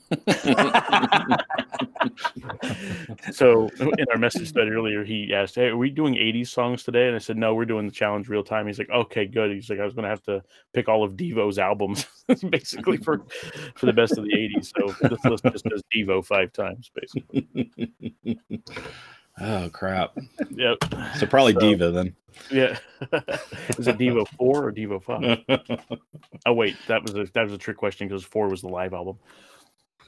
so 3.32 3.68
in 3.78 4.04
our 4.10 4.18
message 4.18 4.52
thread 4.52 4.68
earlier, 4.70 5.04
he 5.04 5.32
asked, 5.34 5.54
"Hey, 5.56 5.66
are 5.68 5.76
we 5.76 5.90
doing 5.90 6.14
'80s 6.14 6.48
songs 6.48 6.82
today?" 6.84 7.06
And 7.06 7.16
I 7.16 7.18
said, 7.18 7.36
"No, 7.36 7.54
we're 7.54 7.64
doing 7.64 7.86
the 7.86 7.92
challenge 7.92 8.28
real 8.28 8.44
time." 8.44 8.66
He's 8.66 8.78
like, 8.78 8.90
"Okay, 8.90 9.26
good." 9.26 9.50
He's 9.50 9.70
like, 9.70 9.80
"I 9.80 9.84
was 9.84 9.94
going 9.94 10.04
to 10.04 10.08
have 10.08 10.22
to 10.24 10.42
pick 10.74 10.88
all 10.88 11.04
of 11.04 11.16
Devo's 11.16 11.58
albums, 11.58 12.06
basically 12.50 12.96
for 12.98 13.22
for 13.74 13.86
the 13.86 13.92
best 13.92 14.18
of 14.18 14.24
the 14.24 14.32
'80s." 14.32 14.72
So 14.76 15.08
this 15.08 15.24
list 15.24 15.44
just 15.44 15.64
does 15.64 15.82
Devo 15.94 16.24
five 16.24 16.52
times, 16.52 16.90
basically. 16.94 17.48
oh 19.40 19.68
crap! 19.72 20.16
Yep. 20.50 20.78
So 21.18 21.26
probably 21.26 21.54
So- 21.54 21.60
Diva 21.60 21.90
then. 21.90 22.14
Yeah. 22.52 22.78
Is 23.78 23.88
it 23.88 23.98
Devo 23.98 24.26
four 24.36 24.64
or 24.68 24.72
Devo 24.72 25.02
five? 25.02 25.40
Oh 26.46 26.52
wait, 26.52 26.76
that 26.86 27.02
was 27.02 27.14
a 27.14 27.24
that 27.34 27.42
was 27.44 27.52
a 27.52 27.58
trick 27.58 27.76
question 27.76 28.06
because 28.06 28.22
four 28.24 28.48
was 28.48 28.60
the 28.60 28.68
live 28.68 28.94
album. 28.94 29.18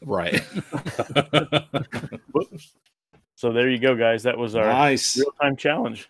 right. 0.05 0.39
Whoops. 2.33 2.73
So 3.35 3.53
there 3.53 3.69
you 3.69 3.79
go, 3.79 3.97
guys. 3.97 4.23
That 4.23 4.39
was 4.39 4.55
our 4.55 4.67
nice. 4.67 5.17
real 5.17 5.33
time 5.41 5.57
challenge. 5.57 6.09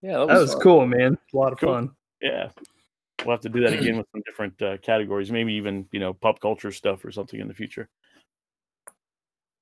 yeah, 0.00 0.18
that 0.18 0.28
That 0.28 0.38
was 0.38 0.54
cool, 0.54 0.86
man. 0.86 1.18
A 1.32 1.36
lot 1.36 1.52
of 1.52 1.58
Cool. 1.60 1.72
fun. 1.74 1.90
Yeah. 2.20 2.48
We'll 3.24 3.34
have 3.34 3.40
to 3.42 3.48
do 3.48 3.60
that 3.60 3.74
again 3.74 3.98
with 3.98 4.06
some 4.12 4.22
different 4.26 4.60
uh, 4.62 4.76
categories, 4.78 5.30
maybe 5.30 5.52
even 5.54 5.86
you 5.92 6.00
know 6.00 6.12
pop 6.14 6.40
culture 6.40 6.72
stuff 6.72 7.04
or 7.04 7.12
something 7.12 7.38
in 7.40 7.46
the 7.48 7.54
future. 7.54 7.88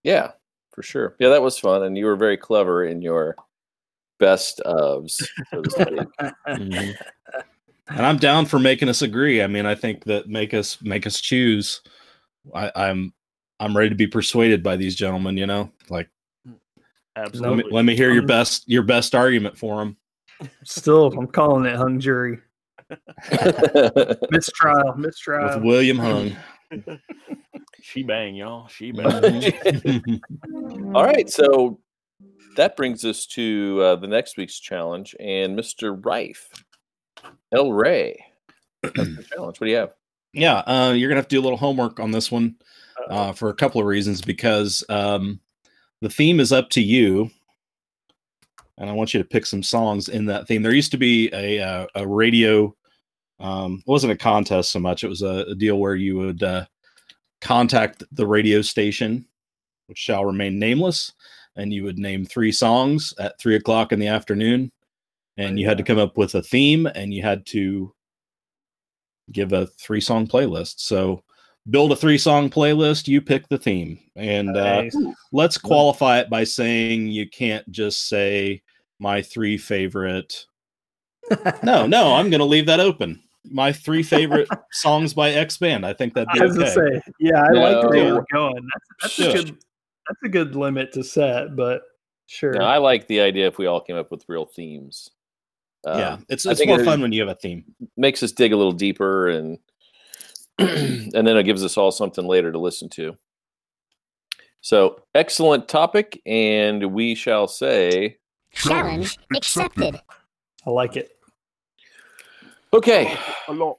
Yeah, 0.02 0.32
for 0.72 0.82
sure. 0.82 1.16
Yeah, 1.18 1.30
that 1.30 1.42
was 1.42 1.58
fun, 1.58 1.82
and 1.82 1.96
you 1.96 2.06
were 2.06 2.16
very 2.16 2.36
clever 2.36 2.84
in 2.84 3.02
your 3.02 3.36
best 4.18 4.60
ofs. 4.66 5.22
So 5.50 5.62
to 5.62 5.70
speak. 5.70 6.08
Mhm. 6.48 6.94
And 7.88 8.06
I'm 8.06 8.18
down 8.18 8.46
for 8.46 8.58
making 8.60 8.88
us 8.88 9.02
agree. 9.02 9.42
I 9.42 9.48
mean, 9.48 9.66
I 9.66 9.74
think 9.74 10.04
that 10.04 10.28
make 10.28 10.54
us 10.54 10.80
make 10.80 11.06
us 11.06 11.20
choose. 11.20 11.80
I, 12.54 12.70
I'm 12.76 13.12
I'm 13.58 13.76
ready 13.76 13.88
to 13.88 13.96
be 13.96 14.06
persuaded 14.06 14.62
by 14.62 14.76
these 14.76 14.94
gentlemen. 14.94 15.36
You 15.36 15.46
know, 15.46 15.72
like 15.88 16.08
let 16.46 17.26
Absolutely. 17.26 17.64
me, 17.64 17.70
let 17.72 17.84
me 17.84 17.96
hear 17.96 18.12
your 18.12 18.22
Um, 18.22 18.28
best 18.28 18.68
your 18.68 18.84
best 18.84 19.14
argument 19.14 19.58
for 19.58 19.78
them. 19.80 19.96
Still, 20.64 21.06
I'm 21.08 21.26
calling 21.26 21.66
it 21.66 21.74
hung 21.76 21.98
jury. 21.98 22.38
Mistrial, 24.30 24.94
mistrial. 24.96 25.44
with 25.56 25.64
William 25.64 25.98
Hung. 25.98 26.34
She 27.82 28.02
bang, 28.02 28.34
y'all. 28.34 28.68
She 28.68 28.92
bang. 28.92 30.20
All 30.94 31.04
right, 31.04 31.30
so 31.30 31.80
that 32.56 32.76
brings 32.76 33.04
us 33.04 33.26
to 33.28 33.80
uh, 33.82 33.96
the 33.96 34.06
next 34.06 34.36
week's 34.36 34.60
challenge, 34.60 35.16
and 35.18 35.58
Mr. 35.58 35.98
Rife, 36.04 36.46
El 37.52 37.72
Ray. 37.72 38.22
That's 38.82 38.94
the 38.94 39.26
challenge. 39.34 39.60
What 39.60 39.66
do 39.66 39.70
you 39.70 39.76
have? 39.76 39.94
yeah, 40.32 40.58
uh, 40.58 40.92
you're 40.92 41.08
gonna 41.08 41.18
have 41.18 41.28
to 41.28 41.36
do 41.36 41.40
a 41.40 41.42
little 41.42 41.58
homework 41.58 41.98
on 41.98 42.10
this 42.10 42.30
one 42.30 42.54
uh, 43.08 43.32
for 43.32 43.48
a 43.48 43.54
couple 43.54 43.80
of 43.80 43.86
reasons 43.86 44.20
because 44.20 44.84
um, 44.88 45.40
the 46.00 46.10
theme 46.10 46.40
is 46.40 46.52
up 46.52 46.70
to 46.70 46.82
you, 46.82 47.30
and 48.78 48.88
I 48.88 48.92
want 48.92 49.12
you 49.12 49.22
to 49.22 49.28
pick 49.28 49.46
some 49.46 49.62
songs 49.62 50.08
in 50.08 50.26
that 50.26 50.46
theme. 50.46 50.62
There 50.62 50.74
used 50.74 50.92
to 50.92 50.98
be 50.98 51.30
a 51.32 51.60
uh, 51.60 51.86
a 51.94 52.06
radio. 52.06 52.74
Um, 53.40 53.82
it 53.86 53.90
wasn't 53.90 54.12
a 54.12 54.16
contest 54.16 54.70
so 54.70 54.78
much; 54.78 55.02
it 55.02 55.08
was 55.08 55.22
a, 55.22 55.46
a 55.48 55.54
deal 55.54 55.78
where 55.78 55.96
you 55.96 56.16
would 56.18 56.42
uh, 56.42 56.66
contact 57.40 58.02
the 58.12 58.26
radio 58.26 58.62
station, 58.62 59.26
which 59.86 59.98
shall 59.98 60.24
remain 60.24 60.58
nameless, 60.58 61.12
and 61.56 61.72
you 61.72 61.84
would 61.84 61.98
name 61.98 62.24
three 62.24 62.52
songs 62.52 63.14
at 63.18 63.38
three 63.38 63.56
o'clock 63.56 63.92
in 63.92 63.98
the 63.98 64.08
afternoon, 64.08 64.70
and 65.36 65.58
you 65.58 65.66
had 65.66 65.78
to 65.78 65.84
come 65.84 65.98
up 65.98 66.16
with 66.16 66.34
a 66.34 66.42
theme 66.42 66.86
and 66.94 67.14
you 67.14 67.22
had 67.22 67.46
to 67.46 67.92
give 69.32 69.52
a 69.52 69.66
three 69.66 70.00
song 70.00 70.26
playlist. 70.26 70.80
So 70.80 71.22
build 71.70 71.92
a 71.92 71.96
three 71.96 72.18
song 72.18 72.50
playlist, 72.50 73.08
you 73.08 73.20
pick 73.20 73.48
the 73.48 73.58
theme. 73.58 73.98
And 74.16 74.56
uh, 74.56 74.84
let's 75.32 75.56
qualify 75.58 76.20
it 76.20 76.30
by 76.30 76.44
saying 76.44 77.08
you 77.08 77.28
can't 77.28 77.68
just 77.70 78.08
say 78.08 78.62
my 78.98 79.22
three 79.22 79.56
favorite. 79.56 80.46
No, 81.62 81.86
no, 81.86 82.14
I'm 82.14 82.28
going 82.28 82.40
to 82.40 82.44
leave 82.44 82.66
that 82.66 82.80
open. 82.80 83.22
My 83.44 83.72
three 83.72 84.02
favorite 84.02 84.48
songs 84.72 85.14
by 85.14 85.30
X 85.30 85.56
Band. 85.56 85.86
I 85.86 85.92
think 85.94 86.14
that'd 86.14 86.28
be 86.34 86.40
I 86.40 86.44
was 86.44 86.56
okay. 86.58 86.74
gonna 86.74 87.00
say, 87.00 87.12
yeah, 87.20 87.42
I 87.42 87.50
like 87.52 87.80
the 87.82 87.88
way 87.88 88.04
No. 88.04 88.14
we're 88.16 88.24
going. 88.32 88.68
That's, 89.02 89.16
that's 89.16 89.18
a 89.18 89.32
good 89.44 89.48
that's 90.08 90.22
a 90.24 90.28
good 90.28 90.56
limit 90.56 90.92
to 90.92 91.02
set, 91.04 91.56
but 91.56 91.82
sure. 92.26 92.52
No, 92.52 92.64
I 92.64 92.78
like 92.78 93.06
the 93.06 93.20
idea 93.20 93.46
if 93.46 93.56
we 93.58 93.66
all 93.66 93.80
came 93.80 93.96
up 93.96 94.10
with 94.10 94.24
real 94.28 94.44
themes. 94.44 95.10
Uh, 95.86 95.96
yeah, 95.96 96.16
it's 96.28 96.44
it's 96.44 96.64
more 96.66 96.80
it- 96.80 96.84
fun 96.84 97.00
when 97.00 97.12
you 97.12 97.20
have 97.22 97.30
a 97.30 97.34
theme. 97.34 97.64
makes 97.96 98.22
us 98.22 98.32
dig 98.32 98.52
a 98.52 98.56
little 98.56 98.72
deeper 98.72 99.28
and 99.28 99.58
and 100.58 101.12
then 101.26 101.36
it 101.38 101.44
gives 101.44 101.64
us 101.64 101.78
all 101.78 101.90
something 101.90 102.26
later 102.26 102.52
to 102.52 102.58
listen 102.58 102.88
to. 102.90 103.16
So 104.60 105.00
excellent 105.14 105.68
topic, 105.68 106.20
and 106.26 106.92
we 106.92 107.14
shall 107.14 107.48
say 107.48 108.18
Challenge 108.52 109.16
accepted. 109.34 109.98
I 110.66 110.70
like 110.70 110.96
it. 110.96 111.12
Okay. 112.72 113.16
A 113.48 113.52
lot. 113.52 113.78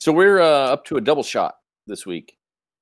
So 0.00 0.12
we're 0.12 0.40
uh, 0.40 0.72
up 0.72 0.84
to 0.86 0.96
a 0.96 1.00
double 1.00 1.22
shot 1.22 1.56
this 1.86 2.04
week. 2.04 2.36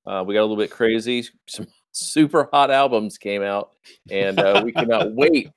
Uh, 0.06 0.24
we 0.26 0.34
got 0.34 0.40
a 0.40 0.42
little 0.42 0.56
bit 0.56 0.70
crazy. 0.70 1.24
Some 1.46 1.66
super 1.92 2.48
hot 2.52 2.70
albums 2.70 3.18
came 3.18 3.42
out, 3.42 3.70
and 4.10 4.38
uh, 4.40 4.62
we 4.64 4.72
cannot 4.72 5.12
wait 5.14 5.50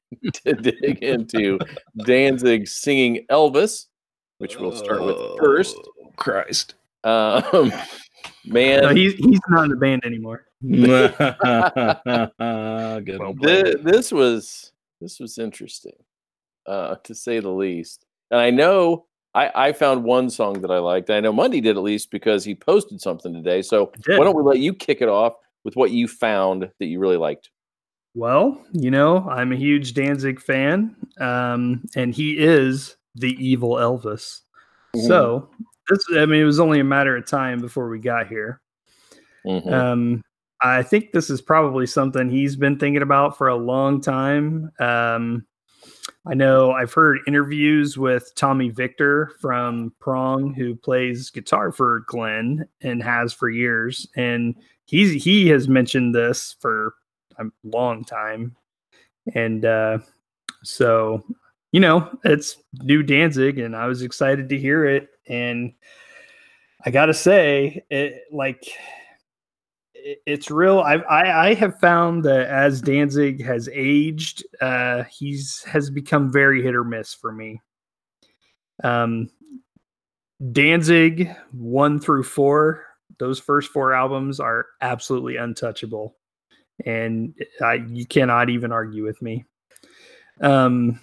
to 0.45 0.53
dig 0.53 0.99
into 1.03 1.57
Danzig 2.05 2.67
singing 2.67 3.25
Elvis, 3.31 3.87
which 4.37 4.59
we'll 4.59 4.75
start 4.75 5.03
with 5.03 5.17
first. 5.39 5.75
Oh, 5.77 6.11
Christ. 6.17 6.75
Um, 7.03 7.71
man, 8.45 8.83
No, 8.83 8.89
he's 8.89 9.13
he's 9.15 9.39
not 9.49 9.65
in 9.65 9.69
the 9.71 9.75
band 9.75 10.05
anymore. 10.05 10.45
Good 10.61 10.79
Well 13.19 13.33
one. 13.33 13.37
This 13.39 14.11
was 14.11 14.71
this 15.01 15.19
was 15.19 15.37
interesting, 15.37 15.97
uh, 16.65 16.95
to 17.03 17.15
say 17.15 17.39
the 17.39 17.49
least. 17.49 18.05
And 18.31 18.39
I 18.39 18.49
know 18.49 19.05
I, 19.35 19.67
I 19.67 19.71
found 19.73 20.05
one 20.05 20.29
song 20.29 20.61
that 20.61 20.71
I 20.71 20.79
liked. 20.79 21.09
I 21.09 21.19
know 21.19 21.33
Mundy 21.33 21.59
did 21.59 21.75
at 21.75 21.83
least 21.83 22.09
because 22.09 22.45
he 22.45 22.55
posted 22.55 23.01
something 23.01 23.33
today. 23.33 23.61
So 23.61 23.91
why 24.07 24.23
don't 24.23 24.35
we 24.35 24.41
let 24.41 24.59
you 24.59 24.73
kick 24.73 25.01
it 25.01 25.09
off 25.09 25.33
with 25.65 25.75
what 25.75 25.91
you 25.91 26.07
found 26.07 26.71
that 26.79 26.85
you 26.85 26.99
really 26.99 27.17
liked? 27.17 27.49
Well, 28.13 28.65
you 28.71 28.89
know, 28.89 29.27
I'm 29.29 29.51
a 29.51 29.57
huge 29.57 29.93
Danzig 29.93 30.39
fan, 30.39 30.95
um, 31.19 31.83
and 31.97 32.15
he 32.15 32.37
is 32.37 32.95
the 33.13 33.33
evil 33.45 33.71
Elvis. 33.71 34.39
Mm-hmm. 34.95 35.07
So 35.07 35.49
this, 35.89 35.99
I 36.13 36.25
mean, 36.25 36.41
it 36.41 36.45
was 36.45 36.61
only 36.61 36.79
a 36.79 36.85
matter 36.85 37.17
of 37.17 37.27
time 37.27 37.59
before 37.59 37.89
we 37.89 37.99
got 37.99 38.27
here. 38.27 38.61
Mhm. 39.45 39.71
Um, 39.71 40.23
I 40.61 40.81
think 40.81 41.11
this 41.11 41.29
is 41.29 41.41
probably 41.41 41.85
something 41.85 42.29
he's 42.29 42.55
been 42.55 42.79
thinking 42.79 43.01
about 43.01 43.37
for 43.37 43.49
a 43.49 43.55
long 43.55 43.99
time. 43.99 44.71
Um, 44.79 45.45
I 46.25 46.33
know 46.33 46.71
I've 46.71 46.93
heard 46.93 47.19
interviews 47.27 47.97
with 47.97 48.33
Tommy 48.35 48.69
Victor 48.69 49.31
from 49.39 49.93
Prong, 49.99 50.53
who 50.53 50.75
plays 50.75 51.29
guitar 51.29 51.71
for 51.71 52.03
Glenn 52.07 52.67
and 52.81 53.01
has 53.03 53.31
for 53.31 53.49
years, 53.49 54.07
and 54.15 54.55
he's 54.85 55.23
he 55.23 55.47
has 55.49 55.67
mentioned 55.67 56.15
this 56.15 56.55
for 56.59 56.95
a 57.37 57.45
long 57.63 58.03
time, 58.03 58.55
and 59.35 59.65
uh, 59.65 59.99
so 60.63 61.23
you 61.71 61.79
know 61.79 62.09
it's 62.23 62.57
new 62.81 63.03
Danzig, 63.03 63.59
and 63.59 63.75
I 63.75 63.85
was 63.87 64.01
excited 64.01 64.49
to 64.49 64.57
hear 64.57 64.85
it, 64.85 65.09
and 65.27 65.73
I 66.85 66.91
gotta 66.91 67.13
say, 67.13 67.83
it 67.89 68.23
like 68.31 68.63
it- 70.05 70.21
it's 70.25 70.51
real. 70.51 70.79
I've, 70.79 71.03
I 71.09 71.49
I 71.49 71.53
have 71.55 71.79
found 71.79 72.23
that 72.25 72.47
as 72.47 72.79
Danzig 72.81 73.43
has 73.43 73.67
aged, 73.73 74.45
uh, 74.61 75.03
he's 75.03 75.63
has 75.63 75.89
become 75.89 76.31
very 76.31 76.61
hit 76.61 76.75
or 76.75 76.83
miss 76.83 77.13
for 77.13 77.31
me. 77.31 77.61
Um, 78.83 79.29
Danzig 80.51 81.35
one 81.51 81.99
through 81.99 82.23
four, 82.23 82.85
those 83.19 83.39
first 83.39 83.71
four 83.71 83.93
albums 83.93 84.39
are 84.39 84.67
absolutely 84.81 85.37
untouchable, 85.37 86.15
and 86.85 87.33
I, 87.61 87.75
you 87.75 88.05
cannot 88.05 88.49
even 88.49 88.71
argue 88.71 89.03
with 89.03 89.21
me. 89.21 89.45
Um, 90.41 90.99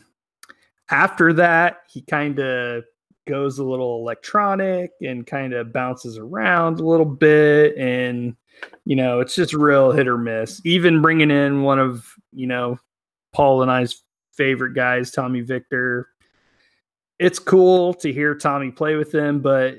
after 0.91 1.33
that, 1.35 1.79
he 1.89 2.03
kind 2.03 2.39
of 2.39 2.85
goes 3.27 3.59
a 3.59 3.65
little 3.65 3.99
electronic 4.01 4.91
and 5.01 5.27
kind 5.27 5.55
of 5.55 5.73
bounces 5.73 6.19
around 6.19 6.79
a 6.81 6.87
little 6.87 7.07
bit 7.07 7.77
and 7.77 8.37
you 8.85 8.97
know 8.97 9.21
it's 9.21 9.35
just 9.35 9.55
real 9.55 9.93
hit 9.93 10.09
or 10.09 10.19
miss. 10.19 10.61
Even 10.65 11.03
bringing 11.03 11.31
in 11.31 11.63
one 11.63 11.79
of 11.79 12.15
you 12.33 12.47
know 12.47 12.79
paul 13.33 13.63
and 13.63 13.71
i's 13.71 14.03
favorite 14.33 14.75
guys 14.75 15.11
tommy 15.11 15.41
victor. 15.41 16.09
It's 17.19 17.39
cool 17.39 17.95
to 17.95 18.13
hear 18.13 18.35
tommy 18.35 18.71
play 18.71 18.97
with 18.97 19.15
him 19.15 19.41
but 19.41 19.77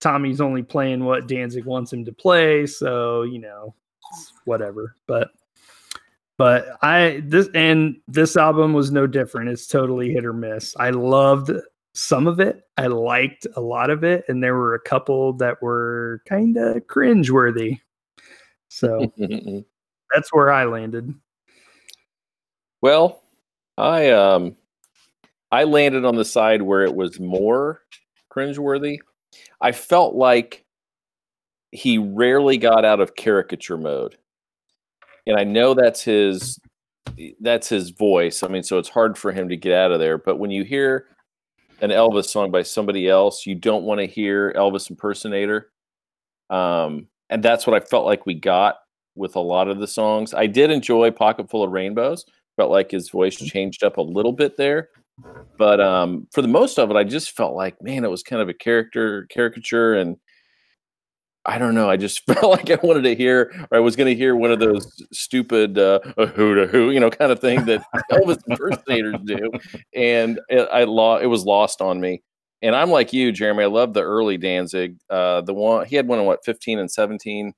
tommy's 0.00 0.40
only 0.40 0.62
playing 0.62 1.04
what 1.04 1.26
danzig 1.26 1.64
wants 1.64 1.92
him 1.92 2.04
to 2.04 2.12
play 2.12 2.66
so 2.66 3.22
you 3.22 3.38
know 3.38 3.74
whatever. 4.44 4.94
But 5.06 5.30
but 6.38 6.66
i 6.82 7.22
this 7.24 7.48
and 7.54 7.96
this 8.08 8.36
album 8.36 8.72
was 8.72 8.90
no 8.90 9.06
different. 9.06 9.50
It's 9.50 9.66
totally 9.66 10.12
hit 10.12 10.24
or 10.24 10.32
miss. 10.32 10.74
I 10.78 10.90
loved 10.90 11.50
some 11.94 12.26
of 12.26 12.40
it. 12.40 12.62
I 12.76 12.88
liked 12.88 13.46
a 13.56 13.60
lot 13.60 13.90
of 13.90 14.04
it 14.04 14.24
and 14.28 14.42
there 14.42 14.54
were 14.54 14.74
a 14.74 14.80
couple 14.80 15.32
that 15.34 15.60
were 15.62 16.22
kind 16.28 16.56
of 16.56 16.86
cringe 16.86 17.30
worthy 17.30 17.80
so 18.68 19.12
that's 20.14 20.32
where 20.32 20.52
i 20.52 20.64
landed 20.64 21.14
well, 22.86 23.22
I 23.76 24.10
um 24.10 24.56
I 25.50 25.64
landed 25.64 26.04
on 26.04 26.16
the 26.16 26.24
side 26.24 26.62
where 26.62 26.84
it 26.84 26.94
was 26.94 27.18
more 27.18 27.82
cringeworthy. 28.32 28.98
I 29.60 29.72
felt 29.72 30.14
like 30.14 30.64
he 31.72 31.98
rarely 31.98 32.58
got 32.58 32.84
out 32.84 33.00
of 33.00 33.16
caricature 33.16 33.76
mode. 33.76 34.16
And 35.26 35.38
I 35.38 35.44
know 35.44 35.74
that's 35.74 36.02
his 36.02 36.60
that's 37.40 37.68
his 37.68 37.90
voice. 37.90 38.42
I 38.42 38.48
mean, 38.48 38.62
so 38.62 38.78
it's 38.78 38.88
hard 38.88 39.16
for 39.18 39.32
him 39.32 39.48
to 39.48 39.56
get 39.56 39.72
out 39.72 39.92
of 39.92 39.98
there, 39.98 40.18
but 40.18 40.38
when 40.38 40.50
you 40.50 40.62
hear 40.62 41.06
an 41.80 41.90
Elvis 41.90 42.26
song 42.26 42.50
by 42.50 42.62
somebody 42.62 43.08
else, 43.08 43.46
you 43.46 43.54
don't 43.54 43.84
want 43.84 44.00
to 44.00 44.06
hear 44.06 44.52
Elvis 44.52 44.90
impersonator. 44.90 45.70
Um 46.50 47.08
and 47.30 47.42
that's 47.42 47.66
what 47.66 47.80
I 47.80 47.84
felt 47.84 48.06
like 48.06 48.26
we 48.26 48.34
got 48.34 48.76
with 49.14 49.36
a 49.36 49.40
lot 49.40 49.68
of 49.68 49.78
the 49.78 49.86
songs. 49.86 50.34
I 50.34 50.46
did 50.46 50.70
enjoy 50.70 51.10
Pocket 51.10 51.50
Full 51.50 51.62
of 51.62 51.72
Rainbows. 51.72 52.24
Felt 52.56 52.70
like 52.70 52.90
his 52.90 53.10
voice 53.10 53.36
changed 53.36 53.82
up 53.82 53.96
a 53.96 54.02
little 54.02 54.32
bit 54.32 54.56
there. 54.56 54.88
But 55.58 55.80
um, 55.80 56.26
for 56.32 56.42
the 56.42 56.48
most 56.48 56.78
of 56.78 56.90
it, 56.90 56.96
I 56.96 57.04
just 57.04 57.32
felt 57.32 57.54
like, 57.54 57.80
man, 57.82 58.04
it 58.04 58.10
was 58.10 58.22
kind 58.22 58.42
of 58.42 58.48
a 58.48 58.54
character 58.54 59.26
caricature, 59.30 59.94
and 59.94 60.16
I 61.46 61.58
don't 61.58 61.74
know. 61.74 61.88
I 61.88 61.96
just 61.96 62.26
felt 62.32 62.50
like 62.50 62.70
I 62.70 62.78
wanted 62.82 63.02
to 63.02 63.14
hear, 63.14 63.66
or 63.70 63.78
I 63.78 63.80
was 63.80 63.96
going 63.96 64.08
to 64.08 64.14
hear 64.14 64.36
one 64.36 64.52
of 64.52 64.58
those 64.58 64.86
stupid 65.12 65.78
uh, 65.78 66.00
a 66.18 66.26
who 66.26 66.54
to 66.54 66.66
who, 66.66 66.90
you 66.90 67.00
know, 67.00 67.10
kind 67.10 67.32
of 67.32 67.40
thing 67.40 67.64
that 67.64 67.82
Elvis 68.12 68.42
impersonators 68.48 69.16
do, 69.24 69.50
and 69.94 70.38
it, 70.48 70.68
I 70.70 70.84
lo- 70.84 71.18
it 71.18 71.26
was 71.26 71.44
lost 71.44 71.80
on 71.80 71.98
me. 72.00 72.22
And 72.62 72.74
I'm 72.74 72.90
like 72.90 73.12
you, 73.12 73.32
Jeremy. 73.32 73.64
I 73.64 73.66
love 73.66 73.92
the 73.92 74.02
early 74.02 74.38
Danzig. 74.38 74.96
Uh, 75.10 75.42
the 75.42 75.54
one 75.54 75.86
he 75.86 75.96
had 75.96 76.08
one 76.08 76.18
in 76.18 76.24
what 76.24 76.44
15 76.44 76.78
and 76.78 76.90
17, 76.90 77.52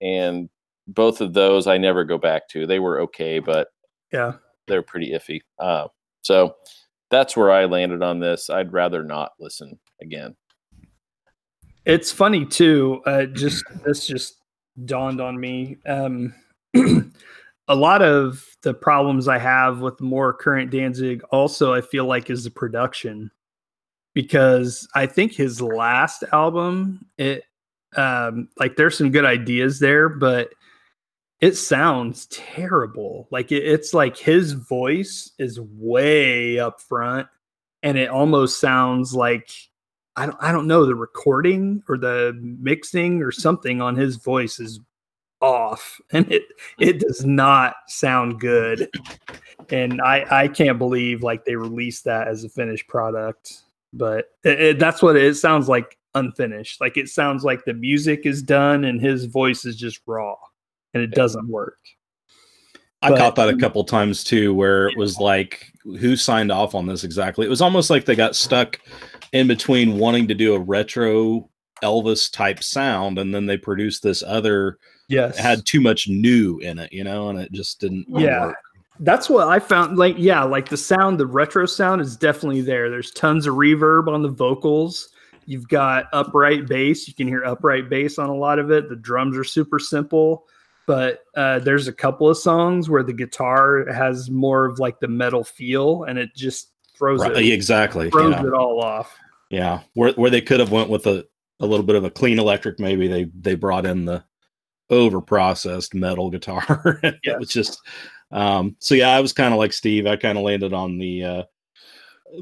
and 0.00 0.48
both 0.88 1.20
of 1.20 1.32
those 1.32 1.66
I 1.66 1.78
never 1.78 2.04
go 2.04 2.18
back 2.18 2.48
to. 2.50 2.66
They 2.66 2.78
were 2.78 3.00
okay, 3.00 3.38
but 3.38 3.68
yeah 4.12 4.34
they're 4.66 4.82
pretty 4.82 5.12
iffy. 5.12 5.40
Uh, 5.58 5.88
so 6.22 6.56
that's 7.10 7.36
where 7.36 7.50
I 7.50 7.64
landed 7.66 8.02
on 8.02 8.20
this. 8.20 8.50
I'd 8.50 8.72
rather 8.72 9.02
not 9.02 9.32
listen 9.38 9.78
again. 10.00 10.34
It's 11.84 12.10
funny 12.10 12.46
too. 12.46 13.02
Uh, 13.06 13.26
just 13.26 13.64
this 13.84 14.06
just 14.06 14.36
dawned 14.84 15.20
on 15.20 15.38
me. 15.38 15.78
Um, 15.86 16.34
a 17.68 17.74
lot 17.74 18.02
of 18.02 18.44
the 18.62 18.74
problems 18.74 19.28
I 19.28 19.38
have 19.38 19.80
with 19.80 20.00
more 20.00 20.32
current 20.32 20.70
Danzig 20.70 21.22
also 21.30 21.74
I 21.74 21.80
feel 21.80 22.06
like 22.06 22.30
is 22.30 22.44
the 22.44 22.50
production 22.50 23.30
because 24.14 24.88
I 24.94 25.06
think 25.06 25.32
his 25.32 25.60
last 25.60 26.24
album 26.32 27.06
it 27.18 27.44
um, 27.96 28.48
like 28.58 28.76
there's 28.76 28.98
some 28.98 29.10
good 29.10 29.24
ideas 29.24 29.78
there, 29.78 30.08
but 30.08 30.50
it 31.40 31.56
sounds 31.56 32.26
terrible. 32.26 33.28
Like 33.30 33.52
it, 33.52 33.64
it's 33.64 33.94
like 33.94 34.16
his 34.16 34.52
voice 34.52 35.32
is 35.38 35.60
way 35.60 36.58
up 36.58 36.80
front, 36.80 37.28
and 37.82 37.98
it 37.98 38.08
almost 38.08 38.60
sounds 38.60 39.14
like 39.14 39.50
I 40.16 40.26
don't 40.26 40.38
I 40.40 40.52
don't 40.52 40.66
know 40.66 40.86
the 40.86 40.94
recording 40.94 41.82
or 41.88 41.98
the 41.98 42.36
mixing 42.40 43.22
or 43.22 43.32
something 43.32 43.80
on 43.80 43.96
his 43.96 44.16
voice 44.16 44.60
is 44.60 44.80
off 45.40 46.00
and 46.12 46.30
it 46.32 46.44
it 46.78 47.00
does 47.00 47.24
not 47.24 47.74
sound 47.88 48.40
good 48.40 48.88
and 49.70 50.00
i 50.00 50.24
i 50.30 50.48
can't 50.48 50.78
believe 50.78 51.22
like 51.22 51.44
they 51.44 51.56
released 51.56 52.04
that 52.04 52.28
as 52.28 52.44
a 52.44 52.48
finished 52.48 52.86
product 52.88 53.64
but 53.96 54.26
it, 54.44 54.60
it- 54.60 54.78
that's 54.78 55.02
what 55.02 55.16
it, 55.16 55.36
sounds 55.36 55.68
like 55.68 55.96
unfinished 56.16 56.80
like 56.80 56.96
it 56.96 57.08
sounds 57.08 57.42
like 57.42 57.64
the 57.64 57.74
music 57.74 58.24
is 58.24 58.40
done 58.42 58.84
and 58.84 59.00
his 59.00 59.24
voice 59.24 59.64
is 59.64 59.74
just 59.76 60.00
raw 60.06 60.36
and 60.94 61.02
it 61.02 61.10
doesn't 61.10 61.48
work 61.48 61.78
I 63.02 63.10
But- 63.10 63.18
caught 63.18 63.36
that 63.36 63.48
a 63.48 63.52
um, 63.52 63.58
couple 63.60 63.84
times 63.84 64.24
too, 64.24 64.54
where 64.54 64.88
it 64.88 64.96
was 64.96 65.18
like, 65.18 65.70
who 65.98 66.16
signed 66.16 66.50
off 66.50 66.74
on 66.74 66.86
this 66.86 67.04
exactly? 67.04 67.44
It 67.44 67.50
was 67.50 67.60
almost 67.60 67.90
like 67.90 68.06
they 68.06 68.14
got 68.14 68.34
stuck 68.34 68.80
in 69.34 69.46
between 69.46 69.98
wanting 69.98 70.26
to 70.28 70.34
do 70.34 70.54
a 70.54 70.58
retro 70.58 71.50
Elvis 71.82 72.32
type 72.32 72.62
sound, 72.62 73.18
and 73.18 73.34
then 73.34 73.44
they 73.44 73.58
produced 73.58 74.02
this 74.02 74.22
other 74.22 74.78
yes 75.10 75.36
had 75.36 75.66
too 75.66 75.82
much 75.82 76.08
new 76.08 76.58
in 76.60 76.78
it, 76.78 76.90
you 76.94 77.04
know, 77.04 77.28
and 77.28 77.38
it 77.38 77.52
just 77.52 77.78
didn't 77.78 78.06
Yeah. 78.08 78.46
work. 78.46 78.56
That's 79.00 79.28
what 79.28 79.48
I 79.48 79.58
found. 79.58 79.98
Like, 79.98 80.16
yeah, 80.18 80.44
like 80.44 80.68
the 80.68 80.76
sound, 80.76 81.18
the 81.18 81.26
retro 81.26 81.66
sound 81.66 82.00
is 82.00 82.16
definitely 82.16 82.60
there. 82.60 82.90
There's 82.90 83.10
tons 83.10 83.46
of 83.46 83.54
reverb 83.54 84.08
on 84.08 84.22
the 84.22 84.28
vocals. 84.28 85.08
You've 85.46 85.68
got 85.68 86.06
upright 86.12 86.66
bass. 86.66 87.06
You 87.08 87.14
can 87.14 87.26
hear 87.28 87.44
upright 87.44 87.90
bass 87.90 88.18
on 88.18 88.28
a 88.30 88.34
lot 88.34 88.58
of 88.58 88.70
it. 88.70 88.88
The 88.88 88.96
drums 88.96 89.36
are 89.36 89.44
super 89.44 89.78
simple, 89.78 90.44
but 90.86 91.24
uh, 91.36 91.58
there's 91.58 91.88
a 91.88 91.92
couple 91.92 92.28
of 92.30 92.38
songs 92.38 92.88
where 92.88 93.02
the 93.02 93.12
guitar 93.12 93.84
has 93.92 94.30
more 94.30 94.64
of 94.64 94.78
like 94.78 95.00
the 95.00 95.08
metal 95.08 95.44
feel, 95.44 96.04
and 96.04 96.18
it 96.18 96.34
just 96.34 96.70
throws 96.96 97.20
Right, 97.20 97.36
it 97.36 97.52
exactly. 97.52 98.10
throws 98.10 98.32
yeah. 98.34 98.46
it 98.46 98.54
all 98.54 98.80
off. 98.80 99.14
Yeah, 99.50 99.80
where 99.94 100.12
where 100.12 100.30
they 100.30 100.40
could 100.40 100.60
have 100.60 100.70
went 100.70 100.88
with 100.88 101.06
a, 101.06 101.26
a 101.60 101.66
little 101.66 101.84
bit 101.84 101.96
of 101.96 102.04
a 102.04 102.10
clean 102.10 102.38
electric, 102.38 102.80
maybe 102.80 103.06
they 103.08 103.24
they 103.38 103.54
brought 103.54 103.84
in 103.86 104.04
the 104.06 104.24
over 104.90 105.20
processed 105.20 105.94
metal 105.94 106.30
guitar. 106.30 107.00
it 107.02 107.16
Yes. 107.24 107.38
was 107.38 107.48
just 107.50 107.80
um 108.34 108.76
so 108.80 108.94
yeah, 108.94 109.10
I 109.10 109.20
was 109.20 109.32
kind 109.32 109.54
of 109.54 109.58
like 109.58 109.72
Steve. 109.72 110.06
I 110.06 110.16
kind 110.16 110.36
of 110.36 110.44
landed 110.44 110.74
on 110.74 110.98
the 110.98 111.24
uh 111.24 111.42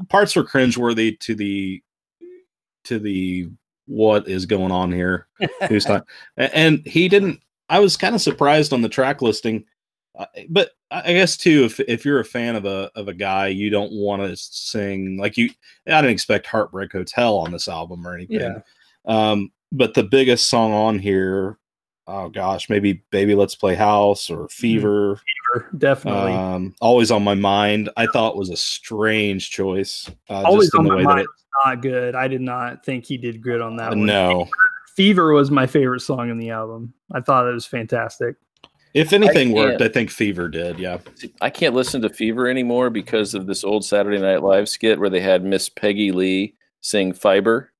parts 0.09 0.35
were 0.35 0.43
cringeworthy 0.43 1.17
to 1.21 1.35
the 1.35 1.81
to 2.83 2.99
the 2.99 3.49
what 3.85 4.27
is 4.27 4.45
going 4.45 4.71
on 4.71 4.91
here. 4.91 5.27
Who's 5.69 5.87
not 5.87 6.05
and 6.35 6.85
he 6.85 7.07
didn't 7.07 7.39
I 7.69 7.79
was 7.79 7.97
kind 7.97 8.15
of 8.15 8.21
surprised 8.21 8.73
on 8.73 8.81
the 8.81 8.89
track 8.89 9.21
listing. 9.21 9.65
Uh, 10.17 10.25
but 10.49 10.71
I 10.91 11.13
guess 11.13 11.37
too, 11.37 11.63
if 11.63 11.79
if 11.79 12.05
you're 12.05 12.19
a 12.19 12.25
fan 12.25 12.55
of 12.55 12.65
a 12.65 12.91
of 12.95 13.07
a 13.07 13.13
guy, 13.13 13.47
you 13.47 13.71
don't 13.71 13.91
want 13.91 14.21
to 14.21 14.37
sing 14.37 15.17
like 15.17 15.37
you. 15.37 15.49
I 15.87 16.01
didn't 16.01 16.11
expect 16.11 16.45
Heartbreak 16.45 16.91
Hotel 16.91 17.35
on 17.37 17.51
this 17.51 17.67
album 17.67 18.05
or 18.05 18.13
anything. 18.13 18.39
Yeah. 18.39 18.59
Um, 19.05 19.51
but 19.71 19.95
the 19.95 20.03
biggest 20.03 20.49
song 20.49 20.71
on 20.71 20.99
here, 20.99 21.57
oh 22.07 22.29
gosh, 22.29 22.69
maybe 22.69 23.03
Baby 23.11 23.35
Let's 23.35 23.55
Play 23.55 23.75
House 23.75 24.29
or 24.29 24.47
Fever. 24.49 25.15
Fever, 25.53 25.69
Definitely. 25.77 26.33
Um, 26.33 26.75
always 26.81 27.11
on 27.11 27.23
my 27.23 27.35
mind. 27.35 27.89
I 27.97 28.07
thought 28.07 28.37
was 28.37 28.49
a 28.49 28.57
strange 28.57 29.49
choice. 29.51 30.09
Uh, 30.29 30.43
Always 30.43 30.67
just 30.67 30.75
in 30.75 30.79
on 30.79 30.85
the 30.85 30.89
my 30.91 30.95
way 30.97 31.03
mind. 31.03 31.19
that 31.19 31.27
was 31.27 31.45
Not 31.65 31.81
good. 31.81 32.15
I 32.15 32.27
did 32.27 32.41
not 32.41 32.85
think 32.85 33.05
he 33.05 33.17
did 33.17 33.41
good 33.41 33.61
on 33.61 33.77
that 33.77 33.93
it, 33.93 33.97
one. 33.97 34.05
no. 34.05 34.47
Fever 34.95 35.33
was 35.33 35.49
my 35.49 35.65
favorite 35.65 36.01
song 36.01 36.29
in 36.29 36.37
the 36.37 36.51
album. 36.51 36.93
I 37.11 37.19
thought 37.19 37.47
it 37.47 37.53
was 37.53 37.65
fantastic. 37.65 38.35
If 38.93 39.11
anything 39.11 39.53
worked, 39.53 39.81
I 39.81 39.87
think 39.87 40.11
Fever 40.11 40.47
did. 40.47 40.77
Yeah. 40.77 40.99
I 41.41 41.49
can't 41.49 41.73
listen 41.73 41.99
to 42.03 42.09
Fever 42.09 42.47
anymore 42.47 42.91
because 42.91 43.33
of 43.33 43.47
this 43.47 43.63
old 43.63 43.83
Saturday 43.83 44.19
Night 44.19 44.43
Live 44.43 44.69
skit 44.69 44.99
where 44.99 45.09
they 45.09 45.19
had 45.19 45.43
Miss 45.43 45.67
Peggy 45.67 46.11
Lee 46.11 46.53
sing 46.81 47.11
Fiber. 47.11 47.72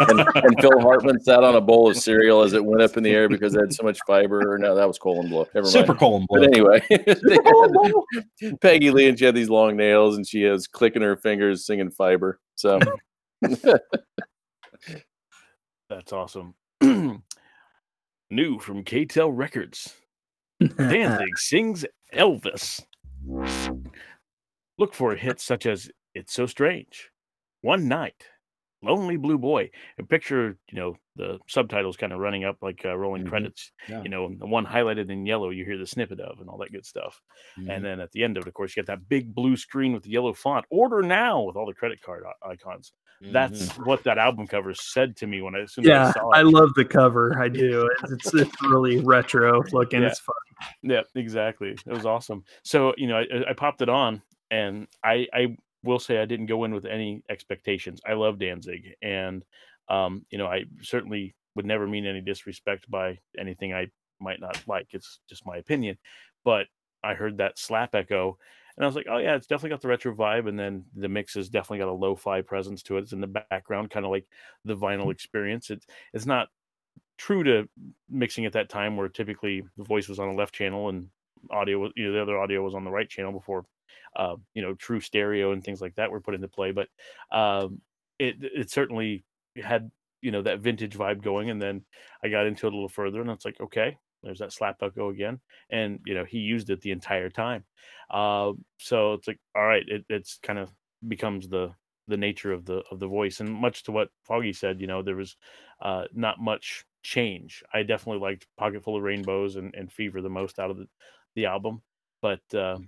And, 0.00 0.20
and 0.20 0.60
Phil 0.60 0.80
Hartman 0.80 1.20
sat 1.20 1.44
on 1.44 1.56
a 1.56 1.60
bowl 1.60 1.88
of 1.90 1.96
cereal 1.96 2.42
as 2.42 2.52
it 2.52 2.64
went 2.64 2.82
up 2.82 2.96
in 2.96 3.02
the 3.02 3.10
air 3.10 3.28
because 3.28 3.54
it 3.54 3.60
had 3.60 3.72
so 3.72 3.82
much 3.82 3.98
fiber. 4.06 4.58
No, 4.58 4.74
that 4.74 4.86
was 4.86 4.98
colon 4.98 5.28
blow. 5.28 5.46
Never 5.54 5.64
mind. 5.64 5.72
Super 5.72 5.94
colon 5.94 6.26
blow. 6.28 6.40
But 6.40 6.48
anyway, 6.48 6.82
had 8.40 8.60
Peggy 8.60 8.90
Lee 8.90 9.08
and 9.08 9.18
she 9.18 9.24
had 9.24 9.34
these 9.34 9.50
long 9.50 9.76
nails 9.76 10.16
and 10.16 10.26
she 10.26 10.44
was 10.44 10.66
clicking 10.66 11.02
her 11.02 11.16
fingers 11.16 11.66
singing 11.66 11.90
fiber. 11.90 12.40
So 12.54 12.78
That's 15.88 16.12
awesome. 16.12 16.54
New 18.30 18.58
from 18.58 18.84
K-tel 18.84 19.30
Records. 19.30 19.94
Danzig 20.60 21.28
sings 21.38 21.84
Elvis. 22.14 22.82
Look 24.78 24.94
for 24.94 25.14
hits 25.14 25.44
such 25.44 25.66
as 25.66 25.90
It's 26.14 26.32
So 26.32 26.46
Strange, 26.46 27.10
One 27.60 27.86
Night, 27.86 28.26
Lonely 28.84 29.16
Blue 29.16 29.38
Boy. 29.38 29.70
And 29.98 30.08
picture, 30.08 30.56
you 30.70 30.78
know, 30.78 30.96
the 31.16 31.38
subtitles 31.48 31.96
kind 31.96 32.12
of 32.12 32.18
running 32.18 32.44
up 32.44 32.58
like 32.62 32.82
uh, 32.84 32.96
rolling 32.96 33.24
Mhm. 33.24 33.28
credits. 33.28 33.72
Yeah. 33.88 34.02
You 34.02 34.08
know, 34.08 34.34
the 34.36 34.46
one 34.46 34.66
highlighted 34.66 35.10
in 35.10 35.26
yellow, 35.26 35.50
you 35.50 35.64
hear 35.64 35.78
the 35.78 35.86
snippet 35.86 36.20
of 36.20 36.40
and 36.40 36.48
all 36.48 36.58
that 36.58 36.72
good 36.72 36.84
stuff. 36.86 37.20
Mhm. 37.58 37.70
And 37.70 37.84
then 37.84 38.00
at 38.00 38.10
the 38.12 38.24
end 38.24 38.36
of 38.36 38.44
it, 38.44 38.48
of 38.48 38.54
course, 38.54 38.76
you 38.76 38.82
get 38.82 38.86
that 38.86 39.08
big 39.08 39.34
blue 39.34 39.56
screen 39.56 39.92
with 39.92 40.02
the 40.02 40.10
yellow 40.10 40.32
font. 40.32 40.66
Order 40.70 41.02
now 41.02 41.42
with 41.42 41.56
all 41.56 41.66
the 41.66 41.74
credit 41.74 42.00
card 42.02 42.24
icons. 42.42 42.92
That's 43.20 43.68
Mhm. 43.72 43.86
what 43.86 44.02
that 44.04 44.18
album 44.18 44.46
cover 44.46 44.74
said 44.74 45.16
to 45.18 45.26
me 45.26 45.40
when 45.40 45.54
I 45.54 45.60
as 45.60 45.72
soon 45.72 45.84
as 45.84 45.90
I 45.90 45.92
yeah, 45.94 46.12
saw 46.12 46.30
it. 46.32 46.36
I 46.36 46.42
love 46.42 46.74
the 46.74 46.84
cover. 46.84 47.38
I 47.38 47.48
do. 47.48 47.88
It's 48.10 48.34
it's 48.34 48.62
really 48.62 48.98
retro 48.98 49.62
looking. 49.72 50.02
Yeah. 50.02 50.08
It's 50.08 50.18
fun. 50.18 50.34
Yeah, 50.82 51.02
exactly. 51.14 51.70
It 51.70 51.86
was 51.86 52.04
awesome. 52.04 52.44
So 52.64 52.92
you 52.98 53.06
know, 53.06 53.18
I, 53.18 53.50
I 53.50 53.52
popped 53.54 53.80
it 53.82 53.88
on, 53.88 54.20
and 54.50 54.88
I 55.02 55.26
I 55.32 55.56
will 55.84 55.98
say 55.98 56.18
I 56.18 56.24
didn't 56.24 56.46
go 56.46 56.64
in 56.64 56.74
with 56.74 56.86
any 56.86 57.22
expectations. 57.28 58.00
I 58.06 58.14
love 58.14 58.38
Danzig, 58.38 58.94
and 59.02 59.44
um, 59.88 60.24
you 60.30 60.38
know, 60.38 60.46
I 60.46 60.64
certainly 60.82 61.34
would 61.54 61.66
never 61.66 61.86
mean 61.86 62.06
any 62.06 62.20
disrespect 62.20 62.90
by 62.90 63.18
anything 63.38 63.72
I 63.72 63.88
might 64.20 64.40
not 64.40 64.60
like. 64.66 64.88
It's 64.90 65.20
just 65.28 65.46
my 65.46 65.56
opinion. 65.56 65.98
But 66.44 66.66
I 67.02 67.14
heard 67.14 67.38
that 67.38 67.58
slap 67.58 67.94
echo, 67.94 68.38
and 68.76 68.84
I 68.84 68.86
was 68.86 68.96
like, 68.96 69.06
oh 69.08 69.18
yeah, 69.18 69.36
it's 69.36 69.46
definitely 69.46 69.70
got 69.70 69.82
the 69.82 69.88
retro 69.88 70.14
vibe, 70.14 70.48
and 70.48 70.58
then 70.58 70.84
the 70.96 71.08
mix 71.08 71.34
has 71.34 71.48
definitely 71.48 71.78
got 71.78 71.88
a 71.88 71.92
lo-fi 71.92 72.40
presence 72.40 72.82
to 72.84 72.96
it. 72.96 73.02
It's 73.02 73.12
in 73.12 73.20
the 73.20 73.44
background, 73.50 73.90
kind 73.90 74.04
of 74.04 74.10
like 74.10 74.26
the 74.64 74.76
vinyl 74.76 75.12
experience. 75.12 75.70
It's 75.70 75.86
it's 76.12 76.26
not 76.26 76.48
true 77.16 77.44
to 77.44 77.68
mixing 78.10 78.46
at 78.46 78.52
that 78.54 78.68
time 78.68 78.96
where 78.96 79.08
typically 79.08 79.62
the 79.76 79.84
voice 79.84 80.08
was 80.08 80.18
on 80.18 80.28
the 80.28 80.34
left 80.34 80.54
channel 80.54 80.88
and 80.88 81.08
audio 81.50 81.78
was 81.78 81.92
you 81.94 82.06
know 82.06 82.12
the 82.12 82.22
other 82.22 82.38
audio 82.38 82.62
was 82.62 82.74
on 82.74 82.84
the 82.84 82.90
right 82.90 83.08
channel 83.08 83.32
before 83.32 83.64
uh, 84.16 84.36
you 84.54 84.62
know 84.62 84.74
true 84.74 85.00
stereo 85.00 85.52
and 85.52 85.64
things 85.64 85.80
like 85.80 85.94
that 85.94 86.10
were 86.10 86.20
put 86.20 86.34
into 86.34 86.48
play 86.48 86.72
but 86.72 86.88
um 87.36 87.80
it 88.18 88.36
it 88.40 88.70
certainly 88.70 89.24
had 89.56 89.90
you 90.22 90.30
know 90.30 90.42
that 90.42 90.60
vintage 90.60 90.96
vibe 90.96 91.22
going 91.22 91.50
and 91.50 91.60
then 91.60 91.82
i 92.22 92.28
got 92.28 92.46
into 92.46 92.66
it 92.66 92.72
a 92.72 92.76
little 92.76 92.88
further 92.88 93.20
and 93.20 93.30
it's 93.30 93.44
like 93.44 93.60
okay 93.60 93.96
there's 94.24 94.38
that 94.38 94.52
slap 94.52 94.82
echo 94.82 95.10
again 95.10 95.38
and 95.70 96.00
you 96.06 96.14
know 96.14 96.24
he 96.24 96.38
used 96.38 96.70
it 96.70 96.80
the 96.80 96.90
entire 96.90 97.30
time. 97.30 97.64
Uh, 98.10 98.52
so 98.78 99.12
it's 99.12 99.28
like 99.28 99.38
all 99.54 99.64
right 99.66 99.84
it, 99.86 100.04
it's 100.08 100.38
kind 100.42 100.58
of 100.58 100.70
becomes 101.06 101.48
the 101.48 101.72
the 102.08 102.16
nature 102.16 102.52
of 102.52 102.64
the 102.64 102.82
of 102.90 102.98
the 102.98 103.06
voice 103.06 103.40
and 103.40 103.52
much 103.52 103.82
to 103.82 103.92
what 103.92 104.08
foggy 104.24 104.52
said 104.52 104.80
you 104.80 104.86
know 104.86 105.02
there 105.02 105.16
was 105.16 105.36
uh 105.82 106.04
not 106.12 106.40
much 106.40 106.84
change. 107.02 107.62
I 107.72 107.82
definitely 107.82 108.20
liked 108.20 108.46
pocket 108.56 108.82
full 108.82 108.96
of 108.96 109.02
rainbows 109.02 109.56
and, 109.56 109.74
and 109.74 109.92
fever 109.92 110.22
the 110.22 110.30
most 110.30 110.58
out 110.58 110.70
of 110.70 110.78
the, 110.78 110.88
the 111.34 111.46
album 111.46 111.82
but 112.22 112.40
uh, 112.54 112.78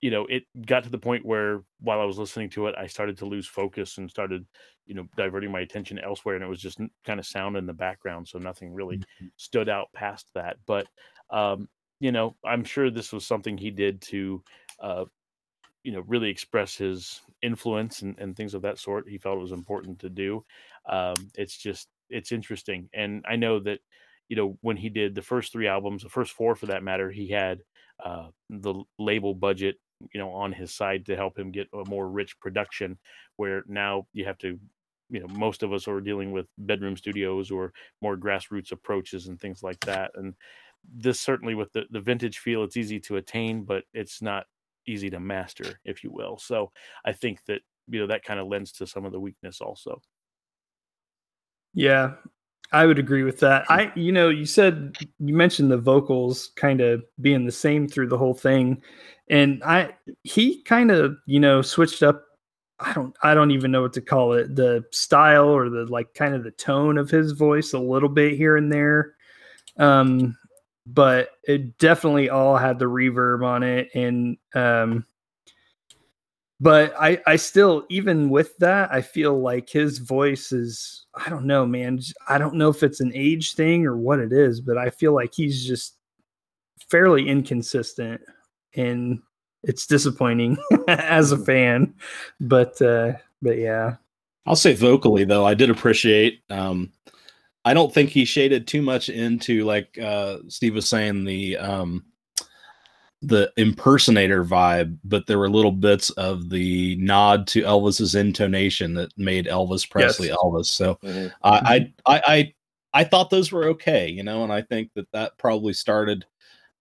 you 0.00 0.10
know 0.10 0.26
it 0.26 0.44
got 0.66 0.84
to 0.84 0.90
the 0.90 0.98
point 0.98 1.24
where 1.24 1.62
while 1.80 2.00
i 2.00 2.04
was 2.04 2.18
listening 2.18 2.48
to 2.48 2.66
it 2.66 2.74
i 2.78 2.86
started 2.86 3.18
to 3.18 3.26
lose 3.26 3.46
focus 3.46 3.98
and 3.98 4.08
started 4.08 4.46
you 4.86 4.94
know 4.94 5.06
diverting 5.16 5.52
my 5.52 5.60
attention 5.60 5.98
elsewhere 5.98 6.34
and 6.34 6.44
it 6.44 6.48
was 6.48 6.60
just 6.60 6.80
kind 7.04 7.20
of 7.20 7.26
sound 7.26 7.56
in 7.56 7.66
the 7.66 7.72
background 7.72 8.26
so 8.26 8.38
nothing 8.38 8.72
really 8.72 9.00
stood 9.36 9.68
out 9.68 9.92
past 9.92 10.26
that. 10.34 10.56
But 10.66 10.86
um 11.30 11.68
you 12.00 12.10
know 12.10 12.36
i'm 12.44 12.64
sure 12.64 12.90
this 12.90 13.12
was 13.12 13.26
something 13.26 13.58
he 13.58 13.70
did 13.70 14.00
to 14.00 14.42
uh 14.80 15.04
you 15.82 15.92
know 15.92 16.00
really 16.06 16.30
express 16.30 16.76
his 16.76 17.20
influence 17.42 18.02
and, 18.02 18.18
and 18.18 18.36
things 18.36 18.54
of 18.54 18.62
that 18.62 18.78
sort. 18.78 19.08
He 19.08 19.18
felt 19.18 19.38
it 19.38 19.42
was 19.42 19.52
important 19.52 19.98
to 20.00 20.08
do. 20.08 20.44
Um 20.88 21.14
it's 21.34 21.56
just 21.56 21.88
it's 22.08 22.32
interesting. 22.32 22.88
And 22.94 23.24
i 23.28 23.36
know 23.36 23.60
that 23.60 23.80
you 24.28 24.36
know 24.36 24.56
when 24.62 24.76
he 24.76 24.88
did 24.88 25.14
the 25.14 25.22
first 25.22 25.52
three 25.52 25.68
albums 25.68 26.02
the 26.02 26.08
first 26.08 26.32
four 26.32 26.54
for 26.54 26.66
that 26.66 26.82
matter 26.82 27.10
he 27.10 27.28
had 27.28 27.60
uh 28.04 28.28
the 28.50 28.74
label 28.98 29.34
budget 29.34 29.76
you 30.12 30.20
know 30.20 30.30
on 30.30 30.52
his 30.52 30.74
side 30.74 31.06
to 31.06 31.16
help 31.16 31.38
him 31.38 31.50
get 31.50 31.68
a 31.72 31.88
more 31.88 32.08
rich 32.08 32.38
production 32.40 32.98
where 33.36 33.62
now 33.66 34.06
you 34.12 34.24
have 34.24 34.38
to 34.38 34.58
you 35.10 35.20
know 35.20 35.26
most 35.28 35.62
of 35.62 35.72
us 35.72 35.88
are 35.88 36.00
dealing 36.00 36.32
with 36.32 36.46
bedroom 36.58 36.96
studios 36.96 37.50
or 37.50 37.72
more 38.00 38.16
grassroots 38.16 38.72
approaches 38.72 39.26
and 39.28 39.40
things 39.40 39.62
like 39.62 39.80
that. 39.80 40.10
And 40.14 40.34
this 40.94 41.20
certainly 41.20 41.54
with 41.54 41.72
the, 41.72 41.84
the 41.90 42.00
vintage 42.00 42.38
feel 42.38 42.62
it's 42.62 42.76
easy 42.76 43.00
to 43.00 43.16
attain 43.16 43.64
but 43.64 43.84
it's 43.92 44.22
not 44.22 44.46
easy 44.86 45.10
to 45.10 45.20
master 45.20 45.80
if 45.84 46.04
you 46.04 46.10
will. 46.10 46.38
So 46.38 46.70
i 47.04 47.12
think 47.12 47.44
that 47.46 47.60
you 47.88 48.00
know 48.00 48.06
that 48.06 48.24
kind 48.24 48.38
of 48.38 48.46
lends 48.46 48.72
to 48.72 48.86
some 48.86 49.04
of 49.04 49.12
the 49.12 49.20
weakness 49.20 49.60
also. 49.60 50.00
Yeah, 51.74 52.14
I 52.72 52.84
would 52.84 52.98
agree 52.98 53.22
with 53.22 53.40
that. 53.40 53.64
I, 53.70 53.90
you 53.94 54.12
know, 54.12 54.28
you 54.28 54.44
said 54.44 54.96
you 55.18 55.34
mentioned 55.34 55.70
the 55.70 55.78
vocals 55.78 56.50
kind 56.56 56.80
of 56.80 57.02
being 57.20 57.46
the 57.46 57.52
same 57.52 57.88
through 57.88 58.08
the 58.08 58.18
whole 58.18 58.34
thing, 58.34 58.82
and 59.30 59.62
I, 59.64 59.94
he 60.22 60.62
kind 60.62 60.90
of, 60.90 61.16
you 61.26 61.40
know, 61.40 61.62
switched 61.62 62.02
up. 62.02 62.24
I 62.80 62.92
don't, 62.92 63.16
I 63.22 63.34
don't 63.34 63.50
even 63.50 63.70
know 63.70 63.82
what 63.82 63.94
to 63.94 64.00
call 64.00 64.34
it. 64.34 64.54
The 64.54 64.84
style 64.90 65.48
or 65.48 65.68
the 65.68 65.86
like, 65.86 66.14
kind 66.14 66.34
of 66.34 66.44
the 66.44 66.52
tone 66.52 66.98
of 66.98 67.10
his 67.10 67.32
voice 67.32 67.72
a 67.72 67.78
little 67.78 68.08
bit 68.08 68.36
here 68.36 68.56
and 68.56 68.70
there. 68.70 69.14
Um, 69.78 70.36
but 70.86 71.30
it 71.44 71.78
definitely 71.78 72.30
all 72.30 72.56
had 72.56 72.78
the 72.78 72.84
reverb 72.84 73.44
on 73.44 73.62
it, 73.62 73.90
and 73.94 74.36
um, 74.54 75.06
but 76.60 76.94
I 76.98 77.20
I 77.26 77.36
still 77.36 77.84
even 77.88 78.30
with 78.30 78.56
that 78.58 78.92
I 78.92 79.02
feel 79.02 79.38
like 79.38 79.68
his 79.68 79.98
voice 79.98 80.52
is 80.52 81.06
I 81.14 81.28
don't 81.28 81.46
know 81.46 81.66
man 81.66 82.00
I 82.28 82.38
don't 82.38 82.54
know 82.54 82.68
if 82.68 82.82
it's 82.82 83.00
an 83.00 83.12
age 83.14 83.54
thing 83.54 83.86
or 83.86 83.96
what 83.96 84.18
it 84.18 84.32
is, 84.32 84.60
but 84.60 84.78
I 84.78 84.90
feel 84.90 85.14
like 85.14 85.32
he's 85.34 85.66
just 85.66 85.96
fairly 86.90 87.28
inconsistent 87.28 88.20
and 88.74 89.20
it's 89.62 89.86
disappointing 89.86 90.56
as 90.88 91.32
a 91.32 91.38
fan, 91.38 91.94
but 92.40 92.80
uh, 92.80 93.12
but 93.42 93.58
yeah. 93.58 93.96
I'll 94.46 94.56
say 94.56 94.74
vocally 94.74 95.24
though, 95.24 95.44
I 95.44 95.54
did 95.54 95.70
appreciate. 95.70 96.40
Um, 96.48 96.92
I 97.64 97.74
don't 97.74 97.92
think 97.92 98.10
he 98.10 98.24
shaded 98.24 98.66
too 98.66 98.82
much 98.82 99.08
into 99.08 99.64
like 99.64 99.98
uh, 99.98 100.38
Steve 100.48 100.74
was 100.74 100.88
saying 100.88 101.24
the 101.24 101.58
um, 101.58 102.04
the 103.20 103.52
impersonator 103.56 104.44
vibe, 104.44 104.96
but 105.04 105.26
there 105.26 105.38
were 105.38 105.50
little 105.50 105.72
bits 105.72 106.10
of 106.10 106.50
the 106.50 106.96
nod 106.96 107.46
to 107.48 107.62
Elvis's 107.62 108.14
intonation 108.14 108.94
that 108.94 109.16
made 109.18 109.46
Elvis 109.46 109.88
Presley 109.90 110.28
Yes. 110.28 110.36
Elvis. 110.36 110.66
So 110.66 110.98
Mhm. 111.02 111.32
I, 111.42 111.90
I 112.06 112.14
I 112.16 112.22
I 112.26 112.54
I 112.94 113.04
thought 113.04 113.30
those 113.30 113.50
were 113.52 113.64
okay, 113.70 114.08
you 114.08 114.22
know, 114.22 114.44
and 114.44 114.52
I 114.52 114.62
think 114.62 114.90
that 114.94 115.10
that 115.12 115.36
probably 115.36 115.72
started 115.72 116.24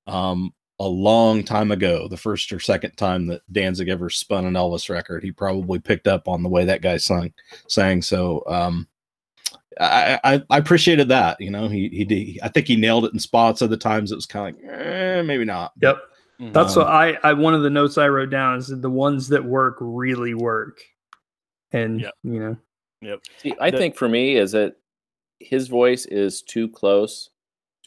um, 0.05 0.53
a 0.79 0.87
long 0.87 1.43
time 1.43 1.71
ago. 1.71 2.07
The 2.07 2.15
first 2.17 2.53
or 2.53 2.59
second 2.59 2.91
time 2.97 3.25
that 3.27 3.41
Danzig 3.51 3.89
ever 3.89 4.09
spun 4.09 4.45
an 4.45 4.53
Elvis 4.53 4.89
record, 4.89 5.23
he 5.23 5.31
probably 5.31 5.79
picked 5.79 6.07
up 6.07 6.27
on 6.27 6.43
the 6.43 6.49
way 6.49 6.65
that 6.65 6.81
guy 6.83 6.97
sung 6.97 7.33
sang. 7.67 8.01
So 8.03 8.43
um, 8.47 8.87
I, 9.81 10.19
I 10.23 10.43
I 10.51 10.57
appreciated 10.59 11.09
that. 11.09 11.41
You 11.41 11.49
know, 11.49 11.67
he 11.67 11.89
he 11.89 12.05
did. 12.05 12.39
I 12.43 12.47
think 12.49 12.67
he 12.67 12.75
nailed 12.75 13.05
it 13.05 13.13
in 13.13 13.19
spots. 13.19 13.61
Other 13.63 13.75
times 13.77 14.11
it 14.11 14.15
was 14.15 14.25
kind 14.27 14.55
of 14.55 14.61
like 14.61 14.71
eh, 14.71 15.21
maybe 15.23 15.45
not. 15.45 15.73
Yep. 15.81 15.97
That's 16.39 16.77
Um, 16.77 16.83
what 16.83 16.91
I, 16.91 17.17
I 17.23 17.33
one 17.33 17.53
of 17.55 17.63
the 17.63 17.69
notes 17.69 17.97
I 17.97 18.07
wrote 18.09 18.29
down 18.29 18.57
is 18.57 18.67
that 18.67 18.81
the 18.81 18.89
ones 18.89 19.27
that 19.29 19.43
work 19.43 19.77
really 19.79 20.33
work. 20.35 20.79
And 21.71 22.01
Yeah. 22.01 22.11
you 22.23 22.39
know, 22.39 22.57
Yep. 23.01 23.21
See, 23.37 23.53
I 23.59 23.69
The- 23.71 23.77
think 23.77 23.95
for 23.95 24.07
me 24.09 24.37
is 24.37 24.51
that 24.53 24.75
his 25.39 25.67
voice 25.67 26.05
is 26.05 26.41
too 26.41 26.67
close 26.69 27.29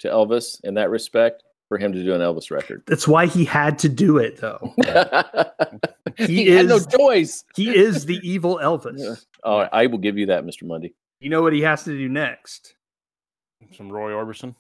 to 0.01 0.09
Elvis 0.09 0.61
in 0.65 0.75
that 0.75 0.91
respect 0.91 1.43
for 1.69 1.79
him 1.79 1.93
to 1.93 2.03
do 2.03 2.13
an 2.15 2.21
Elvis 2.21 2.51
record. 2.51 2.83
that's 2.87 3.07
why 3.09 3.27
he 3.27 3.45
had 3.45 3.79
to 3.81 3.89
do 3.89 4.19
it 4.19 4.37
though. 4.39 4.75
he, 6.17 6.27
He 6.27 6.47
had 6.51 6.67
no 6.67 6.77
is- 6.77 6.87
choice. 6.87 7.45
He 7.57 7.75
is 7.77 8.07
the 8.07 8.19
evil 8.23 8.59
Elvis. 8.63 8.95
Yeah. 8.99 9.15
Oh, 9.45 9.59
I 9.73 9.87
will 9.87 9.99
give 9.99 10.19
you 10.19 10.27
that, 10.27 10.45
Mr. 10.45 10.65
Mundy. 10.65 10.95
You 11.21 11.31
know 11.31 11.43
what 11.43 11.53
he 11.53 11.61
has 11.63 11.85
to 11.85 11.97
do 11.97 12.09
next? 12.09 12.75
Some 13.77 13.91
Roy 13.91 14.11
Orbison. 14.13 14.55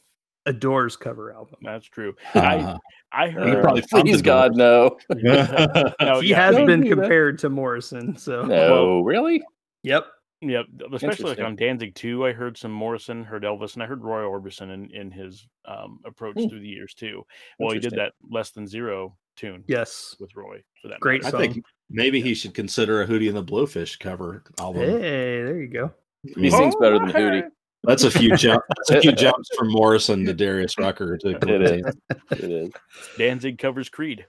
A 0.46 0.52
Doors 0.52 0.96
cover 0.96 1.32
album. 1.32 1.56
That's 1.62 1.86
true. 1.86 2.14
Uh, 2.34 2.76
I 3.12 3.24
I 3.24 3.26
He 3.28 3.32
heard. 3.34 3.62
probably 3.62 3.82
found 3.82 4.04
Please 4.04 4.16
the 4.18 4.22
God, 4.22 4.56
no. 4.56 4.96
no, 5.10 6.20
he 6.20 6.28
yeah, 6.30 6.36
has 6.46 6.56
don't 6.56 6.66
been 6.66 6.80
do 6.80 6.90
that. 6.90 7.00
compared 7.02 7.38
to 7.40 7.50
Morrison, 7.50 8.16
so 8.16 8.42
No, 8.42 9.00
really? 9.00 9.42
yep. 9.82 10.06
Yep, 10.42 10.64
especially 10.94 11.08
like 11.08 11.38
Interesting. 11.38 11.44
on 11.44 11.56
Danzig 11.56 11.94
too. 11.94 12.24
I 12.24 12.32
heard 12.32 12.56
some 12.56 12.72
Morrison, 12.72 13.24
heard 13.24 13.42
Elvis, 13.42 13.74
and 13.74 13.82
I 13.82 13.86
heard 13.86 14.02
Roy 14.02 14.22
Orbison 14.22 14.72
in, 14.72 14.90
in 14.90 15.10
his 15.10 15.46
um, 15.66 16.00
approach 16.06 16.36
Hmm. 16.40 16.48
through 16.48 16.60
the 16.60 16.68
years 16.68 16.94
too. 16.94 17.26
Well, 17.58 17.72
he 17.72 17.78
did 17.78 17.92
that 17.96 18.14
less 18.30 18.50
than 18.50 18.66
zero 18.66 19.18
tune 19.36 19.64
Yes. 19.66 20.16
with 20.18 20.34
Roy 20.34 20.62
for 20.80 20.88
that. 20.88 20.98
Great 21.00 21.22
matter. 21.24 21.36
I 21.36 21.40
think 21.40 21.62
maybe 21.90 22.22
he 22.22 22.32
should 22.32 22.54
consider 22.54 23.02
a 23.02 23.06
Hootie 23.06 23.28
and 23.28 23.36
the 23.36 23.44
Blowfish 23.44 23.98
cover 23.98 24.42
album. 24.58 24.80
Hey, 24.80 25.42
there 25.42 25.60
you 25.60 25.68
go. 25.68 25.92
He 26.22 26.50
sings 26.50 26.74
better 26.76 26.98
than 26.98 27.10
Hootie. 27.10 27.42
That's 27.84 28.04
a 28.04 28.10
few 28.10 28.36
jump. 28.36 28.62
That's 28.76 28.90
a 28.90 29.00
few 29.00 29.12
jumps 29.16 29.48
from 29.56 29.70
Morrison 29.70 30.24
to 30.26 30.34
Darius 30.34 30.78
Rucker. 30.78 31.16
To 31.18 31.28
It 31.30 31.62
is. 31.62 31.96
It 32.30 32.40
is. 32.40 32.70
Danzig 33.16 33.58
covers 33.58 33.88
Creed. 33.88 34.26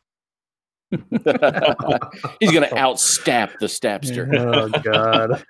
He's 0.92 2.52
going 2.52 2.68
to 2.68 2.76
outstap 2.76 3.58
the 3.60 3.68
Stapster. 3.68 4.28
Oh 4.38 4.68
God. 4.82 5.42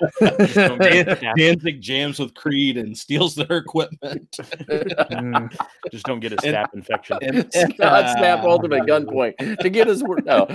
Dan- 0.80 1.36
Danzig 1.36 1.82
jams 1.82 2.20
with 2.20 2.36
Creed 2.36 2.78
and 2.78 2.96
steals 2.96 3.34
their 3.34 3.58
equipment. 3.58 4.30
Mm. 4.38 5.52
Just 5.92 6.06
don't 6.06 6.20
get 6.20 6.34
a 6.34 6.36
staph 6.36 6.72
infection. 6.76 7.18
And 7.24 7.52
God 7.80 8.16
snap 8.18 8.44
ultimate 8.44 8.84
gunpoint 8.84 9.58
to 9.60 9.70
get 9.72 9.88
his 9.88 10.04
word. 10.04 10.26
No. 10.26 10.48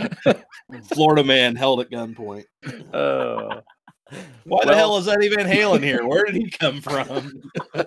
Florida 0.94 1.24
man 1.24 1.56
held 1.56 1.80
at 1.80 1.90
gunpoint. 1.90 2.44
Uh, 2.94 3.62
Why 4.44 4.64
the 4.64 4.74
hell 4.74 4.96
is 4.98 5.08
Eddie 5.08 5.28
Van 5.34 5.46
Halen 5.46 5.82
here? 5.82 6.06
Where 6.06 6.24
did 6.24 6.36
he 6.36 6.50
come 6.50 6.80
from? 6.80 7.42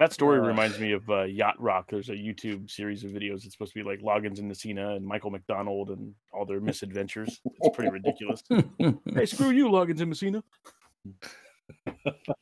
That 0.00 0.12
story 0.12 0.38
Uh, 0.38 0.42
reminds 0.42 0.78
me 0.78 0.92
of 0.92 1.08
uh, 1.10 1.24
Yacht 1.24 1.60
Rock. 1.60 1.86
There's 1.90 2.08
a 2.08 2.12
YouTube 2.14 2.70
series 2.70 3.02
of 3.02 3.10
videos. 3.10 3.44
It's 3.44 3.50
supposed 3.52 3.72
to 3.72 3.80
be 3.80 3.84
like 3.88 4.00
Loggins 4.00 4.38
and 4.38 4.46
Messina 4.46 4.94
and 4.94 5.04
Michael 5.04 5.30
McDonald 5.30 5.90
and 5.90 6.14
all 6.32 6.46
their 6.46 6.60
misadventures. 6.60 7.40
It's 7.60 7.76
pretty 7.76 7.90
ridiculous. 7.90 8.44
hey, 8.78 9.26
screw 9.26 9.50
you, 9.50 9.68
Loggins 9.68 9.98
and 10.00 10.08
Messina. 10.10 10.44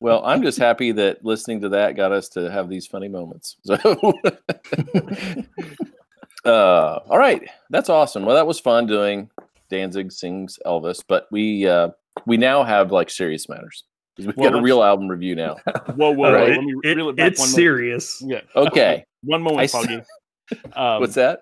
well, 0.01 0.23
I'm 0.25 0.43
just 0.43 0.59
happy 0.59 0.93
that 0.93 1.25
listening 1.25 1.63
to 1.63 1.71
that 1.71 1.97
got 1.97 2.13
us 2.13 2.29
to 2.31 2.51
have 2.51 2.69
these 2.69 2.87
funny 2.87 3.09
moments. 3.09 3.57
So, 3.65 3.75
uh, 6.45 6.99
all 7.09 7.19
right, 7.19 7.43
that's 7.71 7.89
awesome. 7.89 8.27
Well, 8.27 8.37
that 8.37 8.47
was 8.47 8.61
fun 8.61 8.87
doing 8.87 9.31
Danzig 9.69 10.13
sings 10.13 10.59
Elvis, 10.67 11.03
but 11.07 11.27
we 11.31 11.67
uh, 11.67 11.89
we 12.27 12.37
now 12.37 12.63
have 12.63 12.93
like 12.93 13.11
serious 13.11 13.49
matters. 13.49 13.85
We've 14.19 14.35
Well, 14.37 14.51
got 14.51 14.59
a 14.59 14.63
real 14.63 14.83
album 14.83 15.09
review 15.09 15.35
now. 15.37 15.57
Whoa, 15.95 16.11
whoa, 16.13 16.27
All 16.29 16.33
whoa. 16.33 16.47
Let 16.47 16.63
me 16.63 16.75
It- 16.85 16.97
reel 16.97 17.11
it 17.11 17.17
back 17.17 17.33
it's 17.33 17.41
one 17.41 17.49
serious. 17.51 18.23
Yeah. 18.25 18.41
Okay, 18.57 19.05
One 19.23 19.41
I 19.41 19.45
moment, 19.45 19.65
s- 19.65 19.73
Foggy. 19.73 20.01
Um, 20.75 21.01
what's 21.01 21.15
that? 21.17 21.41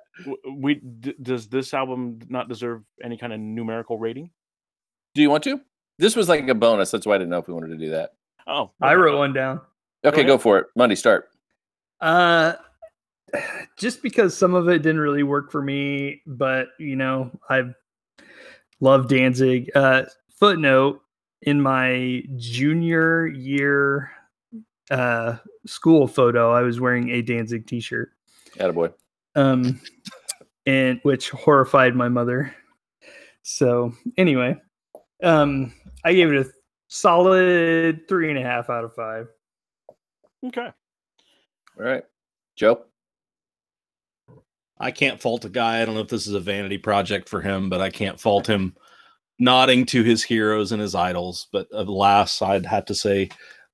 We 0.57 0.77
d- 0.77 1.15
does 1.23 1.47
this 1.49 1.73
album 1.75 2.19
not 2.29 2.49
deserve 2.49 2.83
any 3.03 3.17
kind 3.19 3.33
of 3.33 3.39
numerical 3.41 3.99
rating? 3.99 4.31
Do 5.15 5.23
you 5.23 5.31
want 5.31 5.45
to? 5.45 5.61
This 5.99 6.17
was 6.17 6.29
like 6.29 6.49
a 6.49 6.55
bonus. 6.55 6.91
That's 6.91 7.07
why 7.07 7.15
I 7.15 7.19
didn't 7.19 7.31
know 7.31 7.39
if 7.39 7.47
we 7.47 7.55
wanted 7.55 7.69
to 7.69 7.77
do 7.77 7.91
that. 7.91 8.11
Oh, 8.49 8.73
I 8.81 8.95
wrote 8.95 9.19
one 9.19 9.33
down. 9.33 9.61
Okay, 10.05 10.17
ahead. 10.23 10.27
go 10.27 10.39
for 10.39 10.59
it. 10.59 10.67
Mundy, 10.75 10.97
start. 10.97 11.29
Uh 12.01 12.55
just 13.79 14.03
because 14.03 14.37
some 14.37 14.55
of 14.55 14.69
it 14.69 14.79
didn't 14.83 15.01
really 15.01 15.23
work 15.23 15.51
for 15.53 15.63
me, 15.63 16.23
but 16.27 16.69
you 16.79 16.97
know, 16.97 17.31
I 17.49 17.63
love 18.85 19.09
Danzig. 19.09 19.71
Uh 19.75 20.05
footnote 20.29 21.01
in 21.43 21.61
my 21.61 22.23
junior 22.37 23.27
year 23.27 24.11
uh 24.91 25.37
school 25.67 26.07
photo, 26.07 26.53
I 26.53 26.61
was 26.61 26.79
wearing 26.79 27.09
a 27.11 27.23
Danzig 27.23 27.67
t-shirt. 27.67 28.13
Attaboy. 28.59 28.93
Um 29.35 29.81
and 30.67 31.01
which 31.03 31.31
horrified 31.31 31.97
my 31.97 32.09
mother. 32.09 32.55
So 33.43 33.93
anyway, 34.19 34.61
um 35.23 35.73
I 36.05 36.13
gave 36.13 36.31
it 36.31 36.47
a 36.47 36.51
solid 36.89 38.07
three 38.09 38.29
and 38.29 38.39
a 38.39 38.43
half 38.43 38.71
out 38.71 38.85
of 38.85 38.95
five. 38.95 39.29
Okay. 40.47 40.69
All 41.77 41.85
right, 41.85 42.05
Joe. 42.55 42.85
I 44.79 44.91
can't 44.91 45.21
fault 45.21 45.45
a 45.45 45.49
guy. 45.49 45.81
I 45.81 45.85
don't 45.85 45.95
know 45.95 46.01
if 46.01 46.09
this 46.09 46.27
is 46.27 46.35
a 46.35 46.41
vanity 46.41 46.79
project 46.79 47.29
for 47.29 47.41
him, 47.41 47.71
but 47.71 47.81
I 47.81 47.91
can't 47.91 48.21
fault 48.21 48.47
him 48.47 48.75
nodding 49.39 49.87
to 49.87 50.03
his 50.03 50.23
heroes 50.23 50.73
and 50.73 50.81
his 50.81 50.95
idols. 50.95 51.49
But 51.53 51.69
alas, 51.73 52.43
I'd 52.43 52.67
have 52.67 52.85
to 52.87 52.95
say 52.95 53.31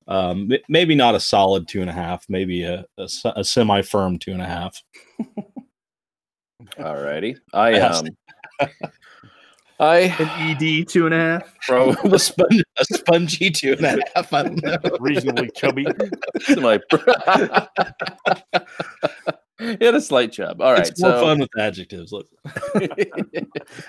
um, 0.08 0.50
maybe 0.68 0.94
not 0.94 1.14
a 1.14 1.20
solid 1.20 1.68
two 1.68 1.80
and 1.80 1.90
a 1.90 1.94
half, 1.94 2.26
maybe 2.28 2.64
a, 2.64 2.84
a, 2.98 3.08
a 3.36 3.44
semi-firm 3.44 4.18
two 4.18 4.32
and 4.32 4.42
a 4.42 4.46
half. 4.46 4.82
All 6.78 6.96
righty. 7.00 7.36
I 7.52 7.70
Yes. 7.70 8.02
um, 8.02 8.68
I 9.78 9.96
An 10.18 10.60
ED 10.62 10.88
two 10.88 11.06
and 11.06 11.14
a 11.14 11.18
half. 11.18 11.54
pro 11.66 11.90
a, 12.04 12.18
sponge, 12.18 12.62
a 12.78 12.84
spongy 12.84 13.50
two 13.50 13.72
and 13.72 13.86
a 13.86 14.02
half. 14.14 14.32
I 14.32 14.42
don't 14.42 14.62
know. 14.62 14.76
Reasonably 15.00 15.50
chubby. 15.56 15.86
my. 16.56 16.80
He 19.60 19.84
had 19.84 19.94
a 19.94 20.00
slight 20.00 20.32
chub. 20.32 20.60
All 20.62 20.72
right, 20.72 20.86
it's 20.88 21.00
more 21.00 21.10
so 21.12 21.20
fun 21.22 21.38
with 21.38 21.50
adjectives. 21.58 22.12
Look, 22.12 22.26
A 22.74 22.80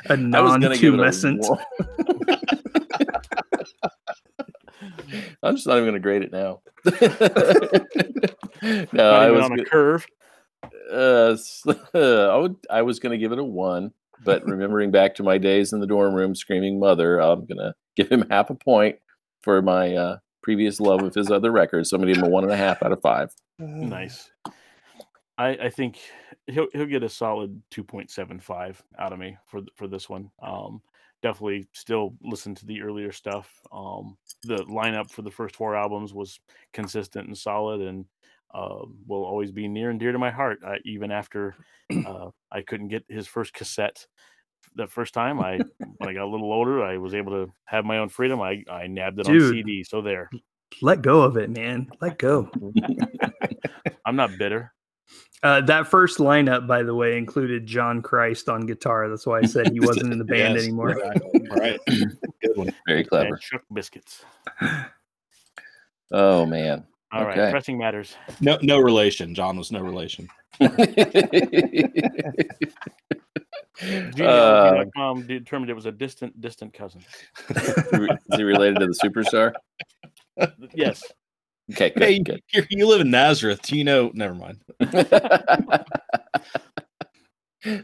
I 0.09 0.41
was 0.41 0.57
gonna 0.57 0.77
give 0.77 0.93
it 0.93 0.99
a 0.99 1.03
non-tumescent. 1.03 1.41
I'm 5.43 5.55
just 5.55 5.67
not 5.67 5.73
even 5.77 5.83
going 5.85 5.93
to 5.93 5.99
grade 5.99 6.23
it 6.23 6.31
now. 6.31 6.61
no, 8.61 8.87
Not 8.93 9.13
I 9.23 9.29
was. 9.31 9.45
on 9.45 9.59
a 9.59 9.65
curve. 9.65 10.05
uh, 10.91 11.31
s- 11.33 11.63
I 11.93 12.35
would. 12.35 12.55
I 12.69 12.81
was 12.81 12.99
going 12.99 13.11
to 13.11 13.17
give 13.17 13.31
it 13.31 13.39
a 13.39 13.43
one, 13.43 13.91
but 14.23 14.45
remembering 14.45 14.91
back 14.91 15.15
to 15.15 15.23
my 15.23 15.37
days 15.37 15.73
in 15.73 15.79
the 15.79 15.87
dorm 15.87 16.13
room 16.13 16.33
screaming 16.35 16.79
"mother," 16.79 17.19
I'm 17.19 17.45
going 17.45 17.57
to 17.59 17.73
give 17.95 18.09
him 18.11 18.25
half 18.29 18.49
a 18.49 18.55
point 18.55 18.97
for 19.43 19.61
my 19.61 19.95
uh, 19.95 20.17
previous 20.41 20.79
love 20.79 21.01
of 21.03 21.13
his 21.13 21.29
other 21.31 21.51
records. 21.51 21.89
So 21.89 21.95
I'm 21.95 22.01
going 22.01 22.13
to 22.13 22.19
give 22.19 22.23
him 22.23 22.29
a 22.29 22.33
one 22.33 22.43
and 22.43 22.51
a 22.53 22.57
half 22.57 22.81
out 22.83 22.91
of 22.91 23.01
five. 23.01 23.29
Nice. 23.59 24.31
I, 25.37 25.49
I 25.49 25.69
think 25.69 25.99
he'll 26.47 26.67
he'll 26.73 26.85
get 26.85 27.03
a 27.03 27.09
solid 27.09 27.61
two 27.71 27.83
point 27.83 28.11
seven 28.11 28.39
five 28.39 28.81
out 28.99 29.13
of 29.13 29.19
me 29.19 29.37
for 29.47 29.61
for 29.75 29.87
this 29.87 30.09
one. 30.09 30.29
Um, 30.41 30.81
definitely 31.21 31.67
still 31.73 32.15
listen 32.21 32.55
to 32.55 32.65
the 32.65 32.81
earlier 32.81 33.11
stuff. 33.11 33.49
Um, 33.71 34.17
the 34.43 34.57
lineup 34.65 35.09
for 35.09 35.21
the 35.21 35.31
first 35.31 35.55
four 35.55 35.75
albums 35.75 36.13
was 36.13 36.39
consistent 36.73 37.27
and 37.27 37.37
solid, 37.37 37.81
and 37.81 38.05
uh, 38.53 38.85
will 39.07 39.23
always 39.23 39.51
be 39.51 39.67
near 39.67 39.89
and 39.89 39.99
dear 39.99 40.11
to 40.11 40.19
my 40.19 40.31
heart. 40.31 40.59
I, 40.65 40.77
even 40.85 41.11
after 41.11 41.55
uh, 42.05 42.29
I 42.51 42.61
couldn't 42.61 42.89
get 42.89 43.05
his 43.07 43.27
first 43.27 43.53
cassette 43.53 44.05
the 44.75 44.87
first 44.87 45.13
time, 45.13 45.39
I 45.39 45.59
when 45.97 46.09
I 46.09 46.13
got 46.13 46.23
a 46.23 46.31
little 46.31 46.51
older, 46.51 46.83
I 46.83 46.97
was 46.97 47.13
able 47.13 47.31
to 47.31 47.53
have 47.65 47.85
my 47.85 47.97
own 47.97 48.09
freedom. 48.09 48.41
I 48.41 48.63
I 48.69 48.87
nabbed 48.87 49.19
it 49.19 49.25
Dude. 49.25 49.41
on 49.41 49.49
CD. 49.49 49.83
So 49.83 50.01
there, 50.01 50.29
Let 50.81 51.01
go 51.01 51.21
of 51.21 51.37
it, 51.37 51.49
man. 51.49 51.89
Let 52.01 52.17
go. 52.17 52.49
I'm 54.05 54.15
not 54.15 54.37
bitter. 54.37 54.73
Uh, 55.43 55.59
that 55.61 55.87
first 55.87 56.19
lineup, 56.19 56.67
by 56.67 56.83
the 56.83 56.93
way, 56.93 57.17
included 57.17 57.65
John 57.65 58.01
Christ 58.01 58.47
on 58.47 58.65
guitar. 58.67 59.09
That's 59.09 59.25
why 59.25 59.39
I 59.39 59.43
said 59.43 59.69
he 59.71 59.79
wasn't 59.79 60.11
in 60.13 60.19
the 60.19 60.23
band 60.35 60.55
Yes, 60.55 60.63
anymore. 60.65 60.91
exactly. 60.91 61.47
Right. 61.49 61.79
Good 62.41 62.55
one. 62.57 62.73
Very 62.87 63.03
clever. 63.03 63.33
And 63.33 63.39
Chuck 63.41 63.63
biscuits. 63.73 64.23
Oh 66.11 66.45
man. 66.45 66.83
All 67.11 67.25
right, 67.25 67.37
Okay. 67.37 67.51
pressing 67.51 67.77
matters. 67.77 68.15
No, 68.39 68.57
no 68.61 68.79
relation. 68.79 69.33
John 69.35 69.57
was 69.57 69.71
no 69.71 69.81
relation. 69.81 70.29
uh, 70.61 70.67
Genealogy.com 73.81 75.25
determined 75.27 75.69
it 75.69 75.73
was 75.75 75.85
a 75.87 75.91
distant, 75.91 76.39
distant 76.39 76.73
cousin. 76.73 77.01
is 77.49 78.15
he 78.37 78.43
related 78.43 78.79
to 78.79 78.87
the 78.87 78.93
superstar? 79.03 79.53
Yes. 80.73 81.03
Okay, 81.71 81.89
good. 81.91 82.03
Hey, 82.03 82.19
good. 82.19 82.41
you 82.53 82.63
you 82.69 82.87
live 82.87 83.01
in 83.01 83.11
Nazareth. 83.11 83.61
Do 83.63 83.77
you 83.77 83.83
know? 83.83 84.11
Never 84.13 84.33
mind. 84.35 84.59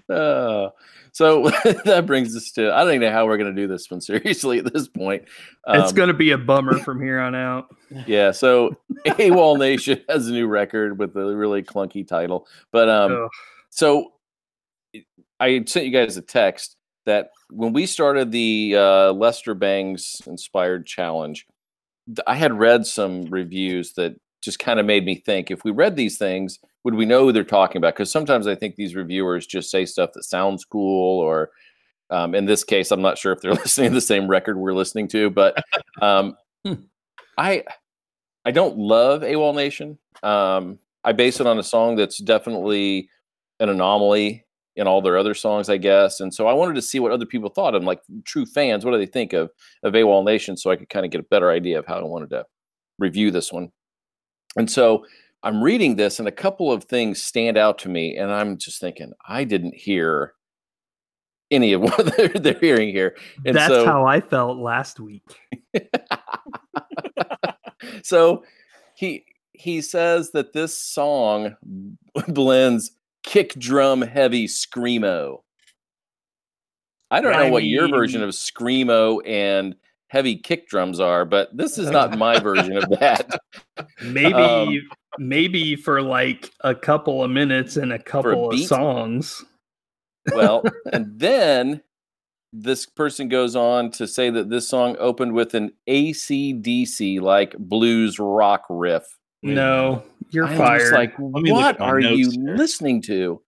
Uh, 0.09 0.69
so 1.11 1.49
that 1.85 2.03
brings 2.05 2.35
us 2.35 2.51
to 2.53 2.73
I 2.73 2.79
don't 2.83 2.89
even 2.95 3.01
know 3.01 3.11
how 3.11 3.25
we're 3.27 3.38
going 3.38 3.55
to 3.55 3.61
do 3.61 3.67
this 3.67 3.89
one 3.89 4.01
seriously 4.01 4.59
at 4.59 4.73
this 4.73 4.88
point. 4.88 5.23
it's 5.67 5.89
Um, 5.91 5.95
going 5.95 6.07
to 6.07 6.13
be 6.13 6.31
a 6.31 6.38
bummer 6.38 6.79
from 6.79 7.01
here 7.01 7.19
on 7.19 7.35
out. 7.35 7.75
yeah. 8.07 8.31
So 8.31 8.75
AWOL 9.05 9.57
Nation 9.59 10.01
has 10.09 10.27
a 10.27 10.31
new 10.31 10.47
record 10.47 10.97
with 10.99 11.15
a 11.15 11.35
really 11.35 11.63
clunky 11.63 12.07
title, 12.07 12.47
but 12.71 12.89
um, 12.89 13.11
Ugh. 13.13 13.29
so 13.69 14.13
I 15.39 15.63
sent 15.67 15.85
you 15.85 15.91
guys 15.91 16.17
a 16.17 16.21
text 16.21 16.75
that 17.05 17.29
when 17.51 17.71
we 17.71 17.85
started 17.85 18.31
the 18.31 18.75
uh, 18.75 19.11
Lester 19.13 19.53
Bangs 19.53 20.21
inspired 20.25 20.85
challenge, 20.85 21.45
th- 21.45 21.56
I 22.25 22.35
had 22.35 22.57
read 22.57 22.85
some 22.85 23.25
reviews 23.25 23.93
that 23.93 24.15
just 24.41 24.59
kind 24.59 24.79
of 24.79 24.85
made 24.85 25.05
me 25.05 25.15
think 25.15 25.51
if 25.51 25.63
we 25.63 25.71
read 25.71 25.95
these 25.95 26.17
things, 26.17 26.59
would 26.83 26.93
we 26.93 27.05
know 27.05 27.25
who 27.25 27.31
they're 27.31 27.43
talking 27.43 27.77
about? 27.77 27.95
Because 27.95 28.11
sometimes 28.11 28.47
I 28.47 28.55
think 28.55 28.75
these 28.75 28.95
reviewers 28.95 29.45
just 29.45 29.69
say 29.69 29.85
stuff 29.85 30.11
that 30.13 30.23
sounds 30.23 30.63
cool, 30.63 31.19
or 31.19 31.49
um, 32.09 32.33
in 32.33 32.45
this 32.45 32.63
case, 32.63 32.91
I'm 32.91 33.01
not 33.01 33.17
sure 33.17 33.33
if 33.33 33.41
they're 33.41 33.53
listening 33.65 33.91
to 33.91 33.95
the 33.95 34.01
same 34.01 34.27
record 34.27 34.57
we're 34.57 34.73
listening 34.73 35.07
to, 35.09 35.29
but 35.29 35.61
um, 36.01 36.37
I 37.37 37.63
I 38.45 38.51
don't 38.51 38.77
love 38.77 39.21
AWOL 39.21 39.53
Nation. 39.53 39.97
Um, 40.23 40.79
I 41.03 41.11
base 41.11 41.41
it 41.41 41.47
on 41.47 41.59
a 41.59 41.63
song 41.63 41.97
that's 41.97 42.17
definitely 42.19 43.09
an 43.59 43.69
anomaly 43.69 44.45
in 44.78 44.88
all 44.88 45.01
their 45.01 45.17
other 45.17 45.34
songs, 45.34 45.69
I 45.69 45.78
guess. 45.78 46.19
And 46.19 46.34
so 46.34 46.47
I 46.47 46.53
wanted 46.53 46.75
to 46.75 46.82
see 46.82 46.99
what 46.99 47.11
other 47.11 47.25
people 47.25 47.49
thought 47.49 47.75
I'm 47.75 47.84
like 47.84 48.01
true 48.23 48.45
fans. 48.45 48.86
What 48.86 48.91
do 48.91 48.97
they 48.97 49.05
think 49.05 49.34
of 49.34 49.49
of 49.84 49.93
AWOL 49.93 50.23
Nation, 50.23 50.55
so 50.55 50.71
I 50.71 50.75
could 50.75 50.89
kind 50.89 51.05
of 51.05 51.11
get 51.11 51.19
a 51.19 51.28
better 51.30 51.51
idea 51.51 51.80
of 51.80 51.86
how 51.86 51.99
I 51.99 52.03
wanted 52.03 52.30
to 52.30 52.45
review 52.99 53.32
this 53.32 53.51
one. 53.51 53.71
And 54.55 54.71
so 54.71 55.05
I'm 55.43 55.61
reading 55.61 55.95
this, 55.95 56.19
and 56.19 56.28
a 56.28 56.32
couple 56.32 56.71
of 56.71 56.86
things 56.86 57.21
stand 57.21 57.57
out 57.57 57.80
to 57.80 57.89
me, 57.89 58.15
and 58.15 58.32
I'm 58.32 58.57
just 58.57 58.80
thinking 58.80 59.11
I 59.28 59.43
didn't 59.43 59.75
hear 59.75 60.34
any 61.51 61.73
of 61.73 61.82
what 61.84 62.15
they're, 62.15 62.30
they're 62.30 62.59
hearing 62.59 62.89
here. 62.89 63.15
And 63.45 63.55
That's 63.55 63.73
so, 63.73 63.86
how 63.86 64.05
I 64.05 64.21
felt 64.21 64.57
last 64.57 64.99
week. 64.99 65.23
so 68.03 68.43
he 68.95 69.25
he 69.53 69.82
says 69.82 70.32
that 70.32 70.53
this 70.53 70.78
song 70.78 71.55
blends 72.28 72.91
kick 73.28 73.53
drum 73.55 74.01
heavy 74.01 74.47
screamo. 74.47 75.41
I 77.11 77.19
don't 77.21 77.34
know 77.34 77.39
I 77.39 77.51
what 77.51 77.65
your 77.65 77.89
version 77.89 78.23
of 78.23 78.30
screamo 78.30 79.21
and 79.28 79.75
heavy 80.07 80.38
kick 80.38 80.69
drums 80.69 81.01
are, 81.01 81.25
but 81.25 81.55
this 81.55 81.78
is 81.78 81.91
not 81.91 82.17
my 82.17 82.39
version 82.39 82.78
of 82.78 82.89
that. 82.99 83.39
Maybe 84.01 84.34
Um, 84.34 84.89
maybe 85.19 85.75
for 85.75 86.01
like 86.01 86.51
a 86.61 86.73
couple 86.73 87.23
of 87.23 87.30
minutes 87.30 87.75
and 87.75 87.91
a 87.91 87.99
couple 87.99 88.51
of 88.51 88.59
songs. 88.61 89.43
Well, 90.34 90.63
and 90.93 91.19
then 91.19 91.82
this 92.53 92.86
person 92.86 93.28
goes 93.28 93.55
on 93.55 93.91
to 93.91 94.07
say 94.07 94.30
that 94.30 94.49
this 94.49 94.69
song 94.69 94.95
opened 94.99 95.34
with 95.34 95.53
an 95.53 95.71
ACDC 95.89 97.19
like 97.19 97.57
blues 97.57 98.19
rock 98.19 98.65
riff. 98.69 99.17
No, 99.43 100.03
you're 100.32 100.45
I'm 100.47 100.57
fired. 100.57 100.80
just 100.80 100.93
like, 100.93 101.17
me 101.19 101.51
what 101.51 101.80
are 101.82 101.99
you 101.99 102.30
here. 102.32 102.55
listening 102.55 103.01
to? 103.03 103.41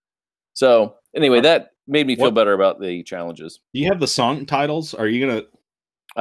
So 0.54 0.96
anyway, 1.16 1.42
that 1.42 1.72
made 1.88 2.08
me 2.08 2.16
feel 2.16 2.26
What- 2.26 2.36
better 2.36 2.54
about 2.54 2.80
the 2.82 3.04
challenges. 3.04 3.60
Do 3.74 3.80
you 3.80 3.88
have 3.88 4.00
the 4.00 4.08
song 4.08 4.46
titles? 4.46 4.94
Are 4.94 5.08
you 5.08 5.26
gonna 5.26 5.44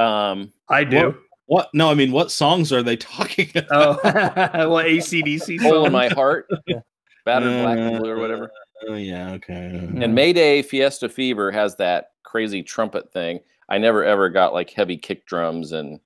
Um, 0.03 0.51
I 0.69 0.83
do. 0.83 1.15
what? 1.47 1.69
No, 1.73 1.89
I 1.89 1.93
mean, 1.93 2.11
what 2.11 2.31
songs 2.31 2.71
are 2.71 2.83
they 2.83 2.95
talking 3.15 3.49
about? 3.55 3.99
Oh, 4.05 4.69
well, 4.69 4.83
ACDC 4.85 5.59
hole 5.61 5.85
in 5.85 5.91
my 5.91 6.07
heart, 6.09 6.47
battered 7.25 7.63
black 7.63 7.77
and 7.77 7.95
Uh, 7.95 7.99
blue 7.99 8.09
or 8.11 8.19
whatever. 8.19 8.51
Oh 8.87 8.95
yeah, 8.95 9.31
okay. 9.33 9.89
And 10.01 10.15
Mayday 10.15 10.61
Fiesta 10.61 11.09
Fever 11.09 11.51
has 11.51 11.75
that 11.77 12.11
crazy 12.23 12.63
trumpet 12.63 13.11
thing. 13.11 13.39
I 13.67 13.77
never 13.77 14.03
ever 14.05 14.29
got 14.29 14.53
like 14.53 14.69
heavy 14.69 14.95
kick 14.97 15.25
drums 15.25 15.73
and 15.73 15.99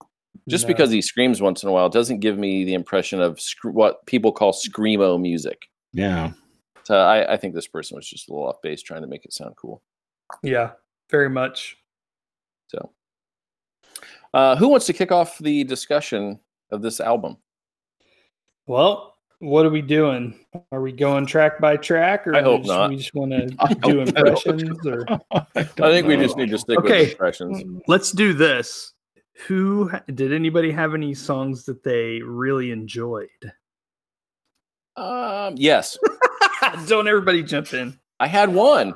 just 0.49 0.65
No. 0.65 0.67
because 0.69 0.91
he 0.91 1.01
screams 1.01 1.41
once 1.41 1.63
in 1.63 1.69
a 1.69 1.71
while 1.71 1.89
doesn't 1.89 2.19
give 2.19 2.37
me 2.37 2.63
the 2.63 2.73
impression 2.73 3.21
of 3.21 3.39
sc- 3.39 3.63
what 3.65 4.05
people 4.05 4.31
call 4.31 4.51
screamo 4.53 5.19
music. 5.19 5.67
Yeah. 5.93 6.31
So 6.83 6.95
I, 6.97 7.33
I 7.33 7.37
think 7.37 7.53
this 7.55 7.67
person 7.67 7.95
was 7.95 8.07
just 8.07 8.27
a 8.27 8.33
little 8.33 8.47
off 8.47 8.61
base 8.61 8.81
trying 8.81 9.01
to 9.01 9.07
make 9.07 9.23
it 9.25 9.33
sound 9.33 9.55
cool. 9.55 9.81
Yeah, 10.41 10.71
very 11.09 11.29
much. 11.29 11.77
So, 12.67 12.91
uh, 14.33 14.55
who 14.55 14.67
wants 14.67 14.85
to 14.87 14.93
kick 14.93 15.11
off 15.11 15.37
the 15.37 15.63
discussion 15.63 16.39
of 16.71 16.81
this 16.81 16.99
album? 16.99 17.37
Well, 18.65 19.15
what 19.39 19.65
are 19.65 19.69
we 19.69 19.81
doing? 19.81 20.39
Are 20.71 20.81
we 20.81 20.91
going 20.91 21.25
track 21.25 21.59
by 21.59 21.77
track, 21.77 22.25
or 22.27 22.35
I 22.35 22.41
hope 22.41 22.61
just, 22.61 22.69
not. 22.69 22.89
we 22.89 22.95
just 22.97 23.13
want 23.13 23.31
to 23.31 23.45
do 23.83 23.99
hope- 23.99 24.07
impressions? 24.07 24.85
Or 24.87 25.05
I 25.55 25.63
think 25.63 26.07
we 26.07 26.15
just 26.25 26.35
need 26.37 26.49
to 26.49 26.57
stick 26.57 26.79
Okay. 26.79 27.01
with 27.01 27.11
impressions. 27.11 27.63
let's 27.87 28.11
do 28.11 28.33
this. 28.33 28.93
Who 29.47 29.91
did 30.13 30.31
anybody 30.31 30.71
have 30.71 30.93
any 30.93 31.13
songs 31.13 31.65
that 31.65 31.83
they 31.83 32.21
really 32.21 32.71
enjoyed? 32.71 33.29
Um, 34.95 35.55
yes, 35.57 35.97
Don't 36.87 37.07
everybody 37.07 37.43
jump 37.43 37.73
in. 37.73 37.99
I 38.19 38.27
had 38.27 38.53
one. 38.53 38.93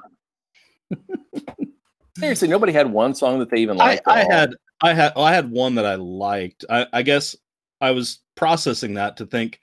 Seriously, 2.17 2.47
nobody 2.47 2.71
had 2.71 2.91
one 2.91 3.13
song 3.13 3.39
that 3.39 3.49
they 3.49 3.57
even 3.57 3.77
liked. 3.77 4.07
at 4.07 4.13
I 4.13 4.23
had 4.23 4.53
I 4.81 4.93
had 4.93 5.13
well, 5.15 5.25
I 5.25 5.33
had 5.33 5.51
one 5.51 5.75
that 5.75 5.85
I 5.85 5.95
liked. 5.95 6.65
I, 6.69 6.88
I 6.93 7.01
guess 7.01 7.35
I 7.81 7.91
was 7.91 8.19
processing 8.35 8.95
that 8.95 9.17
to 9.17 9.25
think 9.25 9.59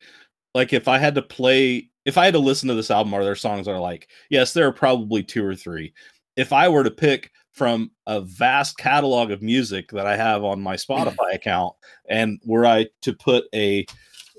like 0.55 0.73
if 0.73 0.89
I 0.89 0.99
had 0.99 1.15
to 1.17 1.23
play 1.23 1.91
if 2.05 2.19
I 2.19 2.27
had 2.27 2.35
to 2.35 2.41
listen 2.41 2.69
to 2.69 2.75
this 2.75 2.91
album, 2.91 3.15
are 3.15 3.25
there 3.25 3.35
songs 3.35 3.67
that 3.67 3.73
are 3.73 3.81
like, 3.81 4.09
yes, 4.29 4.53
there 4.53 4.67
are 4.67 4.73
probably 4.73 5.23
two 5.23 5.45
or 5.45 5.55
three. 5.55 5.95
If 6.37 6.53
I 6.53 6.69
were 6.69 6.85
to 6.85 6.91
pick 6.91 7.31
from 7.55 7.91
a 8.07 8.21
vast 8.21 8.77
catalog 8.77 9.31
of 9.31 9.41
music 9.41 9.91
that 9.93 10.07
I 10.07 10.17
have 10.17 10.45
on 10.45 10.61
my 10.61 10.77
Spotify 10.77 11.33
account, 11.35 11.75
and 12.09 12.39
were 12.45 12.67
I 12.67 12.87
to 13.03 13.13
put 13.15 13.45
a 13.55 13.87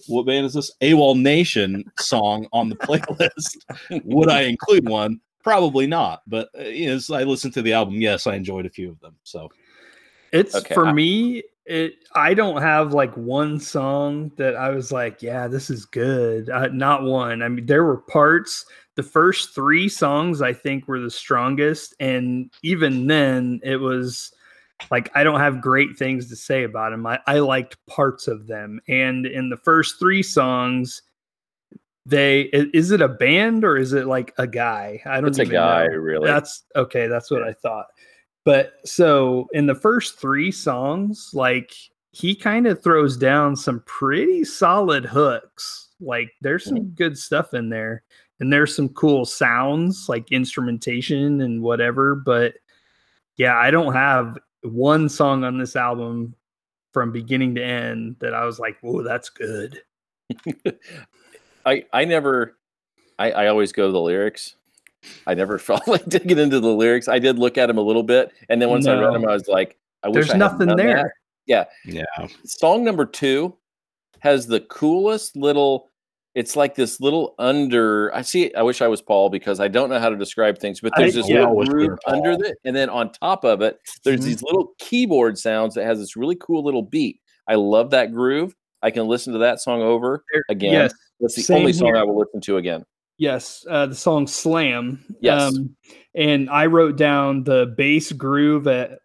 what 0.08 0.26
band 0.28 0.46
is 0.46 0.54
this? 0.54 0.72
AWOL 0.82 1.20
Nation 1.20 1.84
song 1.98 2.48
on 2.54 2.70
the 2.70 2.76
playlist, 2.76 3.56
would 4.04 4.30
I 4.30 4.42
include 4.42 4.88
one? 4.88 5.20
Probably 5.44 5.88
not. 5.88 6.22
But 6.28 6.50
uh, 6.60 6.64
you 6.64 6.88
know, 6.88 6.94
as 6.96 7.10
I 7.10 7.24
listened 7.24 7.54
to 7.56 7.62
the 7.62 7.74
album, 7.74 7.96
yes, 8.02 8.28
I 8.28 8.36
enjoyed 8.36 8.66
a 8.66 8.70
few 8.70 8.90
of 8.92 9.00
them. 9.00 9.16
So 9.24 9.50
It's 10.32 10.54
Okay, 10.56 10.76
for 10.76 10.88
I- 10.88 10.94
me. 10.94 11.44
It 11.66 11.96
I 12.14 12.34
don't 12.34 12.62
have 12.62 12.94
like 12.94 13.16
one 13.16 13.60
song 13.60 14.32
that 14.38 14.56
I 14.56 14.70
was 14.70 14.92
like, 14.92 15.22
yeah, 15.22 15.48
this 15.48 15.70
is 15.70 15.86
good. 15.86 16.50
Uh, 16.50 16.68
not 16.68 17.04
one. 17.04 17.42
I 17.42 17.48
mean, 17.48 17.66
there 17.66 17.84
were 17.84 17.98
parts. 17.98 18.66
The 18.96 19.04
first 19.04 19.54
three 19.56 19.90
songs 19.90 20.42
I 20.42 20.54
think 20.54 20.88
were 20.88 21.00
the 21.00 21.10
strongest, 21.12 21.96
and 22.00 22.52
even 22.62 23.08
then, 23.08 23.60
it 23.64 23.78
was 23.78 24.32
like 24.92 25.10
I 25.16 25.24
don't 25.24 25.40
have 25.40 25.60
great 25.62 25.98
things 25.98 26.30
to 26.30 26.36
say 26.36 26.64
about 26.64 26.92
them. 26.92 27.06
I, 27.06 27.20
I 27.28 27.40
liked 27.40 27.84
parts 27.88 28.28
of 28.28 28.48
them, 28.48 28.80
and 28.88 29.26
in 29.26 29.50
the 29.50 29.58
first 29.58 30.00
three 30.00 30.24
songs, 30.24 31.02
they 32.06 32.42
is 32.54 32.92
it 32.92 33.02
a 33.02 33.08
band 33.08 33.66
or 33.66 33.78
is 33.78 33.92
it 33.94 34.06
like 34.06 34.34
a 34.38 34.46
guy? 34.46 35.02
I 35.06 35.20
don't 35.20 35.30
It's 35.30 35.40
a 35.40 35.46
guy, 35.46 35.88
know. 35.88 35.96
really. 35.96 36.28
That's 36.28 36.64
okay. 36.76 37.08
That's 37.08 37.32
what 37.32 37.44
I 37.44 37.54
thought. 37.54 37.88
But 38.46 38.74
so 38.86 39.48
in 39.54 39.66
the 39.66 39.76
first 39.76 40.20
three 40.20 40.52
songs, 40.52 41.32
like 41.34 41.74
he 42.12 42.36
kind 42.36 42.68
of 42.68 42.82
throws 42.82 43.18
down 43.18 43.56
some 43.56 43.82
pretty 43.86 44.46
solid 44.46 45.04
hooks. 45.04 45.90
Like 46.00 46.32
there's 46.42 46.64
some 46.64 46.90
good 46.92 47.18
stuff 47.18 47.54
in 47.54 47.70
there, 47.70 48.04
and 48.40 48.54
there's 48.54 48.76
some 48.76 48.90
cool 48.90 49.26
sounds 49.26 50.08
like 50.08 50.32
instrumentation 50.32 51.42
and 51.42 51.62
whatever. 51.62 52.16
But 52.16 52.54
yeah, 53.36 53.58
I 53.58 53.72
don't 53.72 53.94
have 53.94 54.38
one 54.62 55.10
song 55.10 55.44
on 55.44 55.58
this 55.58 55.76
album 55.76 56.36
from 56.94 57.12
beginning 57.12 57.56
to 57.56 57.64
end 57.64 58.18
that 58.20 58.36
I 58.36 58.46
was 58.46 58.60
like, 58.60 58.78
"Whoa, 58.82 59.02
that's 59.02 59.30
good." 59.30 59.82
I 61.66 61.86
I 61.92 62.06
never 62.06 62.58
I, 63.18 63.32
I 63.32 63.48
always 63.48 63.72
go 63.72 63.88
to 63.88 63.92
the 63.92 64.00
lyrics. 64.00 64.56
I 65.28 65.34
never 65.34 65.58
felt 65.60 65.88
like 65.88 66.06
digging 66.06 66.38
into 66.40 66.60
the 66.60 66.74
lyrics. 66.74 67.08
I 67.08 67.20
did 67.20 67.38
look 67.40 67.58
at 67.58 67.68
them 67.68 67.78
a 67.78 67.82
little 67.82 68.04
bit, 68.04 68.32
and 68.50 68.62
then 68.62 68.70
once 68.70 68.88
I 68.88 68.94
read 68.94 69.02
No. 69.02 69.14
them, 69.14 69.28
I 69.28 69.34
was 69.34 69.48
like, 69.48 69.78
I 70.04 70.08
wish 70.10 70.16
There's 70.28 70.32
I 70.32 70.38
nothing 70.38 70.68
done 70.68 70.78
there. 70.78 70.96
that. 70.98 71.12
Yeah. 71.48 71.66
Yeah. 71.86 72.28
Song 72.46 72.84
number 72.84 73.06
two 73.06 73.56
has 74.20 74.48
the 74.48 74.62
coolest 74.62 75.36
little. 75.36 75.90
It's 76.34 76.56
like 76.58 76.76
this 76.76 77.00
little 77.00 77.34
under. 77.40 78.14
I 78.14 78.22
see. 78.22 78.54
I 78.56 78.62
wish 78.62 78.82
I 78.82 78.88
was 78.88 79.02
Paul 79.02 79.30
because 79.30 79.60
I 79.60 79.68
don't 79.70 79.90
know 79.90 80.00
how 80.00 80.10
to 80.10 80.18
describe 80.18 80.58
things. 80.58 80.82
But 80.82 80.92
I- 80.98 81.02
there's 81.04 81.14
this 81.14 81.30
yeah, 81.30 81.42
little 81.42 81.52
I 81.52 81.54
wish 81.54 81.68
we 81.70 81.88
groove 81.88 82.00
under 82.08 82.32
it, 82.32 82.58
and 82.66 82.76
then 82.76 82.90
on 82.90 83.12
top 83.12 83.46
of 83.46 83.62
it, 83.62 83.80
there's 84.04 84.20
Mhm. 84.22 84.24
these 84.26 84.44
little 84.44 84.74
keyboard 84.80 85.38
sounds 85.38 85.76
that 85.76 85.86
has 85.86 86.00
this 86.00 86.16
really 86.18 86.36
cool 86.36 86.64
little 86.64 86.82
beat. 86.82 87.20
I 87.48 87.56
love 87.56 87.92
that 87.92 88.12
groove. 88.12 88.54
I 88.82 88.92
can 88.92 89.08
listen 89.08 89.32
to 89.34 89.40
that 89.40 89.62
song 89.62 89.82
over 89.82 90.24
again. 90.50 90.74
Yes, 90.74 90.94
That's 91.20 91.36
the 91.36 91.42
same 91.42 91.60
only 91.60 91.74
song 91.74 91.88
here. 91.88 91.98
I 91.98 92.04
will 92.04 92.18
listen 92.20 92.42
to 92.42 92.58
again. 92.58 92.84
Yes. 93.18 93.66
Uh, 93.70 93.86
the 93.88 93.96
song 93.96 94.28
"Slam." 94.28 95.04
Yes. 95.22 95.56
and 96.16 96.50
I 96.50 96.66
wrote 96.68 96.98
down 96.98 97.44
the 97.44 97.74
bass 97.78 98.12
groove 98.12 98.68
at 98.68 99.00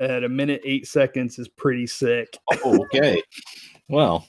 at 0.00 0.24
a 0.24 0.28
minute 0.28 0.60
eight 0.64 0.86
seconds 0.86 1.38
is 1.38 1.48
pretty 1.48 1.86
sick. 1.86 2.36
Oh, 2.64 2.84
okay. 2.84 3.20
Well, 3.88 4.26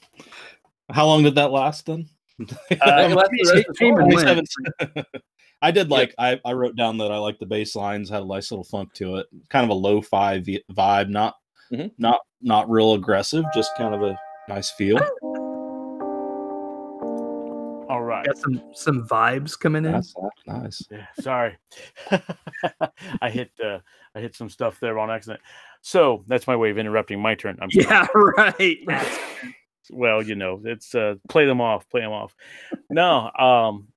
how 0.88 1.06
long 1.06 1.24
did 1.24 1.34
that 1.34 1.50
last 1.50 1.86
then? 1.86 2.06
That 2.38 2.56
lasts 2.80 3.30
the 3.32 3.52
rest 3.52 3.54
it 3.56 3.68
of 3.68 3.74
the 3.74 3.78
came 3.78 3.94
song. 3.96 4.02
and 4.04 4.14
went. 4.14 4.48
27 4.78 5.04
I 5.62 5.70
did 5.72 5.90
like 5.90 6.14
I, 6.16 6.38
I 6.44 6.52
wrote 6.52 6.76
down 6.76 6.98
that 6.98 7.10
I 7.10 7.18
like 7.18 7.40
the 7.40 7.46
bass 7.46 7.74
lines 7.74 8.08
had 8.08 8.22
a 8.22 8.26
nice 8.26 8.52
little 8.52 8.62
funk 8.62 8.92
to 8.94 9.16
it, 9.16 9.26
kind 9.48 9.64
of 9.64 9.70
a 9.70 9.74
lo-fi 9.74 10.38
vibe, 10.38 11.08
not 11.08 11.34
Mhm. 11.72 11.90
not 11.98 12.20
not 12.40 12.70
real 12.70 12.94
aggressive, 12.94 13.44
just 13.52 13.76
kind 13.76 13.92
of 13.94 14.02
a 14.04 14.16
nice 14.48 14.70
feel. 14.70 15.00
Got 18.28 18.38
some 18.38 18.62
some 18.74 19.08
vibes 19.08 19.58
coming 19.58 19.84
in. 19.84 19.92
That's 19.92 20.14
that's 20.14 20.46
nice. 20.46 20.82
Yeah, 20.90 21.06
sorry. 21.20 21.56
I 23.22 23.30
hit 23.30 23.50
uh, 23.64 23.78
I 24.14 24.20
hit 24.20 24.34
some 24.34 24.50
stuff 24.50 24.78
there 24.80 24.98
on 24.98 25.10
accident. 25.10 25.40
So 25.80 26.24
that's 26.26 26.46
my 26.46 26.56
way 26.56 26.70
of 26.70 26.78
interrupting 26.78 27.20
my 27.20 27.34
turn. 27.34 27.58
I'm 27.60 27.70
sorry. 27.70 27.86
Yeah, 27.86 28.06
right. 28.14 28.78
well, 29.90 30.22
you 30.22 30.34
know, 30.34 30.60
it's 30.64 30.94
uh, 30.94 31.14
play 31.28 31.46
them 31.46 31.60
off, 31.60 31.88
play 31.88 32.02
them 32.02 32.12
off. 32.12 32.34
No, 32.90 33.30
um, 33.38 33.88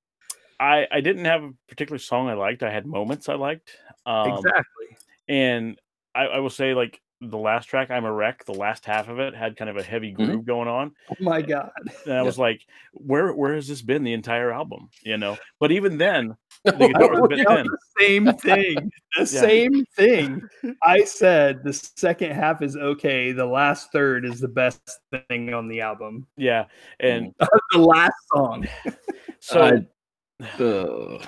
I 0.59 0.87
I 0.91 1.01
didn't 1.01 1.25
have 1.25 1.43
a 1.43 1.53
particular 1.67 1.99
song 1.99 2.29
I 2.29 2.33
liked. 2.33 2.63
I 2.63 2.71
had 2.71 2.85
moments 2.85 3.27
I 3.27 3.35
liked. 3.35 3.71
Um, 4.05 4.31
exactly. 4.31 4.97
And 5.27 5.79
I, 6.15 6.23
I 6.23 6.39
will 6.39 6.49
say, 6.49 6.73
like 6.73 7.01
the 7.21 7.37
last 7.37 7.65
track, 7.67 7.91
"I'm 7.91 8.05
a 8.05 8.11
Wreck," 8.11 8.45
the 8.45 8.53
last 8.53 8.83
half 8.85 9.07
of 9.07 9.19
it 9.19 9.35
had 9.35 9.55
kind 9.55 9.69
of 9.69 9.77
a 9.77 9.83
heavy 9.83 10.11
mm-hmm. 10.11 10.25
groove 10.25 10.45
going 10.45 10.67
on, 10.67 10.91
Oh 11.09 11.15
my 11.19 11.41
god. 11.41 11.71
and 12.05 12.15
I 12.15 12.23
was 12.23 12.39
like, 12.39 12.61
"Where 12.93 13.31
where 13.33 13.53
has 13.55 13.67
this 13.67 13.81
been 13.81 14.03
the 14.03 14.13
entire 14.13 14.51
album?" 14.51 14.89
You 15.03 15.17
know. 15.17 15.37
But 15.59 15.71
even 15.71 15.97
then, 15.97 16.35
the 16.65 16.71
guitar 16.71 17.11
was 17.11 17.21
a 17.25 17.27
bit 17.27 17.47
thin. 17.47 17.67
the 17.67 17.77
same 17.99 18.33
thing. 18.33 18.75
The 18.75 18.91
Yeah. 19.19 19.25
same 19.25 19.85
thing. 19.95 20.41
I 20.83 21.03
said 21.03 21.63
the 21.63 21.73
second 21.73 22.31
half 22.31 22.61
is 22.61 22.75
okay. 22.75 23.31
The 23.31 23.45
last 23.45 23.91
third 23.91 24.25
is 24.25 24.39
the 24.39 24.47
best 24.47 24.81
thing 25.29 25.53
on 25.53 25.67
the 25.67 25.81
album. 25.81 26.27
Yeah, 26.37 26.65
and 26.99 27.33
the 27.71 27.77
last 27.79 28.13
song. 28.33 28.67
so. 29.39 29.83
Ugh. 30.59 31.23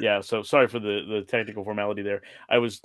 Yeah 0.00 0.20
so 0.20 0.42
sorry 0.42 0.68
for 0.68 0.78
the 0.78 1.04
the 1.08 1.22
technical 1.22 1.64
formality 1.64 2.02
there 2.02 2.20
i 2.50 2.58
was 2.58 2.80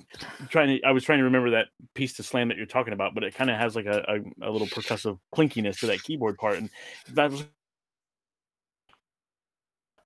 trying 0.48 0.68
to 0.68 0.82
i 0.84 0.92
was 0.92 1.04
trying 1.04 1.18
to 1.18 1.24
remember 1.24 1.50
that 1.50 1.66
piece 1.94 2.14
to 2.14 2.22
slam 2.22 2.48
that 2.48 2.56
you're 2.56 2.66
talking 2.66 2.92
about 2.92 3.14
but 3.14 3.24
it 3.24 3.34
kind 3.34 3.50
of 3.50 3.58
has 3.58 3.76
like 3.76 3.86
a, 3.86 4.02
a, 4.08 4.48
a 4.48 4.50
little 4.50 4.66
percussive 4.68 5.18
clinkiness 5.34 5.80
to 5.80 5.86
that 5.86 6.02
keyboard 6.02 6.36
part 6.38 6.56
and 6.58 6.70
that 7.12 7.30
was 7.30 7.44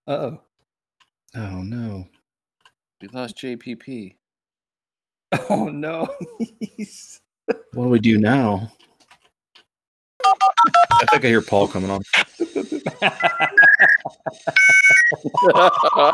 Oh. 0.06 0.38
Oh 1.34 1.62
no. 1.62 2.06
We 3.00 3.08
lost 3.08 3.36
JPP. 3.38 4.16
Oh 5.50 5.68
no. 5.68 6.08
What 7.74 7.84
do 7.84 7.88
we 7.90 7.98
do 7.98 8.16
now? 8.18 8.70
I 10.90 11.04
think 11.10 11.24
I 11.24 11.28
hear 11.28 11.42
Paul 11.42 11.68
coming 11.68 11.90
on. 11.90 12.00
oh 15.12 16.12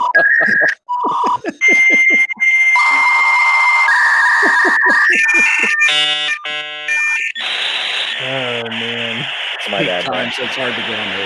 man 8.68 9.26
it's 9.55 9.70
My 9.70 9.84
bad. 9.84 10.05
Brian. 10.07 10.30
Times 10.30 10.34
it's 10.38 10.57
hard 10.57 10.74
to 10.74 10.80
get 10.80 10.99
on 10.99 11.09
the 11.16 11.22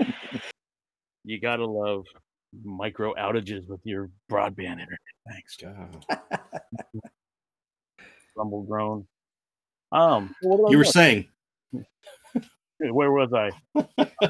AOL. 0.00 0.42
you 1.24 1.40
gotta 1.40 1.66
love 1.66 2.04
micro 2.64 3.14
outages 3.14 3.66
with 3.68 3.80
your 3.84 4.10
broadband 4.30 4.80
internet 4.80 4.98
thanks 5.28 5.56
God. 5.56 6.04
rumble 8.36 8.62
groan 8.62 9.06
um 9.92 10.34
you 10.42 10.78
were 10.78 10.84
saying 10.84 11.28
where 12.90 13.12
was 13.12 13.32
i 13.32 13.50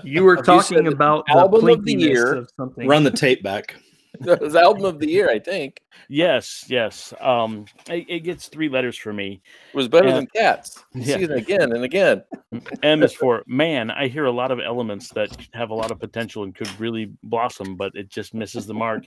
you 0.05 0.23
were 0.25 0.37
talking 0.37 0.77
said 0.79 0.87
about 0.87 1.25
the 1.27 1.33
album 1.39 1.69
of 1.69 1.85
the 1.85 1.95
year. 1.95 2.35
of 2.35 2.51
something. 2.57 2.87
run 2.87 3.05
the 3.05 3.11
tape 3.11 3.43
back. 3.43 3.75
That 4.21 4.43
was 4.43 4.55
album 4.55 4.85
of 4.85 4.99
the 4.99 5.09
year, 5.09 5.31
I 5.31 5.39
think. 5.39 5.81
yes 6.09 6.67
yes 6.69 7.15
um 7.21 7.65
it, 7.89 8.05
it 8.09 8.21
gets 8.21 8.49
three 8.49 8.69
letters 8.69 8.97
for 8.97 9.11
me 9.13 9.41
It 9.73 9.77
was 9.77 9.89
better 9.89 10.09
Yeah. 10.09 10.15
than 10.17 10.27
cats. 10.37 10.85
You 10.95 11.01
Yeah. 11.03 11.17
See 11.17 11.23
it 11.25 11.31
again 11.31 11.73
and 11.73 11.83
again. 11.83 12.23
M 12.83 13.03
is 13.03 13.15
for 13.15 13.43
man. 13.47 13.91
I 13.91 14.09
hear 14.09 14.27
a 14.27 14.31
lot 14.31 14.51
of 14.51 14.61
elements 14.61 15.09
that 15.15 15.35
have 15.55 15.71
a 15.71 15.75
lot 15.75 15.91
of 15.91 15.99
potential 15.99 16.43
and 16.45 16.55
could 16.55 16.69
really 16.79 17.11
blossom, 17.23 17.75
but 17.77 17.93
it 17.95 18.11
just 18.11 18.35
misses 18.35 18.67
the 18.67 18.75
mark. 18.75 19.07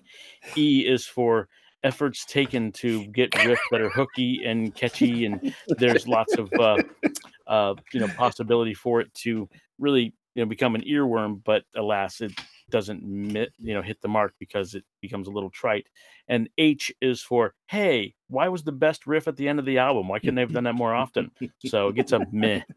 E 0.57 0.87
is 0.87 1.05
for 1.05 1.49
efforts 1.85 2.25
taken 2.25 2.71
to 2.71 3.05
get 3.07 3.31
riffs 3.31 3.57
that 3.71 3.79
are 3.79 3.89
hooky 3.89 4.43
and 4.43 4.73
catchy, 4.75 5.25
and 5.25 5.53
there's 5.77 6.07
lots 6.07 6.35
of 6.35 6.51
uh, 6.53 6.77
uh, 7.47 7.75
you 7.93 7.99
know 7.99 8.07
possibility 8.17 8.73
for 8.73 8.99
it 8.99 9.13
to 9.13 9.47
really 9.79 10.13
you 10.33 10.43
know 10.43 10.45
become 10.45 10.75
an 10.75 10.81
earworm. 10.81 11.41
But 11.45 11.63
alas, 11.75 12.19
it 12.19 12.33
doesn't 12.69 13.03
you 13.59 13.73
know 13.73 13.81
hit 13.81 14.01
the 14.01 14.07
mark 14.07 14.33
because 14.39 14.75
it 14.75 14.83
becomes 15.01 15.27
a 15.27 15.31
little 15.31 15.49
trite. 15.49 15.87
And 16.27 16.49
H 16.57 16.91
is 17.01 17.21
for 17.21 17.53
hey, 17.67 18.15
why 18.27 18.47
was 18.47 18.63
the 18.63 18.71
best 18.71 19.05
riff 19.05 19.27
at 19.27 19.35
the 19.35 19.47
end 19.47 19.59
of 19.59 19.65
the 19.65 19.77
album? 19.77 20.07
Why 20.07 20.19
couldn't 20.19 20.35
they 20.35 20.41
have 20.41 20.53
done 20.53 20.63
that 20.65 20.75
more 20.75 20.93
often? 20.93 21.31
So 21.65 21.89
it 21.89 21.95
gets 21.95 22.11
a 22.11 22.25
meh. 22.31 22.61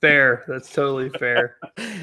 fair. 0.00 0.44
That's 0.48 0.72
totally 0.72 1.10
fair. 1.10 1.56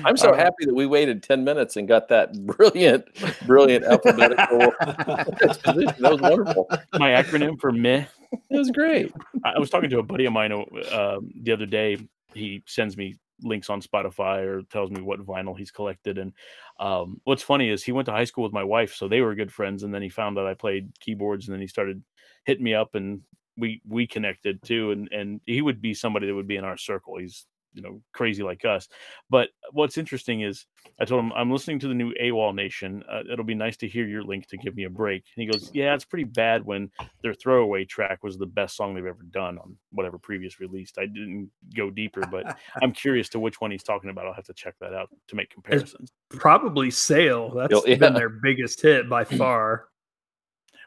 I'm 0.04 0.18
so 0.18 0.28
All 0.28 0.34
right. 0.34 0.44
happy 0.44 0.66
that 0.66 0.74
we 0.74 0.86
waited 0.86 1.24
10 1.24 1.44
minutes 1.44 1.78
and 1.78 1.88
got 1.88 2.08
that 2.10 2.34
brilliant, 2.46 3.06
brilliant 3.46 3.86
alphabetical 3.86 4.72
exposition. 5.42 5.96
That 6.00 6.12
was 6.12 6.22
wonderful. 6.22 6.68
my 6.94 7.12
acronym 7.12 7.60
for 7.60 7.72
meh. 7.72 8.06
It 8.50 8.58
was 8.58 8.72
great. 8.72 9.12
I 9.44 9.54
I 9.56 9.60
was 9.60 9.70
talking 9.70 9.90
to 9.90 10.00
a 10.00 10.04
buddy 10.04 10.26
of 10.26 10.34
mine 10.34 10.52
uh, 10.52 11.20
the 11.42 11.52
other 11.52 11.66
day. 11.66 11.98
He 12.34 12.64
sends 12.66 12.98
me 12.98 13.18
links 13.42 13.70
on 13.70 13.82
Spotify 13.82 14.46
or 14.46 14.64
tells 14.64 14.92
me 14.92 15.02
what 15.02 15.26
vinyl 15.26 15.58
he's 15.58 15.72
collected. 15.72 16.18
And 16.18 16.34
um, 16.80 17.20
what's 17.24 17.44
funny 17.44 17.70
is 17.70 17.84
he 17.84 17.92
went 17.92 18.06
to 18.08 18.12
high 18.12 18.26
school 18.26 18.44
with 18.44 18.54
my 18.54 18.64
wife, 18.64 18.94
so 18.94 19.08
they 19.08 19.22
were 19.22 19.36
good 19.36 19.52
friends. 19.52 19.84
And 19.84 19.94
then 19.94 20.02
he 20.02 20.10
found 20.10 20.38
that 20.38 20.48
I 20.48 20.54
played 20.54 20.92
keyboards, 21.00 21.48
and 21.48 21.54
then 21.54 21.62
he 21.62 21.68
started 21.68 22.04
hitting 22.46 22.64
me 22.64 22.74
up, 22.74 22.96
and 22.96 23.22
we 23.58 23.82
we 23.88 24.08
connected 24.08 24.62
too. 24.64 24.92
And 24.92 25.10
and 25.12 25.42
he 25.46 25.62
would 25.62 25.82
be 25.82 25.94
somebody 25.94 26.28
that 26.28 26.36
would 26.36 26.48
be 26.48 26.58
in 26.58 26.66
our 26.66 26.78
circle. 26.78 27.18
He's 27.18 27.46
you 27.76 27.82
know 27.84 28.02
crazy 28.14 28.42
like 28.42 28.66
us. 28.66 28.88
But 29.30 29.50
what's 29.72 29.98
interesting 29.98 30.42
is 30.42 30.66
I 31.00 31.06
told 31.06 31.24
him 31.24 31.32
I'm 31.34 31.52
listening 31.52 31.78
to 31.80 31.88
the 31.88 31.94
new 31.94 32.14
AWOL 32.22 32.56
Nation. 32.56 33.04
Uh, 33.12 33.22
it'll 33.32 33.46
be 33.46 33.54
nice 33.54 33.76
to 33.78 33.88
hear 33.88 34.08
your 34.08 34.24
link 34.24 34.48
to 34.48 34.58
give 34.58 34.76
me 34.76 34.86
a 34.86 34.90
break. 34.90 35.24
And 35.36 35.42
he 35.44 35.48
goes, 35.52 35.70
Yeah, 35.74 35.94
it's 35.94 36.06
pretty 36.06 36.24
bad 36.24 36.66
when 36.66 36.90
their 37.22 37.34
throwaway 37.34 37.86
track 37.86 38.24
was 38.24 38.38
the 38.38 38.46
best 38.46 38.76
song 38.78 38.96
they've 38.96 39.06
ever 39.06 39.24
done 39.30 39.58
on 39.58 39.76
whatever 39.92 40.18
previous 40.18 40.60
released. 40.60 40.98
I 40.98 41.06
didn't 41.06 41.52
go 41.76 41.90
deeper, 41.90 42.22
but 42.22 42.58
I'm 42.82 42.94
curious 42.94 43.30
to 43.30 43.40
which 43.40 43.60
one 43.60 43.72
he's 43.72 43.84
talking 43.84 44.10
about. 44.10 44.26
I'll 44.26 44.34
have 44.34 44.46
to 44.46 44.54
check 44.54 44.76
that 44.80 44.94
out 44.94 45.10
to 45.28 45.36
make 45.36 45.50
comparisons. 45.50 46.12
Probably 46.30 46.90
Sail. 46.92 47.54
That's 47.54 47.86
Yeah. 47.86 47.96
been 47.96 48.14
their 48.14 48.30
biggest 48.30 48.82
hit 48.82 49.10
by 49.10 49.24
far. 49.26 49.88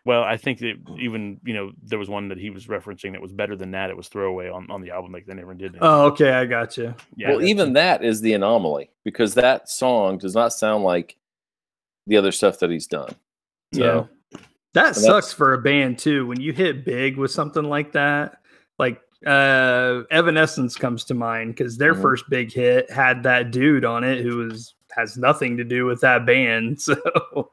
Well, 0.08 0.22
I 0.24 0.38
think 0.38 0.60
that 0.60 0.76
even 0.98 1.38
you 1.44 1.52
know 1.52 1.70
there 1.82 1.98
was 1.98 2.08
one 2.08 2.28
that 2.28 2.38
he 2.38 2.48
was 2.48 2.66
referencing 2.66 3.12
that 3.12 3.20
was 3.20 3.30
better 3.30 3.54
than 3.56 3.72
that. 3.72 3.90
It 3.90 3.96
was 3.96 4.08
throwaway 4.08 4.48
on, 4.48 4.66
on 4.70 4.80
the 4.80 4.90
album 4.90 5.12
like 5.12 5.26
they 5.26 5.34
never 5.34 5.52
did. 5.52 5.72
anything. 5.72 5.80
Oh, 5.82 6.06
okay, 6.06 6.30
I 6.30 6.46
got 6.46 6.78
you. 6.78 6.94
yeah, 7.14 7.28
well, 7.28 7.42
even 7.42 7.74
that 7.74 8.02
is 8.02 8.22
the 8.22 8.32
anomaly 8.32 8.88
because 9.04 9.34
that 9.34 9.68
song 9.68 10.16
does 10.16 10.34
not 10.34 10.54
sound 10.54 10.82
like 10.82 11.18
the 12.06 12.16
other 12.16 12.32
stuff 12.32 12.58
that 12.60 12.70
he's 12.70 12.86
done. 12.86 13.14
So, 13.74 14.08
That 14.72 14.96
sucks 14.96 15.30
for 15.30 15.52
a 15.52 15.58
band 15.60 15.98
too. 15.98 16.26
When 16.26 16.40
you 16.40 16.54
hit 16.54 16.86
big 16.86 17.18
with 17.18 17.30
something 17.30 17.64
like 17.64 17.92
that, 17.92 18.38
like 18.78 19.02
uh 19.26 20.04
Evanescence 20.10 20.74
comes 20.76 21.04
to 21.04 21.12
mind 21.14 21.54
because 21.54 21.76
their 21.76 21.94
Mhm. 21.94 22.00
first 22.00 22.24
big 22.30 22.50
hit 22.50 22.90
had 22.90 23.24
that 23.24 23.50
dude 23.50 23.84
on 23.84 24.04
it 24.04 24.22
who 24.22 24.38
was 24.38 24.74
has 24.96 25.18
nothing 25.18 25.58
to 25.58 25.64
do 25.64 25.84
with 25.84 26.00
that 26.00 26.24
band. 26.24 26.78
So 26.88 27.50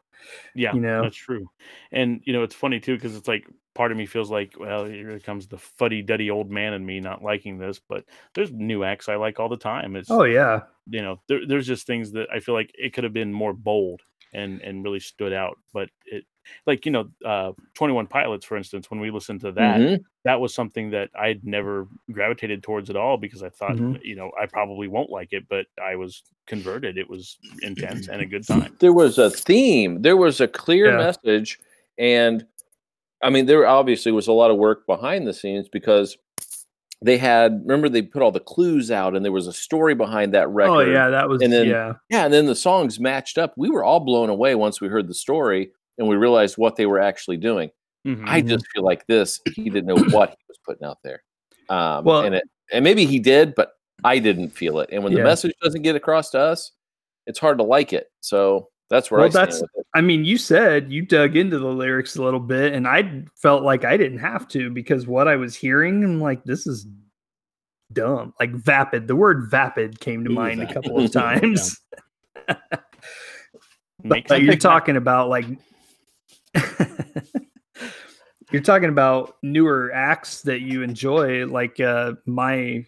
Yeah, 0.56 0.74
you 0.74 0.80
know? 0.80 1.04
that's 1.04 1.16
true. 1.16 1.50
And 1.92 2.22
you 2.24 2.34
know, 2.34 2.44
it's 2.44 2.56
funny 2.56 2.80
too 2.80 2.96
because 2.96 3.16
it's 3.16 3.28
like 3.28 3.46
part 3.76 3.92
of 3.92 3.98
me 3.98 4.06
feels 4.06 4.32
like, 4.32 4.54
well, 4.58 4.86
here 4.86 5.20
comes 5.20 5.48
the 5.48 5.58
fuddy 5.58 6.02
duddy 6.02 6.32
old 6.32 6.50
man 6.50 6.74
in 6.74 6.86
me 6.86 7.00
not 7.00 7.22
liking 7.22 7.58
this. 7.58 7.80
But 7.88 8.06
there's 8.34 8.52
new 8.52 8.84
acts 8.84 9.10
I 9.10 9.16
like 9.16 9.40
all 9.40 9.50
the 9.50 9.58
time. 9.58 9.96
It's 9.96 10.10
Oh 10.10 10.24
yeah. 10.24 10.62
you 10.88 11.02
know, 11.02 11.22
there, 11.28 11.46
there's 11.48 11.68
just 11.68 11.86
things 11.86 12.14
that 12.14 12.28
I 12.34 12.40
feel 12.40 12.56
like 12.56 12.72
it 12.76 12.94
could 12.94 13.04
have 13.04 13.14
been 13.14 13.34
more 13.34 13.54
bold 13.54 14.02
and 14.34 14.62
and 14.62 14.84
really 14.84 15.02
stood 15.02 15.34
out. 15.34 15.58
But 15.74 15.90
it, 16.06 16.24
like 16.66 16.86
you 16.86 16.92
know, 16.92 17.10
uh, 17.26 17.52
Twenty 17.74 17.94
One 17.94 18.08
Pilots, 18.08 18.46
for 18.46 18.58
instance, 18.58 18.90
when 18.90 19.00
we 19.00 19.12
listened 19.12 19.42
to 19.42 19.52
that, 19.54 19.80
Mhm. 19.80 20.00
that 20.24 20.40
was 20.40 20.54
something 20.54 20.92
that 20.92 21.10
I'd 21.20 21.44
never 21.46 21.88
gravitated 22.12 22.64
towards 22.64 22.90
at 22.90 22.96
all 22.96 23.18
because 23.18 23.44
I 23.44 23.50
thought, 23.50 23.76
Mhm. 23.78 24.00
you 24.04 24.16
know, 24.16 24.32
I 24.40 24.46
probably 24.46 24.88
won't 24.88 25.10
like 25.10 25.34
it, 25.34 25.46
but 25.50 25.66
I 25.82 25.96
was 25.96 26.24
converted. 26.48 26.98
It 26.98 27.10
was 27.10 27.38
intense 27.62 28.08
and 28.08 28.22
a 28.22 28.26
good 28.26 28.46
time. 28.46 28.76
There 28.80 28.94
was 28.94 29.18
a 29.18 29.30
theme. 29.30 30.02
There 30.02 30.18
was 30.18 30.42
a 30.42 30.48
clear 30.48 30.88
Yeah. 30.92 30.98
message, 30.98 31.60
and 31.98 32.46
I 33.22 33.30
mean, 33.30 33.46
there 33.48 33.66
obviously 33.66 34.12
was 34.12 34.28
a 34.28 34.34
lot 34.34 34.52
of 34.52 34.58
work 34.58 34.86
behind 34.86 35.26
the 35.26 35.34
scenes 35.34 35.68
because 35.70 36.18
they 37.02 37.18
had. 37.18 37.62
Remember, 37.66 37.90
they 37.90 38.02
put 38.02 38.22
all 38.22 38.32
the 38.32 38.40
clues 38.40 38.90
out, 38.92 39.16
and 39.16 39.24
there 39.26 39.32
was 39.32 39.48
a 39.48 39.54
story 39.54 39.94
behind 39.96 40.34
that 40.34 40.48
record. 40.50 40.88
Oh 40.88 40.92
yeah, 40.92 41.10
that 41.10 41.28
was 41.28 41.42
And 41.42 41.52
then- 41.52 41.68
yeah. 41.68 41.94
Yeah, 42.10 42.26
and 42.26 42.34
then 42.34 42.46
the 42.46 42.56
songs 42.56 43.00
matched 43.00 43.38
up. 43.38 43.54
We 43.58 43.70
were 43.70 43.84
all 43.84 44.00
blown 44.00 44.30
away 44.30 44.56
once 44.56 44.80
we 44.80 44.88
heard 44.88 45.08
the 45.08 45.14
story 45.14 45.72
and 45.98 46.08
we 46.08 46.16
realized 46.16 46.58
what 46.58 46.76
they 46.76 46.86
were 46.86 47.00
actually 47.00 47.38
doing. 47.38 47.70
Mhm. 48.06 48.24
I 48.28 48.42
just 48.42 48.66
feel 48.74 48.84
like 48.84 49.06
this, 49.08 49.40
he 49.56 49.70
didn't 49.70 49.88
know 49.88 49.98
what 50.16 50.30
he 50.32 50.38
was 50.48 50.58
putting 50.66 50.86
out 50.86 50.98
there. 51.04 51.24
Um, 51.70 52.04
Well- 52.04 52.22
and 52.22 52.36
it, 52.36 52.44
and 52.72 52.84
maybe 52.84 53.06
he 53.06 53.20
did, 53.20 53.56
but 53.56 53.72
I 54.04 54.20
didn't 54.20 54.50
feel 54.50 54.80
it. 54.80 54.90
And 54.92 55.04
when 55.04 55.14
Yeah. 55.14 55.20
the 55.20 55.24
message 55.26 55.54
doesn't 55.62 55.82
get 55.82 55.96
across 55.96 56.30
to 56.32 56.40
us, 56.40 56.72
it's 57.26 57.40
hard 57.40 57.58
to 57.60 57.64
like 57.64 57.94
it. 57.94 58.08
So 58.20 58.70
that's 58.90 59.10
where 59.10 59.20
Well, 59.20 59.28
I 59.28 59.32
stand 59.32 59.48
that's- 59.48 59.62
with 59.62 59.72
it. 59.78 59.86
I 59.96 60.02
mean, 60.02 60.26
you 60.26 60.38
said 60.38 60.92
you 60.92 61.02
dug 61.04 61.36
into 61.38 61.58
the 61.58 61.68
lyrics 61.70 62.18
a 62.18 62.22
little 62.22 62.40
bit, 62.40 62.74
and 62.74 62.86
I 62.88 63.24
felt 63.42 63.64
like 63.64 63.86
I 63.86 63.96
didn't 63.98 64.20
have 64.20 64.48
to 64.50 64.70
because 64.70 65.08
what 65.08 65.28
I 65.28 65.38
was 65.38 65.56
hearing, 65.56 66.04
I'm 66.04 66.20
like, 66.20 66.44
this 66.44 66.68
is 66.68 66.86
dumb. 67.94 68.34
Like 68.40 68.52
vapid. 68.52 69.08
The 69.08 69.16
word 69.16 69.50
vapid 69.50 70.00
came 70.02 70.24
to 70.26 70.32
Ooh, 70.32 70.36
mind 70.36 70.62
a 70.62 70.72
couple 70.72 71.00
of 71.00 71.12
times. 71.14 71.80
Makes 74.04 74.28
but 74.30 74.42
you're 74.44 74.56
talking 74.58 74.98
about 74.98 75.30
like 75.30 75.46
you're 78.52 78.62
talking 78.62 78.90
about 78.90 79.38
newer 79.44 79.92
acts 79.94 80.42
that 80.42 80.62
you 80.62 80.82
enjoy 80.82 81.46
like 81.46 81.80
uh 81.80 82.14
my 82.26 82.86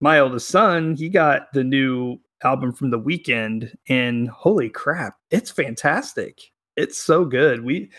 my 0.00 0.18
oldest 0.18 0.48
son 0.48 0.94
he 0.96 1.08
got 1.08 1.52
the 1.52 1.64
new 1.64 2.18
album 2.44 2.72
from 2.72 2.90
the 2.90 2.98
weekend 2.98 3.76
and 3.88 4.28
holy 4.28 4.68
crap 4.68 5.14
it's 5.30 5.50
fantastic. 5.50 6.40
It's 6.76 6.98
so 6.98 7.24
good. 7.24 7.64
We 7.64 7.90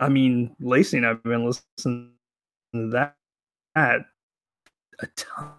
i 0.00 0.08
mean 0.08 0.54
lacey 0.60 0.96
and 0.96 1.06
i've 1.06 1.22
been 1.22 1.44
listening 1.46 2.10
to 2.72 2.90
that, 2.90 3.16
that 3.76 4.00
a 4.98 5.06
ton 5.14 5.52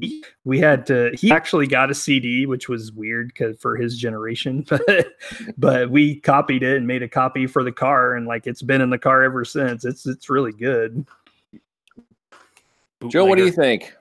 He- 0.00 0.24
we 0.44 0.58
had 0.58 0.84
to 0.86 1.12
he 1.14 1.30
actually 1.30 1.66
got 1.66 1.90
a 1.90 1.94
cd 1.94 2.46
which 2.46 2.68
was 2.68 2.90
weird 2.92 3.28
because 3.28 3.56
for 3.60 3.76
his 3.76 3.96
generation 3.96 4.66
but 4.68 5.12
but 5.56 5.90
we 5.90 6.20
copied 6.20 6.62
it 6.62 6.76
and 6.76 6.86
made 6.86 7.02
a 7.02 7.08
copy 7.08 7.46
for 7.46 7.62
the 7.62 7.72
car 7.72 8.14
and 8.14 8.26
like 8.26 8.46
it's 8.46 8.62
been 8.62 8.80
in 8.80 8.90
the 8.90 8.98
car 8.98 9.22
ever 9.22 9.44
since 9.44 9.84
it's 9.84 10.06
it's 10.06 10.28
really 10.28 10.52
good 10.52 11.06
Joe, 13.06 13.24
what 13.24 13.38
do 13.38 13.44
you 13.44 13.52
think? 13.52 13.94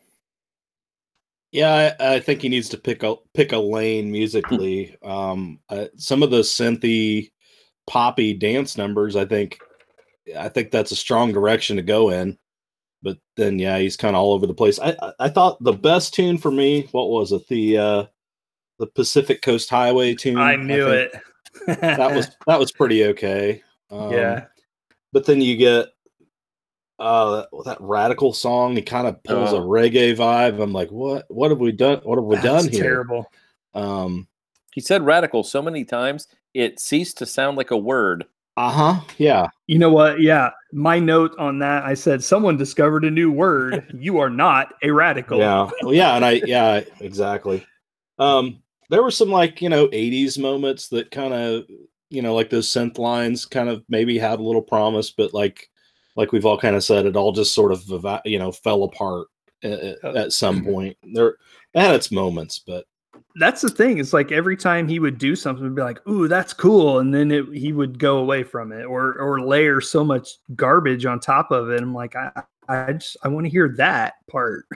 Yeah, 1.52 1.96
I, 2.00 2.16
I 2.16 2.20
think 2.20 2.42
he 2.42 2.50
needs 2.50 2.70
to 2.70 2.78
pick 2.78 3.04
a 3.04 3.16
pick 3.34 3.52
a 3.52 3.58
lane 3.58 4.12
musically. 4.12 4.98
um, 5.04 5.60
uh, 5.70 5.86
some 5.96 6.24
of 6.24 6.32
the 6.32 6.42
synthy, 6.42 7.32
poppy 7.86 8.34
dance 8.34 8.78
numbers, 8.78 9.16
I 9.16 9.26
think, 9.26 9.60
I 10.38 10.50
think 10.50 10.72
that's 10.72 10.92
a 10.92 10.96
strong 10.96 11.32
direction 11.32 11.78
to 11.78 11.84
go 11.84 12.10
in. 12.10 12.38
But 13.04 13.18
then, 13.36 13.60
yeah, 13.60 13.78
he's 13.78 13.95
kind 13.98 14.16
of 14.16 14.22
all 14.22 14.34
over 14.34 14.48
the 14.48 14.54
place. 14.54 14.80
I, 14.80 14.95
I 15.02 15.14
I 15.20 15.30
thought 15.30 15.64
the 15.64 15.74
best 15.74 16.14
tune 16.14 16.38
for 16.38 16.52
me, 16.52 16.88
what 16.91 17.10
was 17.10 17.32
it? 17.32 17.48
The 17.48 17.78
uh, 17.78 18.06
the 18.80 18.88
Pacific 18.88 19.41
Coast 19.41 19.70
Highway 19.70 20.14
tune. 20.16 20.38
i 20.38 20.56
knew 20.56 20.86
think 20.86 21.14
it 21.68 21.80
That 21.82 22.14
was 22.16 22.30
that 22.45 22.60
was 22.60 22.72
pretty 22.72 23.06
okay. 23.06 23.62
Um, 23.89 24.12
yeah 24.12 24.45
but 25.14 25.26
then 25.26 25.39
you 25.41 25.56
get 25.58 25.88
uh 27.00 27.45
that 27.66 27.78
radical 27.80 28.34
song 28.34 28.76
he 28.76 28.82
kind 28.82 29.08
of 29.08 29.24
pulls 29.24 29.54
a 29.54 29.58
Oh. 29.58 29.68
reggae 29.68 30.16
vibe 30.16 30.62
i'm 30.62 30.74
like 30.74 30.89
what 30.89 31.26
what 31.30 31.52
have 31.52 31.60
we 31.60 31.72
done 31.72 32.02
what 32.04 32.18
have 32.18 32.26
we 32.26 32.36
That's 32.36 32.64
done 32.66 32.72
here 32.72 32.82
terrible 32.84 33.32
um 33.74 34.28
He 34.74 34.82
said 34.82 35.06
radical 35.06 35.43
so 35.43 35.62
many 35.62 35.86
times 35.86 36.28
it 36.54 36.80
ceased 36.80 37.18
to 37.20 37.26
sound 37.28 37.56
like 37.56 37.70
a 37.72 37.78
word. 37.78 38.26
Uh-huh. 38.58 38.99
Yeah. 39.18 39.47
You 39.68 39.78
know 39.78 39.91
what? 39.91 40.20
Yeah. 40.20 40.49
My 40.74 40.99
note 40.99 41.34
on 41.38 41.60
that 41.60 41.86
i 41.86 41.93
said 41.93 42.24
someone 42.24 42.58
discovered 42.58 43.05
a 43.05 43.12
new 43.12 43.32
word. 43.32 43.86
You 43.97 44.20
are 44.20 44.30
not 44.30 44.74
a 44.84 44.91
radical. 44.91 45.38
Yeah. 45.38 45.70
Well, 45.82 45.93
yeah 45.93 46.16
and 46.16 46.26
i 46.26 46.41
yeah 46.45 46.82
exactly. 46.99 47.66
Um 48.18 48.64
there 48.89 49.03
were 49.03 49.12
some 49.12 49.30
like 49.30 49.62
you 49.62 49.70
know 49.70 49.88
80s 49.89 50.39
moments 50.39 50.88
that 50.89 51.12
kind 51.12 51.34
of 51.34 51.66
you 52.10 52.22
know 52.22 52.34
like 52.34 52.49
those 52.49 52.68
synth 52.68 52.97
lines 52.97 53.45
kind 53.45 53.70
of 53.70 53.84
maybe 53.89 54.18
had 54.18 54.39
a 54.39 54.43
little 54.43 54.62
promise 54.62 55.12
but 55.12 55.34
like 55.34 55.70
like 56.16 56.32
we've 56.32 56.45
all 56.45 56.58
kind 56.58 56.76
of 56.76 56.84
said 56.84 57.05
it 57.05 57.16
all 57.16 57.32
just 57.32 57.53
sort 57.53 57.72
of 57.72 57.84
you 58.26 58.39
know 58.39 58.51
fell 58.51 58.84
apart 58.84 59.28
at, 59.64 60.03
at 60.03 60.32
some 60.34 60.64
point. 60.66 60.97
There 61.14 61.38
it 61.74 61.80
had 61.80 61.95
its 61.95 62.12
moments 62.12 62.60
but 62.66 62.86
that's 63.40 63.62
the 63.62 63.70
thing. 63.70 63.98
It's 63.98 64.14
like 64.14 64.32
every 64.32 64.58
time 64.58 64.88
he 64.88 65.00
would 65.00 65.18
do 65.18 65.36
something, 65.36 65.64
it'd 65.64 65.76
be 65.76 65.82
like, 65.82 66.06
"Ooh, 66.08 66.28
that's 66.28 66.54
cool," 66.54 67.00
and 67.00 67.14
then 67.14 67.32
it, 67.32 67.46
he 67.54 67.72
would 67.74 68.00
go 68.00 68.18
away 68.20 68.44
from 68.44 68.72
it, 68.72 68.84
or 68.86 69.18
or 69.20 69.42
layer 69.42 69.82
so 69.82 70.04
much 70.04 70.30
garbage 70.56 71.06
on 71.06 71.20
top 71.20 71.52
of 71.52 71.70
it. 71.70 71.82
I'm 71.82 71.94
like, 71.94 72.16
I 72.16 72.32
I 72.70 72.94
just 72.94 73.18
I 73.24 73.28
want 73.28 73.46
to 73.46 73.50
hear 73.52 73.74
that 73.78 74.16
part. 74.30 74.66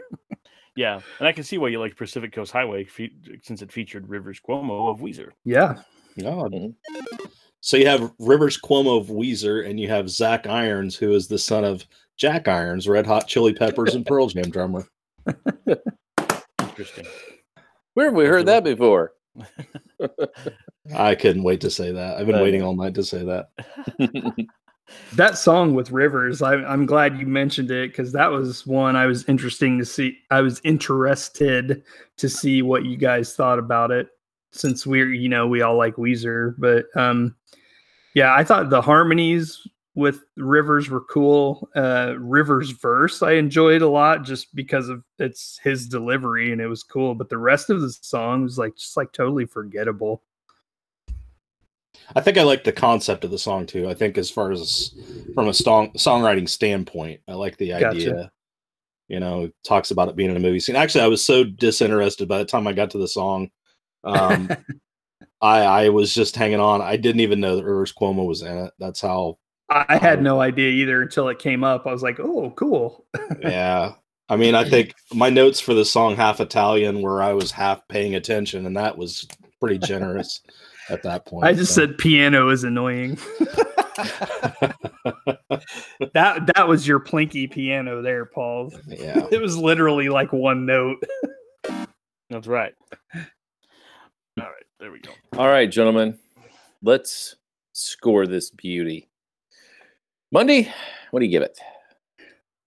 Yeah, 0.77 1.01
and 1.19 1.27
I 1.27 1.33
can 1.33 1.43
see 1.43 1.57
why 1.57 1.67
you 1.67 1.81
like 1.81 1.97
Pacific 1.97 2.31
Coast 2.31 2.53
Highway 2.53 2.85
fe- 2.85 3.11
since 3.43 3.61
it 3.61 3.73
featured 3.73 4.07
Rivers 4.07 4.39
Cuomo 4.39 4.89
of 4.89 5.01
Weezer. 5.01 5.31
Yeah, 5.43 5.81
No. 6.15 6.43
Mhm. 6.49 6.73
So 7.59 7.75
you 7.75 7.85
have 7.87 8.13
Rivers 8.19 8.57
Cuomo 8.57 8.97
of 9.01 9.07
Weezer, 9.07 9.67
and 9.69 9.77
you 9.77 9.89
have 9.89 10.09
Zach 10.09 10.47
Irons, 10.47 10.95
who 10.95 11.11
is 11.11 11.27
the 11.27 11.37
son 11.37 11.65
of 11.65 11.85
Jack 12.15 12.47
Irons, 12.47 12.87
Red 12.87 13.05
Hot 13.05 13.27
Chili 13.27 13.53
Peppers 13.53 13.95
and 13.95 14.05
Pearl 14.05 14.27
Jam 14.27 14.49
drummer. 14.49 14.87
Interesting. 16.61 17.05
Where 17.93 18.07
have 18.07 18.15
we 18.15 18.25
heard 18.25 18.45
that 18.45 18.63
before? 18.63 19.13
I 20.95 21.15
couldn't 21.15 21.43
wait 21.43 21.61
to 21.61 21.69
say 21.69 21.91
that. 21.91 22.17
I've 22.17 22.25
been 22.25 22.35
I 22.35 22.41
waiting 22.41 22.61
all 22.61 22.75
night 22.75 22.95
to 22.95 23.03
say 23.03 23.23
that. 23.23 23.49
that 25.13 25.37
song 25.37 25.73
with 25.73 25.91
Rivers. 25.91 26.41
I, 26.41 26.55
I'm 26.55 26.85
glad 26.85 27.19
you 27.19 27.25
mentioned 27.25 27.71
it 27.71 27.91
because 27.91 28.11
that 28.13 28.31
was 28.31 28.65
one 28.65 28.95
I 28.95 29.05
was 29.05 29.27
interesting 29.27 29.77
to 29.79 29.85
see. 29.85 30.17
I 30.29 30.41
was 30.41 30.61
interested 30.63 31.83
to 32.17 32.29
see 32.29 32.61
what 32.61 32.85
you 32.85 32.97
guys 32.97 33.35
thought 33.35 33.59
about 33.59 33.91
it 33.91 34.09
since 34.51 34.85
we're 34.85 35.13
you 35.13 35.29
know 35.29 35.47
we 35.47 35.61
all 35.61 35.77
like 35.77 35.95
Weezer, 35.95 36.55
but 36.57 36.85
um, 36.95 37.35
yeah, 38.13 38.33
I 38.35 38.43
thought 38.43 38.69
the 38.69 38.81
harmonies 38.81 39.65
with 39.95 40.23
Rivers 40.37 40.89
were 40.89 41.01
cool. 41.01 41.69
Uh, 41.75 42.15
Rivers 42.17 42.71
verse 42.71 43.21
I 43.21 43.33
enjoyed 43.33 43.81
a 43.81 43.89
lot 43.89 44.23
just 44.23 44.53
because 44.55 44.89
of 44.89 45.03
it's 45.19 45.59
his 45.63 45.87
delivery 45.87 46.51
and 46.51 46.61
it 46.61 46.67
was 46.67 46.83
cool. 46.83 47.13
But 47.15 47.29
the 47.29 47.37
rest 47.37 47.69
of 47.69 47.81
the 47.81 47.89
song 47.89 48.43
was 48.43 48.57
like 48.57 48.75
just 48.75 48.95
like 48.95 49.11
totally 49.11 49.45
forgettable. 49.45 50.23
I 52.15 52.21
think 52.21 52.37
I 52.37 52.43
like 52.43 52.63
the 52.63 52.71
concept 52.71 53.23
of 53.23 53.31
the 53.31 53.39
song 53.39 53.65
too. 53.65 53.89
I 53.89 53.93
think 53.93 54.17
as 54.17 54.29
far 54.29 54.51
as 54.51 54.93
from 55.33 55.47
a 55.47 55.53
song 55.53 55.91
songwriting 55.93 56.47
standpoint, 56.47 57.21
I 57.27 57.33
like 57.33 57.57
the 57.57 57.69
Gotcha. 57.69 57.87
idea. 57.87 58.31
You 59.07 59.19
know, 59.19 59.51
talks 59.65 59.91
about 59.91 60.07
it 60.07 60.15
being 60.15 60.29
in 60.29 60.37
a 60.37 60.41
movie 60.41 60.61
scene. 60.61 60.77
Actually, 60.77 61.03
I 61.03 61.07
was 61.07 61.25
so 61.25 61.43
disinterested 61.43 62.29
by 62.29 62.37
the 62.37 62.45
time 62.45 62.65
I 62.65 62.71
got 62.73 62.91
to 62.91 62.97
the 62.97 63.09
song. 63.09 63.49
Um, 64.05 64.49
I 65.41 65.63
I 65.63 65.89
was 65.89 66.13
just 66.13 66.35
hanging 66.35 66.61
on. 66.61 66.81
I 66.81 66.95
didn't 66.95 67.21
even 67.21 67.41
know 67.41 67.57
that 67.57 67.65
Rivers 67.65 67.93
Cuomo 67.93 68.25
was 68.25 68.41
in 68.41 68.57
it. 68.57 68.73
That's 68.79 69.01
how. 69.01 69.37
I, 69.71 69.85
I 69.89 69.97
had 69.97 70.21
no 70.21 70.37
oh. 70.37 70.41
idea 70.41 70.69
either 70.69 71.01
until 71.01 71.29
it 71.29 71.39
came 71.39 71.63
up. 71.63 71.87
I 71.87 71.91
was 71.91 72.03
like, 72.03 72.19
oh, 72.19 72.51
cool. 72.51 73.05
Yeah. 73.41 73.93
I 74.29 74.37
mean, 74.37 74.55
I 74.55 74.63
think 74.63 74.93
my 75.13 75.29
notes 75.29 75.59
for 75.59 75.73
the 75.73 75.83
song 75.83 76.15
"Half 76.15 76.39
Italian" 76.39 77.01
where 77.01 77.21
I 77.21 77.33
was 77.33 77.51
half 77.51 77.85
paying 77.89 78.15
attention, 78.15 78.65
and 78.65 78.77
that 78.77 78.97
was 78.97 79.27
pretty 79.59 79.77
generous 79.77 80.39
at 80.89 81.03
that 81.03 81.25
point. 81.25 81.45
I 81.45 81.51
just 81.51 81.75
so. 81.75 81.81
said 81.81 81.97
piano 81.97 82.47
is 82.47 82.63
annoying. 82.63 83.15
that 86.13 86.49
that 86.55 86.65
was 86.65 86.87
your 86.87 87.01
plinky 87.01 87.51
piano 87.51 88.01
there, 88.01 88.25
Paul. 88.25 88.71
yeah. 88.87 89.27
It 89.31 89.41
was 89.41 89.57
literally 89.57 90.07
like 90.07 90.31
one 90.31 90.65
note. 90.65 91.03
That's 92.29 92.47
right. 92.47 92.73
All 93.13 93.19
right, 94.37 94.65
there 94.79 94.91
we 94.93 95.01
go. 95.01 95.11
All 95.37 95.47
right, 95.47 95.69
gentlemen, 95.69 96.17
let's 96.81 97.35
score 97.73 98.25
this 98.27 98.49
beauty. 98.49 99.09
Mundy, 100.31 100.71
what 101.11 101.19
do 101.19 101.25
you 101.25 101.31
give 101.31 101.43
it? 101.43 101.59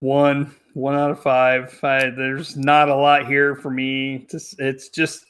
One, 0.00 0.54
one 0.74 0.94
out 0.94 1.10
of 1.10 1.22
five. 1.22 1.78
I, 1.82 2.10
there's 2.10 2.56
not 2.56 2.90
a 2.90 2.94
lot 2.94 3.26
here 3.26 3.56
for 3.56 3.70
me. 3.70 4.26
It's, 4.30 4.54
it's 4.58 4.90
just 4.90 5.24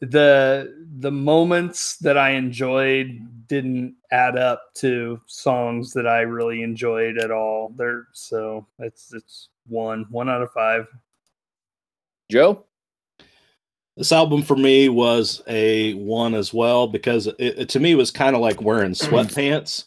the 0.00 0.86
the 1.00 1.10
moments 1.10 1.96
that 1.98 2.16
I 2.16 2.30
enjoyed 2.30 3.48
didn't 3.48 3.96
add 4.12 4.38
up 4.38 4.62
to 4.76 5.20
songs 5.26 5.92
that 5.92 6.06
I 6.06 6.20
really 6.20 6.62
enjoyed 6.62 7.18
at 7.18 7.30
all. 7.30 7.74
There, 7.76 8.06
so 8.12 8.66
it's 8.78 9.12
it's 9.12 9.48
one 9.66 10.06
one 10.10 10.28
out 10.28 10.42
of 10.42 10.52
five. 10.52 10.86
Joe? 12.30 12.64
This 13.96 14.12
album 14.12 14.42
for 14.42 14.56
me 14.56 14.88
was 14.88 15.42
a 15.48 15.94
one 15.94 16.34
as 16.34 16.54
well 16.54 16.86
because 16.86 17.26
it, 17.26 17.36
it 17.38 17.68
to 17.70 17.80
me 17.80 17.96
was 17.96 18.10
kind 18.10 18.36
of 18.36 18.40
like 18.40 18.62
wearing 18.62 18.92
sweatpants. 18.92 19.86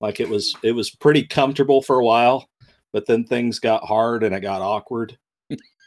Like 0.00 0.20
it 0.20 0.28
was 0.28 0.54
it 0.62 0.72
was 0.72 0.90
pretty 0.90 1.24
comfortable 1.26 1.80
for 1.82 1.98
a 1.98 2.04
while, 2.04 2.48
but 2.92 3.06
then 3.06 3.24
things 3.24 3.58
got 3.58 3.84
hard 3.84 4.22
and 4.22 4.34
it 4.34 4.40
got 4.40 4.60
awkward 4.62 5.16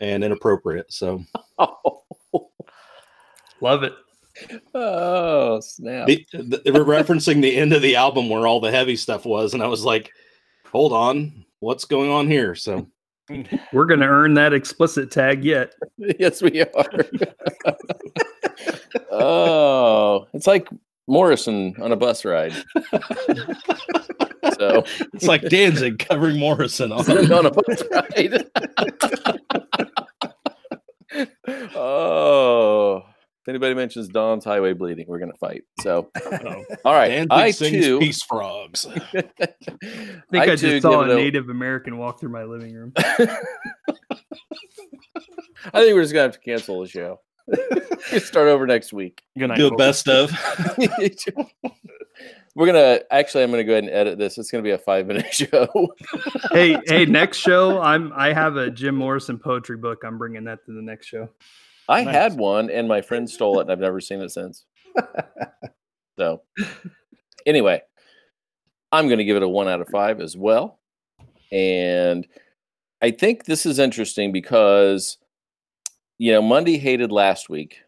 and 0.01 0.23
inappropriate. 0.23 0.91
So 0.91 1.23
Oh, 1.59 2.03
Love 3.61 3.83
it. 3.83 3.93
oh 4.75 5.59
snap. 5.61 6.05
the, 6.07 6.25
the, 6.33 6.61
they 6.63 6.71
were 6.71 6.85
referencing 6.85 7.41
the 7.41 7.55
end 7.57 7.73
of 7.73 7.81
the 7.81 7.95
album 7.95 8.29
where 8.29 8.45
all 8.45 8.59
the 8.59 8.69
heavy 8.71 8.95
stuff 8.95 9.25
was, 9.25 9.53
and 9.55 9.63
I 9.63 9.67
was 9.67 9.83
like, 9.83 10.11
"Hold 10.67 10.93
on, 10.93 11.43
what's 11.59 11.85
going 11.85 12.11
on 12.11 12.27
here?" 12.27 12.53
So 12.53 12.87
We're 13.73 13.85
gonna 13.85 14.07
earn 14.07 14.35
that 14.35 14.53
explicit 14.53 15.09
tag 15.11 15.43
yet. 15.43 15.73
yes, 15.97 16.41
we 16.41 16.61
are. 16.61 17.05
oh, 19.11 20.27
it's 20.33 20.47
like 20.47 20.69
Morrison 21.07 21.75
on 21.81 21.91
a 21.91 21.95
bus 21.95 22.23
ride. 22.25 22.53
so 22.53 22.63
it's 25.13 25.25
like 25.25 25.41
Danzig 25.43 25.99
covering 25.99 26.37
Morrison 26.37 26.91
on 26.97 27.31
on 27.31 27.45
a 27.45 27.51
bus 27.51 27.83
ride. 27.91 28.45
oh, 31.75 32.97
if 32.97 33.47
anybody 33.47 33.73
mentions 33.73 34.09
Dawn's 34.09 34.43
Highway 34.43 34.73
Bleeding, 34.73 35.05
we're 35.07 35.19
gonna 35.19 35.31
fight. 35.39 35.63
So, 35.81 36.09
Oh, 36.25 36.63
all 36.83 36.93
right, 36.93 37.07
Danzig 37.07 37.31
I 37.31 37.51
sings 37.51 37.85
too. 37.85 37.99
Peace 37.99 38.21
Frogs. 38.21 38.85
I 38.87 38.99
think 39.01 39.31
I, 40.33 40.45
too 40.47 40.55
just 40.57 40.81
saw 40.81 41.03
give 41.03 41.09
a 41.09 41.13
it 41.13 41.15
Native 41.15 41.47
American 41.49 41.97
walk 41.97 42.19
through 42.19 42.31
my 42.31 42.43
living 42.43 42.73
room. 42.73 42.91
I 45.73 45.81
think 45.81 45.95
we're 45.95 46.01
just 46.01 46.13
gonna 46.13 46.23
have 46.23 46.33
to 46.33 46.39
cancel 46.39 46.81
the 46.81 46.87
show. 46.89 47.21
Start 48.19 48.47
over 48.47 48.65
next 48.67 48.93
week. 48.93 49.21
Good 49.37 49.47
night. 49.47 49.57
Do 49.57 49.67
a 49.67 49.75
best 49.77 50.07
of. 50.07 50.31
We're 52.55 52.65
gonna 52.65 53.01
actually. 53.11 53.43
I'm 53.43 53.51
gonna 53.51 53.63
go 53.63 53.73
ahead 53.73 53.83
and 53.83 53.93
edit 53.93 54.17
this. 54.17 54.37
It's 54.37 54.49
gonna 54.49 54.63
be 54.63 54.71
a 54.71 54.77
five 54.77 55.05
minute 55.05 55.27
show. 55.33 55.93
hey, 56.51 56.79
hey, 56.87 57.05
next 57.05 57.37
show, 57.37 57.79
I'm 57.81 58.11
I 58.15 58.33
have 58.33 58.55
a 58.55 58.71
Jim 58.71 58.95
Morrison 58.95 59.37
poetry 59.37 59.77
book. 59.77 60.01
I'm 60.03 60.17
bringing 60.17 60.43
that 60.45 60.65
to 60.65 60.71
the 60.73 60.81
next 60.81 61.05
show. 61.07 61.29
I 61.87 62.03
Nice. 62.03 62.13
had 62.15 62.33
one, 62.37 62.69
and 62.71 62.87
my 62.87 63.01
friend 63.01 63.29
stole 63.29 63.59
it, 63.59 63.63
and 63.63 63.71
I've 63.71 63.79
never 63.79 64.01
seen 64.01 64.21
it 64.21 64.31
since. 64.31 64.65
so, 66.17 66.41
anyway, 67.45 67.81
I'm 68.91 69.07
gonna 69.07 69.23
give 69.23 69.37
it 69.37 69.43
a 69.43 69.47
one 69.47 69.67
out 69.67 69.79
of 69.81 69.87
five 69.89 70.19
as 70.19 70.35
well, 70.35 70.79
and 71.51 72.27
I 73.03 73.11
think 73.11 73.45
this 73.45 73.67
is 73.67 73.77
interesting 73.77 74.31
because 74.31 75.17
you 76.17 76.31
know 76.31 76.41
Mundy 76.41 76.77
hated 76.77 77.11
last 77.11 77.49
week, 77.49 77.79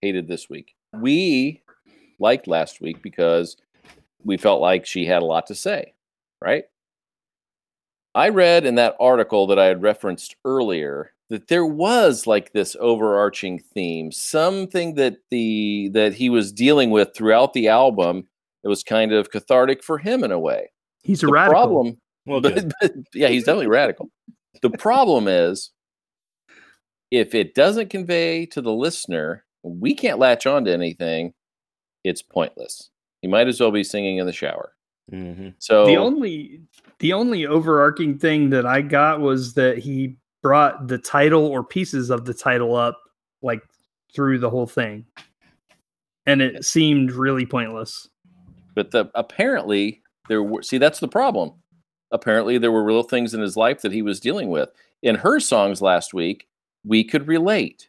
hated 0.00 0.28
this 0.28 0.48
week. 0.48 0.74
We 0.94 1.62
liked 2.18 2.46
last 2.46 2.80
week 2.80 3.02
because 3.02 3.56
we 4.24 4.36
felt 4.36 4.60
like 4.60 4.86
she 4.86 5.04
had 5.06 5.22
a 5.22 5.26
lot 5.26 5.46
to 5.48 5.54
say, 5.54 5.94
right? 6.40 6.64
I 8.14 8.28
read 8.28 8.66
in 8.66 8.74
that 8.74 8.96
article 9.00 9.46
that 9.48 9.58
I 9.58 9.64
had 9.66 9.82
referenced 9.82 10.36
earlier 10.44 11.12
that 11.30 11.48
there 11.48 11.64
was 11.64 12.26
like 12.26 12.52
this 12.52 12.76
overarching 12.78 13.58
theme, 13.58 14.12
something 14.12 14.94
that 14.96 15.16
the 15.30 15.88
that 15.94 16.12
he 16.14 16.28
was 16.28 16.52
dealing 16.52 16.90
with 16.90 17.14
throughout 17.14 17.52
the 17.54 17.68
album. 17.68 18.28
It 18.64 18.68
was 18.68 18.84
kind 18.84 19.12
of 19.12 19.30
cathartic 19.30 19.82
for 19.82 19.98
him 19.98 20.22
in 20.22 20.30
a 20.30 20.38
way. 20.38 20.70
He's 21.02 21.22
a 21.24 21.28
radical. 21.28 21.52
problem, 21.52 21.98
Well, 22.26 22.40
but, 22.40 22.70
but- 22.80 22.92
yeah, 23.12 23.26
he's 23.28 23.42
definitely 23.44 23.66
radical. 23.66 24.08
The 24.60 24.70
problem 24.70 25.26
is 25.26 25.70
if 27.12 27.34
it 27.34 27.54
doesn't 27.54 27.90
convey 27.90 28.46
to 28.46 28.62
the 28.62 28.72
listener, 28.72 29.44
we 29.62 29.94
can't 29.94 30.18
latch 30.18 30.46
on 30.46 30.64
to 30.64 30.72
anything. 30.72 31.34
It's 32.04 32.22
pointless. 32.22 32.88
He 33.20 33.28
might 33.28 33.46
as 33.48 33.60
well 33.60 33.70
be 33.70 33.84
singing 33.84 34.16
in 34.16 34.26
the 34.26 34.32
shower. 34.32 34.72
Mhm. 35.12 35.54
So 35.58 35.84
The 35.86 35.96
only 35.96 36.62
the 37.00 37.12
only 37.12 37.46
overarching 37.46 38.16
thing 38.18 38.50
that 38.50 38.64
I 38.64 38.80
got 38.80 39.20
was 39.20 39.54
that 39.54 39.76
he 39.78 40.16
brought 40.42 40.88
the 40.88 40.98
title 40.98 41.44
or 41.46 41.62
pieces 41.62 42.10
of 42.10 42.24
the 42.24 42.34
title 42.34 42.74
up 42.76 42.98
like 43.42 43.60
through 44.14 44.38
the 44.38 44.48
whole 44.50 44.66
thing. 44.66 45.04
And 46.26 46.40
it 46.40 46.64
seemed 46.64 47.12
really 47.12 47.44
pointless. 47.46 48.08
but 48.74 48.90
the 48.90 49.10
apparently 49.14 50.00
there 50.28 50.42
were 50.42 50.62
see 50.62 50.78
that's 50.78 51.00
the 51.00 51.08
problem 51.08 51.52
apparently 52.10 52.56
there 52.56 52.72
were 52.72 52.82
real 52.84 53.02
things 53.02 53.34
in 53.34 53.40
his 53.42 53.54
life 53.56 53.82
that 53.82 53.92
he 53.92 54.00
was 54.00 54.18
dealing 54.18 54.48
with 54.48 54.70
in 55.02 55.14
her 55.16 55.38
songs 55.40 55.82
last 55.82 56.14
week 56.14 56.46
we 56.84 57.04
could 57.04 57.26
relate. 57.28 57.88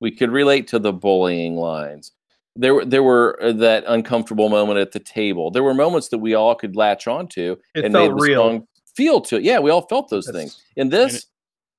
We 0.00 0.10
could 0.10 0.30
relate 0.30 0.66
to 0.68 0.78
the 0.78 0.92
bullying 0.92 1.56
lines. 1.56 2.12
There 2.56 2.74
were 2.74 2.84
there 2.84 3.02
were 3.02 3.38
uh, 3.42 3.52
that 3.52 3.84
uncomfortable 3.86 4.48
moment 4.48 4.78
at 4.78 4.92
the 4.92 4.98
table. 5.00 5.50
There 5.50 5.62
were 5.62 5.74
moments 5.74 6.08
that 6.08 6.18
we 6.18 6.34
all 6.34 6.54
could 6.54 6.74
latch 6.76 7.06
onto 7.06 7.56
It 7.74 7.84
and 7.84 7.92
made 7.94 8.10
the 8.10 8.14
real. 8.14 8.42
song 8.42 8.66
feel 8.96 9.20
to 9.22 9.36
it. 9.36 9.42
Yeah 9.44 9.60
we 9.60 9.70
all 9.70 9.86
felt 9.86 10.08
those 10.10 10.26
That's- 10.26 10.42
things. 10.42 10.62
In 10.76 10.88
this 10.88 11.26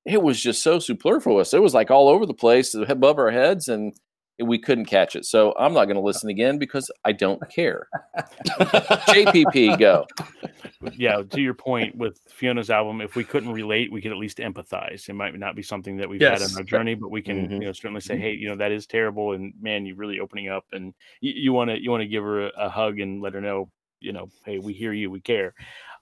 it 0.05 0.21
was 0.23 0.41
just 0.41 0.63
so 0.63 0.79
superfluous. 0.79 1.53
It 1.53 1.61
was 1.61 1.73
like 1.75 1.91
all 1.91 2.07
over 2.09 2.25
the 2.25 2.33
place 2.33 2.73
above 2.73 3.19
our 3.19 3.29
heads 3.31 3.67
and 3.67 3.93
we 4.41 4.57
couldn't 4.57 4.85
catch 4.85 5.15
it 5.15 5.25
so 5.25 5.53
i'm 5.57 5.73
not 5.73 5.85
going 5.85 5.95
to 6.01 6.01
listen 6.01 6.29
again 6.29 6.57
because 6.57 6.91
i 7.05 7.11
don't 7.11 7.41
care 7.49 7.87
jpp 8.59 9.77
go 9.79 10.05
yeah, 10.97 11.21
to 11.21 11.41
your 11.41 11.53
point 11.53 11.95
with 11.95 12.19
Fiona's 12.29 12.69
album, 12.69 13.01
if 13.01 13.15
we 13.15 13.23
couldn't 13.23 13.51
relate, 13.51 13.91
we 13.91 14.01
could 14.01 14.11
at 14.11 14.17
least 14.17 14.39
empathize. 14.39 15.07
It 15.07 15.13
might 15.13 15.37
not 15.37 15.55
be 15.55 15.61
something 15.61 15.97
that 15.97 16.09
we've 16.09 16.21
had 16.21 16.41
on 16.41 16.49
our 16.57 16.63
journey, 16.63 16.95
but 16.95 17.11
we 17.11 17.21
can, 17.21 17.47
Mhm. 17.47 17.51
you 17.53 17.59
know, 17.59 17.71
certainly 17.71 18.01
say, 18.01 18.17
hey, 18.17 18.33
you 18.33 18.49
know, 18.49 18.55
that 18.55 18.71
is 18.71 18.87
terrible, 18.87 19.33
and 19.33 19.53
man, 19.61 19.85
you're 19.85 19.95
really 19.95 20.19
opening 20.19 20.49
up, 20.49 20.65
and 20.71 20.93
you 21.19 21.53
want 21.53 21.69
to 21.69 21.81
you 21.81 21.91
want 21.91 22.01
to 22.01 22.07
give 22.07 22.23
her 22.23 22.47
a, 22.47 22.51
a 22.57 22.69
hug 22.69 22.99
and 22.99 23.21
let 23.21 23.33
her 23.33 23.41
know, 23.41 23.69
you 23.99 24.11
know, 24.11 24.29
hey, 24.45 24.57
we 24.59 24.73
hear 24.73 24.93
you, 24.93 25.11
we 25.11 25.21
care. 25.21 25.53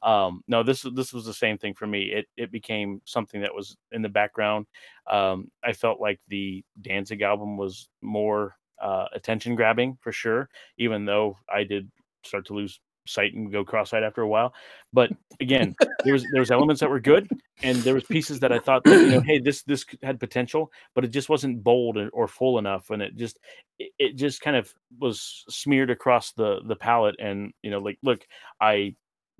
Um, 0.01 0.43
no, 0.47 0.63
this 0.63 0.85
this 0.93 1.13
was 1.13 1.25
the 1.25 1.33
same 1.33 1.57
thing 1.57 1.73
for 1.73 1.87
me. 1.87 2.11
It 2.11 2.27
it 2.37 2.51
became 2.51 3.01
something 3.05 3.41
that 3.41 3.53
was 3.53 3.75
in 3.91 4.01
the 4.01 4.09
background. 4.09 4.65
Um, 5.09 5.51
I 5.63 5.73
felt 5.73 5.99
like 5.99 6.19
the 6.27 6.63
Danzig 6.81 7.21
album 7.21 7.57
was 7.57 7.89
more 8.01 8.55
uh, 8.81 9.07
attention 9.13 9.55
grabbing 9.55 9.97
for 10.01 10.11
sure, 10.11 10.49
even 10.77 11.05
though 11.05 11.37
I 11.53 11.63
did 11.63 11.91
start 12.23 12.45
to 12.47 12.53
lose 12.53 12.79
sight 13.07 13.33
and 13.33 13.51
go 13.51 13.65
cross-eyed 13.65 14.03
after 14.03 14.21
a 14.21 14.27
while. 14.27 14.53
But 14.93 15.11
again, 15.41 15.75
there 16.03 16.13
was 16.13 16.25
there 16.31 16.41
was 16.41 16.51
elements 16.51 16.79
that 16.79 16.89
were 16.89 16.99
good, 16.99 17.27
and 17.63 17.77
there 17.79 17.95
was 17.95 18.03
pieces 18.03 18.39
that 18.39 18.51
I 18.51 18.59
thought 18.59 18.83
that 18.85 19.01
you 19.01 19.09
know, 19.11 19.21
hey, 19.21 19.39
this 19.39 19.63
this 19.63 19.85
had 20.03 20.19
potential, 20.19 20.71
but 20.95 21.03
it 21.03 21.09
just 21.09 21.27
wasn't 21.29 21.63
bold 21.63 21.97
or- 21.97 22.09
or 22.09 22.27
full 22.27 22.57
enough, 22.57 22.89
and 22.91 23.01
it 23.01 23.15
just 23.17 23.39
it, 23.79 23.91
it 23.99 24.15
just 24.15 24.41
kind 24.41 24.55
of 24.55 24.73
was 24.99 25.43
smeared 25.49 25.89
across 25.89 26.31
the 26.33 26.61
the 26.65 26.75
palette. 26.75 27.15
And 27.19 27.51
you 27.63 27.71
know, 27.71 27.79
like, 27.79 27.97
look, 28.03 28.25
I 28.61 28.95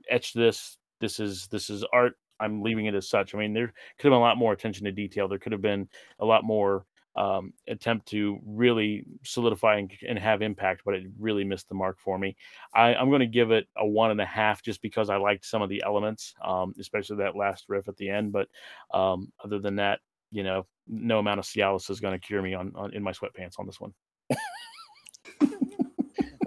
etched 0.10 0.36
this. 0.36 0.78
This 1.00 1.20
is 1.20 1.48
this 1.48 1.70
is 1.70 1.86
art. 1.94 2.16
I'm 2.40 2.62
leaving 2.62 2.86
it 2.86 2.96
as 2.96 3.10
such. 3.10 3.36
I 3.36 3.38
mean, 3.38 3.54
there 3.54 3.68
could 3.68 4.06
have 4.06 4.12
been 4.12 4.14
a 4.14 4.20
lot 4.20 4.38
more 4.38 4.54
attention 4.54 4.86
to 4.86 4.92
detail. 4.92 5.28
There 5.28 5.40
could 5.40 5.52
have 5.52 5.62
been 5.62 5.90
a 6.20 6.26
lot 6.26 6.44
more 6.44 6.86
um, 7.16 7.54
attempt 7.68 8.08
to 8.08 8.40
really 8.46 9.06
solidify 9.24 9.78
and, 9.78 9.92
and 10.08 10.18
have 10.18 10.42
impact, 10.42 10.84
but 10.86 10.94
it 10.94 11.04
really 11.20 11.44
missed 11.44 11.68
the 11.68 11.76
mark 11.76 11.98
for 12.00 12.18
me. 12.18 12.36
I, 12.74 12.96
I'm 12.96 13.10
going 13.10 13.20
to 13.20 13.28
give 13.28 13.52
it 13.52 13.68
a 13.78 13.86
one 13.86 14.12
and 14.12 14.22
a 14.22 14.26
half 14.26 14.64
just 14.64 14.82
because 14.82 15.10
I 15.10 15.18
liked 15.18 15.46
some 15.46 15.62
of 15.62 15.70
the 15.70 15.84
elements, 15.86 16.34
um, 16.44 16.74
especially 16.80 17.18
that 17.18 17.36
last 17.36 17.66
riff 17.68 17.88
at 17.88 17.98
the 17.98 18.10
end. 18.10 18.32
But 18.32 18.48
um, 18.94 19.32
other 19.44 19.60
than 19.60 19.76
that, 19.78 20.00
you 20.32 20.44
know, 20.44 20.66
no 20.88 21.20
amount 21.20 21.40
of 21.40 21.46
Cialis 21.46 21.90
is 21.90 22.00
going 22.00 22.18
to 22.18 22.26
cure 22.26 22.42
me 22.42 22.54
on, 22.54 22.72
on 22.76 22.94
in 22.94 23.04
my 23.04 23.12
sweatpants 23.12 23.60
on 23.60 23.66
this 23.66 23.82
one. 23.82 23.94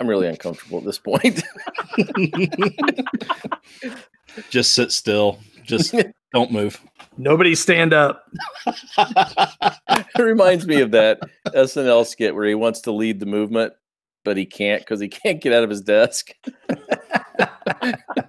i'm 0.03 0.09
really 0.09 0.27
uncomfortable 0.27 0.79
at 0.79 0.85
this 0.85 0.99
point 0.99 1.43
Just 4.51 4.73
sit 4.73 4.93
still. 4.93 5.39
Just 5.63 5.95
don't 6.35 6.51
move. 6.51 6.81
Nobody 7.19 7.55
stand 7.55 7.93
up. 7.93 8.25
it 8.99 10.19
reminds 10.19 10.67
me 10.67 10.81
of 10.81 10.91
that 10.93 11.21
snl 11.49 12.07
skit 12.07 12.35
where 12.35 12.47
he 12.47 12.55
wants 12.55 12.81
to 12.81 12.93
lead 12.93 13.21
the 13.21 13.27
movement 13.27 13.75
but 14.25 14.39
he 14.39 14.47
can't 14.47 14.81
because 14.81 15.01
he 15.01 15.09
can't 15.09 15.43
get 15.43 15.53
out 15.53 15.65
of 15.65 15.69
his 15.69 15.83
desk 15.83 16.31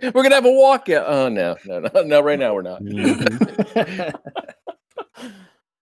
we're 0.01 0.11
gonna 0.11 0.35
have 0.35 0.43
a 0.45 0.49
walkout 0.49 1.05
oh 1.07 1.29
no 1.29 1.55
no 1.65 1.79
no 1.79 2.03
no 2.03 2.21
right 2.21 2.39
now 2.39 2.53
we're 2.53 2.61
not 2.61 2.81
Mhm. 2.83 4.13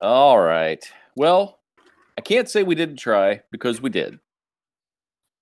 All 0.01 0.39
right. 0.39 0.83
Well, 1.15 1.59
I 2.17 2.21
can't 2.21 2.49
say 2.49 2.63
we 2.63 2.75
didn't 2.75 2.97
try 2.97 3.41
because 3.51 3.81
we 3.81 3.89
did. 3.89 4.19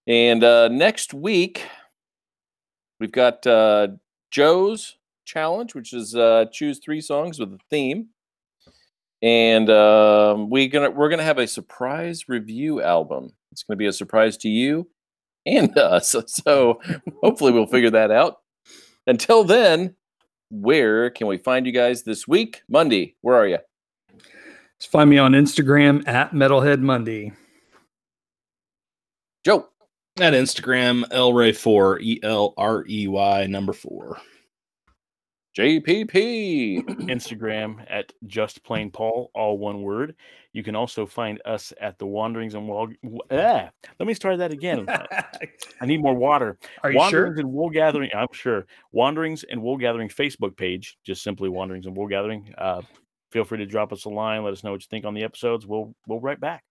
And 0.10 0.44
uh, 0.44 0.70
next 0.70 1.14
week, 1.14 1.68
we've 3.00 3.12
got 3.12 3.46
uh, 3.46 3.90
Joe's 4.32 4.98
challenge, 5.24 5.76
which 5.76 5.94
is 5.94 6.16
uh, 6.16 6.46
choose 6.52 6.80
three 6.80 7.00
songs 7.00 7.40
with 7.40 7.54
a 7.54 7.60
theme. 7.70 8.08
and 9.22 9.70
um, 9.70 10.50
we 10.50 10.68
gonna 10.68 10.90
we're 10.90 11.10
gonna 11.10 11.22
have 11.22 11.38
a 11.38 11.46
surprise 11.46 12.28
review 12.28 12.82
album. 12.82 13.34
It's 13.52 13.62
gonna 13.62 13.78
be 13.78 13.86
a 13.86 13.94
surprise 13.94 14.36
to 14.38 14.50
you 14.50 14.88
and 15.46 15.78
us. 15.78 16.16
So 16.26 16.82
hopefully 17.22 17.52
we'll 17.52 17.68
figure 17.68 17.92
that 17.92 18.10
out. 18.10 18.38
Until 19.06 19.44
then, 19.44 19.94
where 20.50 21.12
can 21.12 21.28
we 21.28 21.38
find 21.38 21.68
you 21.68 21.72
guys 21.72 22.02
this 22.02 22.28
week? 22.28 22.64
Mundy, 22.68 23.16
where 23.22 23.36
are 23.36 23.48
you? 23.48 23.60
Just 24.80 24.92
find 24.92 25.08
me 25.08 25.20
on 25.20 25.34
Instagram 25.34 26.08
at 26.08 26.32
Metalhead 26.32 26.80
Mundy. 26.80 27.34
Joe. 29.46 29.68
At 30.22 30.34
Instagram, 30.34 31.06
Elray4, 31.12 32.02
E 32.02 32.20
L 32.24 32.54
R 32.58 32.84
E 32.90 33.08
Y 33.08 33.48
number 33.48 33.72
four. 33.72 34.20
JPP. 35.58 36.84
Instagram 37.08 37.86
at 37.90 38.12
just 38.28 38.62
plain 38.64 38.92
Paul, 38.92 39.32
all 39.34 39.58
one 39.58 39.82
word. 39.82 40.16
You 40.52 40.62
can 40.62 40.76
also 40.76 41.06
find 41.06 41.42
us 41.46 41.72
at 41.80 41.98
the 42.00 42.06
Wanderings 42.06 42.54
and 42.54 42.68
Wool. 42.68 42.90
Ah, 43.32 43.70
let 43.98 44.08
me 44.08 44.14
start 44.14 44.40
that 44.40 44.52
again. 44.52 44.86
I 45.82 45.86
need 45.86 46.02
more 46.02 46.16
water. 46.16 46.58
Are 46.84 46.92
you 46.92 46.98
Wanderings 46.98 47.36
sure? 47.36 47.40
and 47.40 47.54
Wool 47.54 47.70
Gathering. 47.70 48.10
I'm 48.14 48.28
sure. 48.34 48.66
Wanderings 48.92 49.46
and 49.50 49.62
Wool 49.62 49.78
Gathering 49.78 50.10
Facebook 50.10 50.58
page, 50.58 50.98
just 51.06 51.24
simply 51.24 51.48
Wanderings 51.48 51.86
and 51.86 51.96
Wool 51.96 52.08
Gathering. 52.08 52.54
Uh, 52.58 52.82
feel 53.32 53.46
free 53.46 53.60
to 53.60 53.66
drop 53.66 53.94
us 53.94 54.04
a 54.04 54.10
line. 54.10 54.44
Let 54.44 54.52
us 54.52 54.66
know 54.66 54.72
what 54.72 54.82
you 54.82 54.88
think 54.90 55.06
on 55.06 55.14
the 55.14 55.24
episodes. 55.24 55.66
We'll 55.66 55.96
we'll 56.08 56.20
write 56.20 56.42
back. 56.42 56.66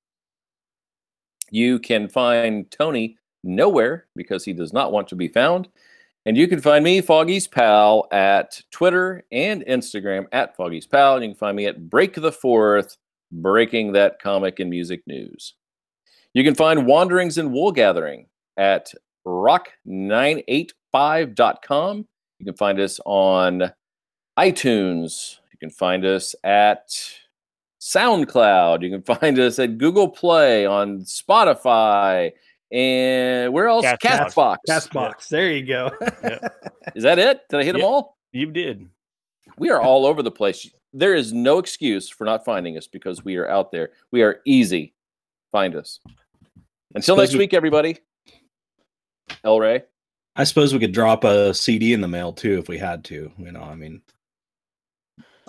You 1.51 1.79
can 1.79 2.09
find 2.09 2.71
Tony 2.71 3.17
nowhere 3.45 4.07
because 4.17 4.45
he 4.45 4.53
does 4.53 4.73
not 4.73 4.93
want 4.93 5.09
to 5.09 5.17
be 5.17 5.29
found. 5.29 5.69
And 6.27 6.37
you 6.37 6.47
can 6.47 6.61
find 6.61 6.85
me, 6.85 7.01
Foggy's 7.01 7.47
Pal, 7.47 8.07
at 8.13 8.61
Twitter 8.71 9.25
and 9.33 9.65
Instagram 9.67 10.27
at 10.33 10.55
Foggy's 10.57 10.87
Pal. 10.87 11.15
And 11.15 11.25
you 11.25 11.31
can 11.31 11.39
find 11.39 11.57
me 11.57 11.67
at 11.67 11.89
Break 11.89 12.15
the 12.15 12.33
Fourth, 12.33 12.99
breaking 13.33 13.93
that 13.93 14.21
comic 14.21 14.61
and 14.61 14.69
music 14.69 15.03
news. 15.07 15.55
You 16.35 16.45
can 16.45 16.55
find 16.55 16.87
Wanderings 16.87 17.39
and 17.39 17.51
Wool 17.53 17.73
Gathering 17.73 18.27
at 18.59 18.93
rock985.com. 19.27 22.07
You 22.39 22.47
can 22.47 22.57
find 22.57 22.79
us 22.79 23.01
on 23.07 23.73
iTunes. 24.39 25.39
You 25.53 25.59
can 25.59 25.71
find 25.71 26.05
us 26.05 26.35
at 26.45 26.91
SoundCloud. 27.81 28.83
You 28.83 28.91
can 28.91 29.03
find 29.17 29.39
us 29.39 29.59
at 29.59 29.79
Google 29.79 30.09
Play, 30.09 30.67
on 30.67 31.01
Spotify, 31.01 32.33
and 32.71 33.53
where 33.53 33.69
else? 33.69 33.85
Castbox. 33.85 33.99
Castbox. 34.35 34.57
Castbox. 34.69 35.29
There 35.29 35.51
you 35.51 35.67
go. 35.67 35.91
Is 36.95 37.03
that 37.03 37.19
it? 37.19 37.41
Did 37.49 37.61
I 37.61 37.65
hit 37.65 37.73
them 37.73 37.85
all? 37.85 38.17
You 38.33 38.51
did. 38.51 38.89
We 39.59 39.71
are 39.71 39.81
all 39.81 40.07
over 40.07 40.23
the 40.23 40.31
place. 40.31 40.71
There 40.93 41.15
is 41.15 41.33
no 41.33 41.59
excuse 41.59 42.09
for 42.09 42.25
not 42.25 42.45
finding 42.45 42.77
us 42.77 42.87
because 42.87 43.25
we 43.25 43.37
are 43.37 43.49
out 43.49 43.73
there. 43.73 43.91
We 44.11 44.23
are 44.23 44.41
easy. 44.45 44.95
Find 45.53 45.75
us. 45.75 46.01
Until 46.95 47.17
next 47.17 47.33
we- 47.33 47.41
week, 47.41 47.55
everybody. 47.55 47.99
El 49.45 49.61
Rey. 49.61 49.83
I 50.37 50.45
suppose 50.45 50.73
we 50.73 50.79
could 50.79 50.93
drop 50.93 51.25
a 51.25 51.53
CD 51.53 51.93
in 51.93 52.01
the 52.01 52.09
mail 52.09 52.33
too 52.33 52.59
if 52.59 52.69
we 52.69 52.79
had 52.79 53.05
to. 53.07 53.31
You 53.39 53.53
know, 53.53 53.63
I 53.63 53.75
mean, 53.75 54.01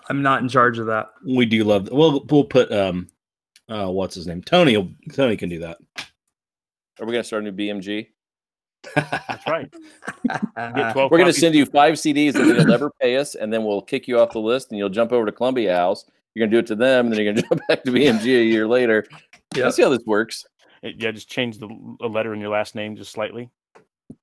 I'm 0.09 0.21
not 0.23 0.41
in 0.41 0.49
charge 0.49 0.79
of 0.79 0.87
that. 0.87 1.09
we 1.23 1.45
do 1.45 1.63
love. 1.63 1.89
We'll 1.91 2.25
we'll 2.29 2.45
put 2.45 2.71
um, 2.71 3.07
uh, 3.69 3.87
what's 3.89 4.15
his 4.15 4.25
name? 4.25 4.41
Tony. 4.41 4.95
Tony 5.13 5.37
can 5.37 5.47
do 5.49 5.59
that. 5.59 5.77
Are 6.99 7.05
we 7.05 7.13
going 7.13 7.23
to 7.23 7.27
start 7.27 7.43
a 7.45 7.51
new 7.51 7.57
BMG? 7.57 8.07
That's 8.95 9.47
right. 9.47 9.71
Get 10.27 10.93
12 10.93 11.11
We're 11.11 11.17
going 11.17 11.25
to 11.25 11.33
send 11.33 11.55
you 11.55 11.65
five 11.65 11.95
CDs 11.95 12.35
and 12.35 12.49
then 12.49 12.55
you'll 12.55 12.65
never 12.65 12.91
pay 13.01 13.17
us. 13.17 13.35
And 13.35 13.51
then 13.51 13.63
we'll 13.63 13.81
kick 13.81 14.07
you 14.07 14.19
off 14.19 14.31
the 14.31 14.39
list 14.39 14.71
and 14.71 14.77
you'll 14.77 14.89
jump 14.89 15.11
over 15.11 15.25
to 15.25 15.31
Columbia 15.31 15.75
House. 15.75 16.05
You're 16.33 16.47
going 16.47 16.51
to 16.51 16.55
do 16.55 16.59
it 16.59 16.67
to 16.67 16.75
them. 16.75 17.07
And 17.07 17.13
then 17.13 17.23
you're 17.23 17.33
going 17.33 17.43
to 17.43 17.49
jump 17.49 17.61
back 17.67 17.83
to 17.83 17.91
BMG 17.91 18.25
a 18.25 18.43
year 18.43 18.67
later. 18.67 19.05
Yep. 19.55 19.63
Let's 19.63 19.75
see 19.75 19.83
how 19.83 19.89
this 19.89 20.05
works. 20.05 20.45
Uh, 20.83 20.89
Yeah, 20.97 21.11
just 21.11 21.29
change 21.29 21.57
the 21.57 21.67
a 22.01 22.07
letter 22.07 22.33
in 22.33 22.39
your 22.39 22.49
last 22.49 22.75
name 22.75 22.95
just 22.95 23.11
slightly. 23.11 23.49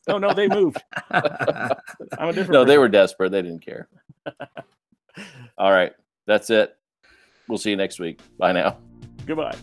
Oh 0.08 0.18
no, 0.18 0.32
they 0.32 0.48
moved. 0.48 0.82
I'm 1.10 1.70
a 2.18 2.32
different. 2.32 2.52
No, 2.52 2.64
they 2.64 2.78
were 2.78 2.88
desperate. 2.88 3.30
They 3.30 3.42
didn't 3.42 3.64
care. 3.64 3.88
All 5.58 5.70
right. 5.70 5.92
That's 6.26 6.50
it. 6.50 6.76
We'll 7.48 7.58
see 7.58 7.70
you 7.70 7.76
next 7.76 8.00
week. 8.00 8.20
Bye 8.38 8.52
now. 8.52 8.78
Goodbye. 9.26 9.56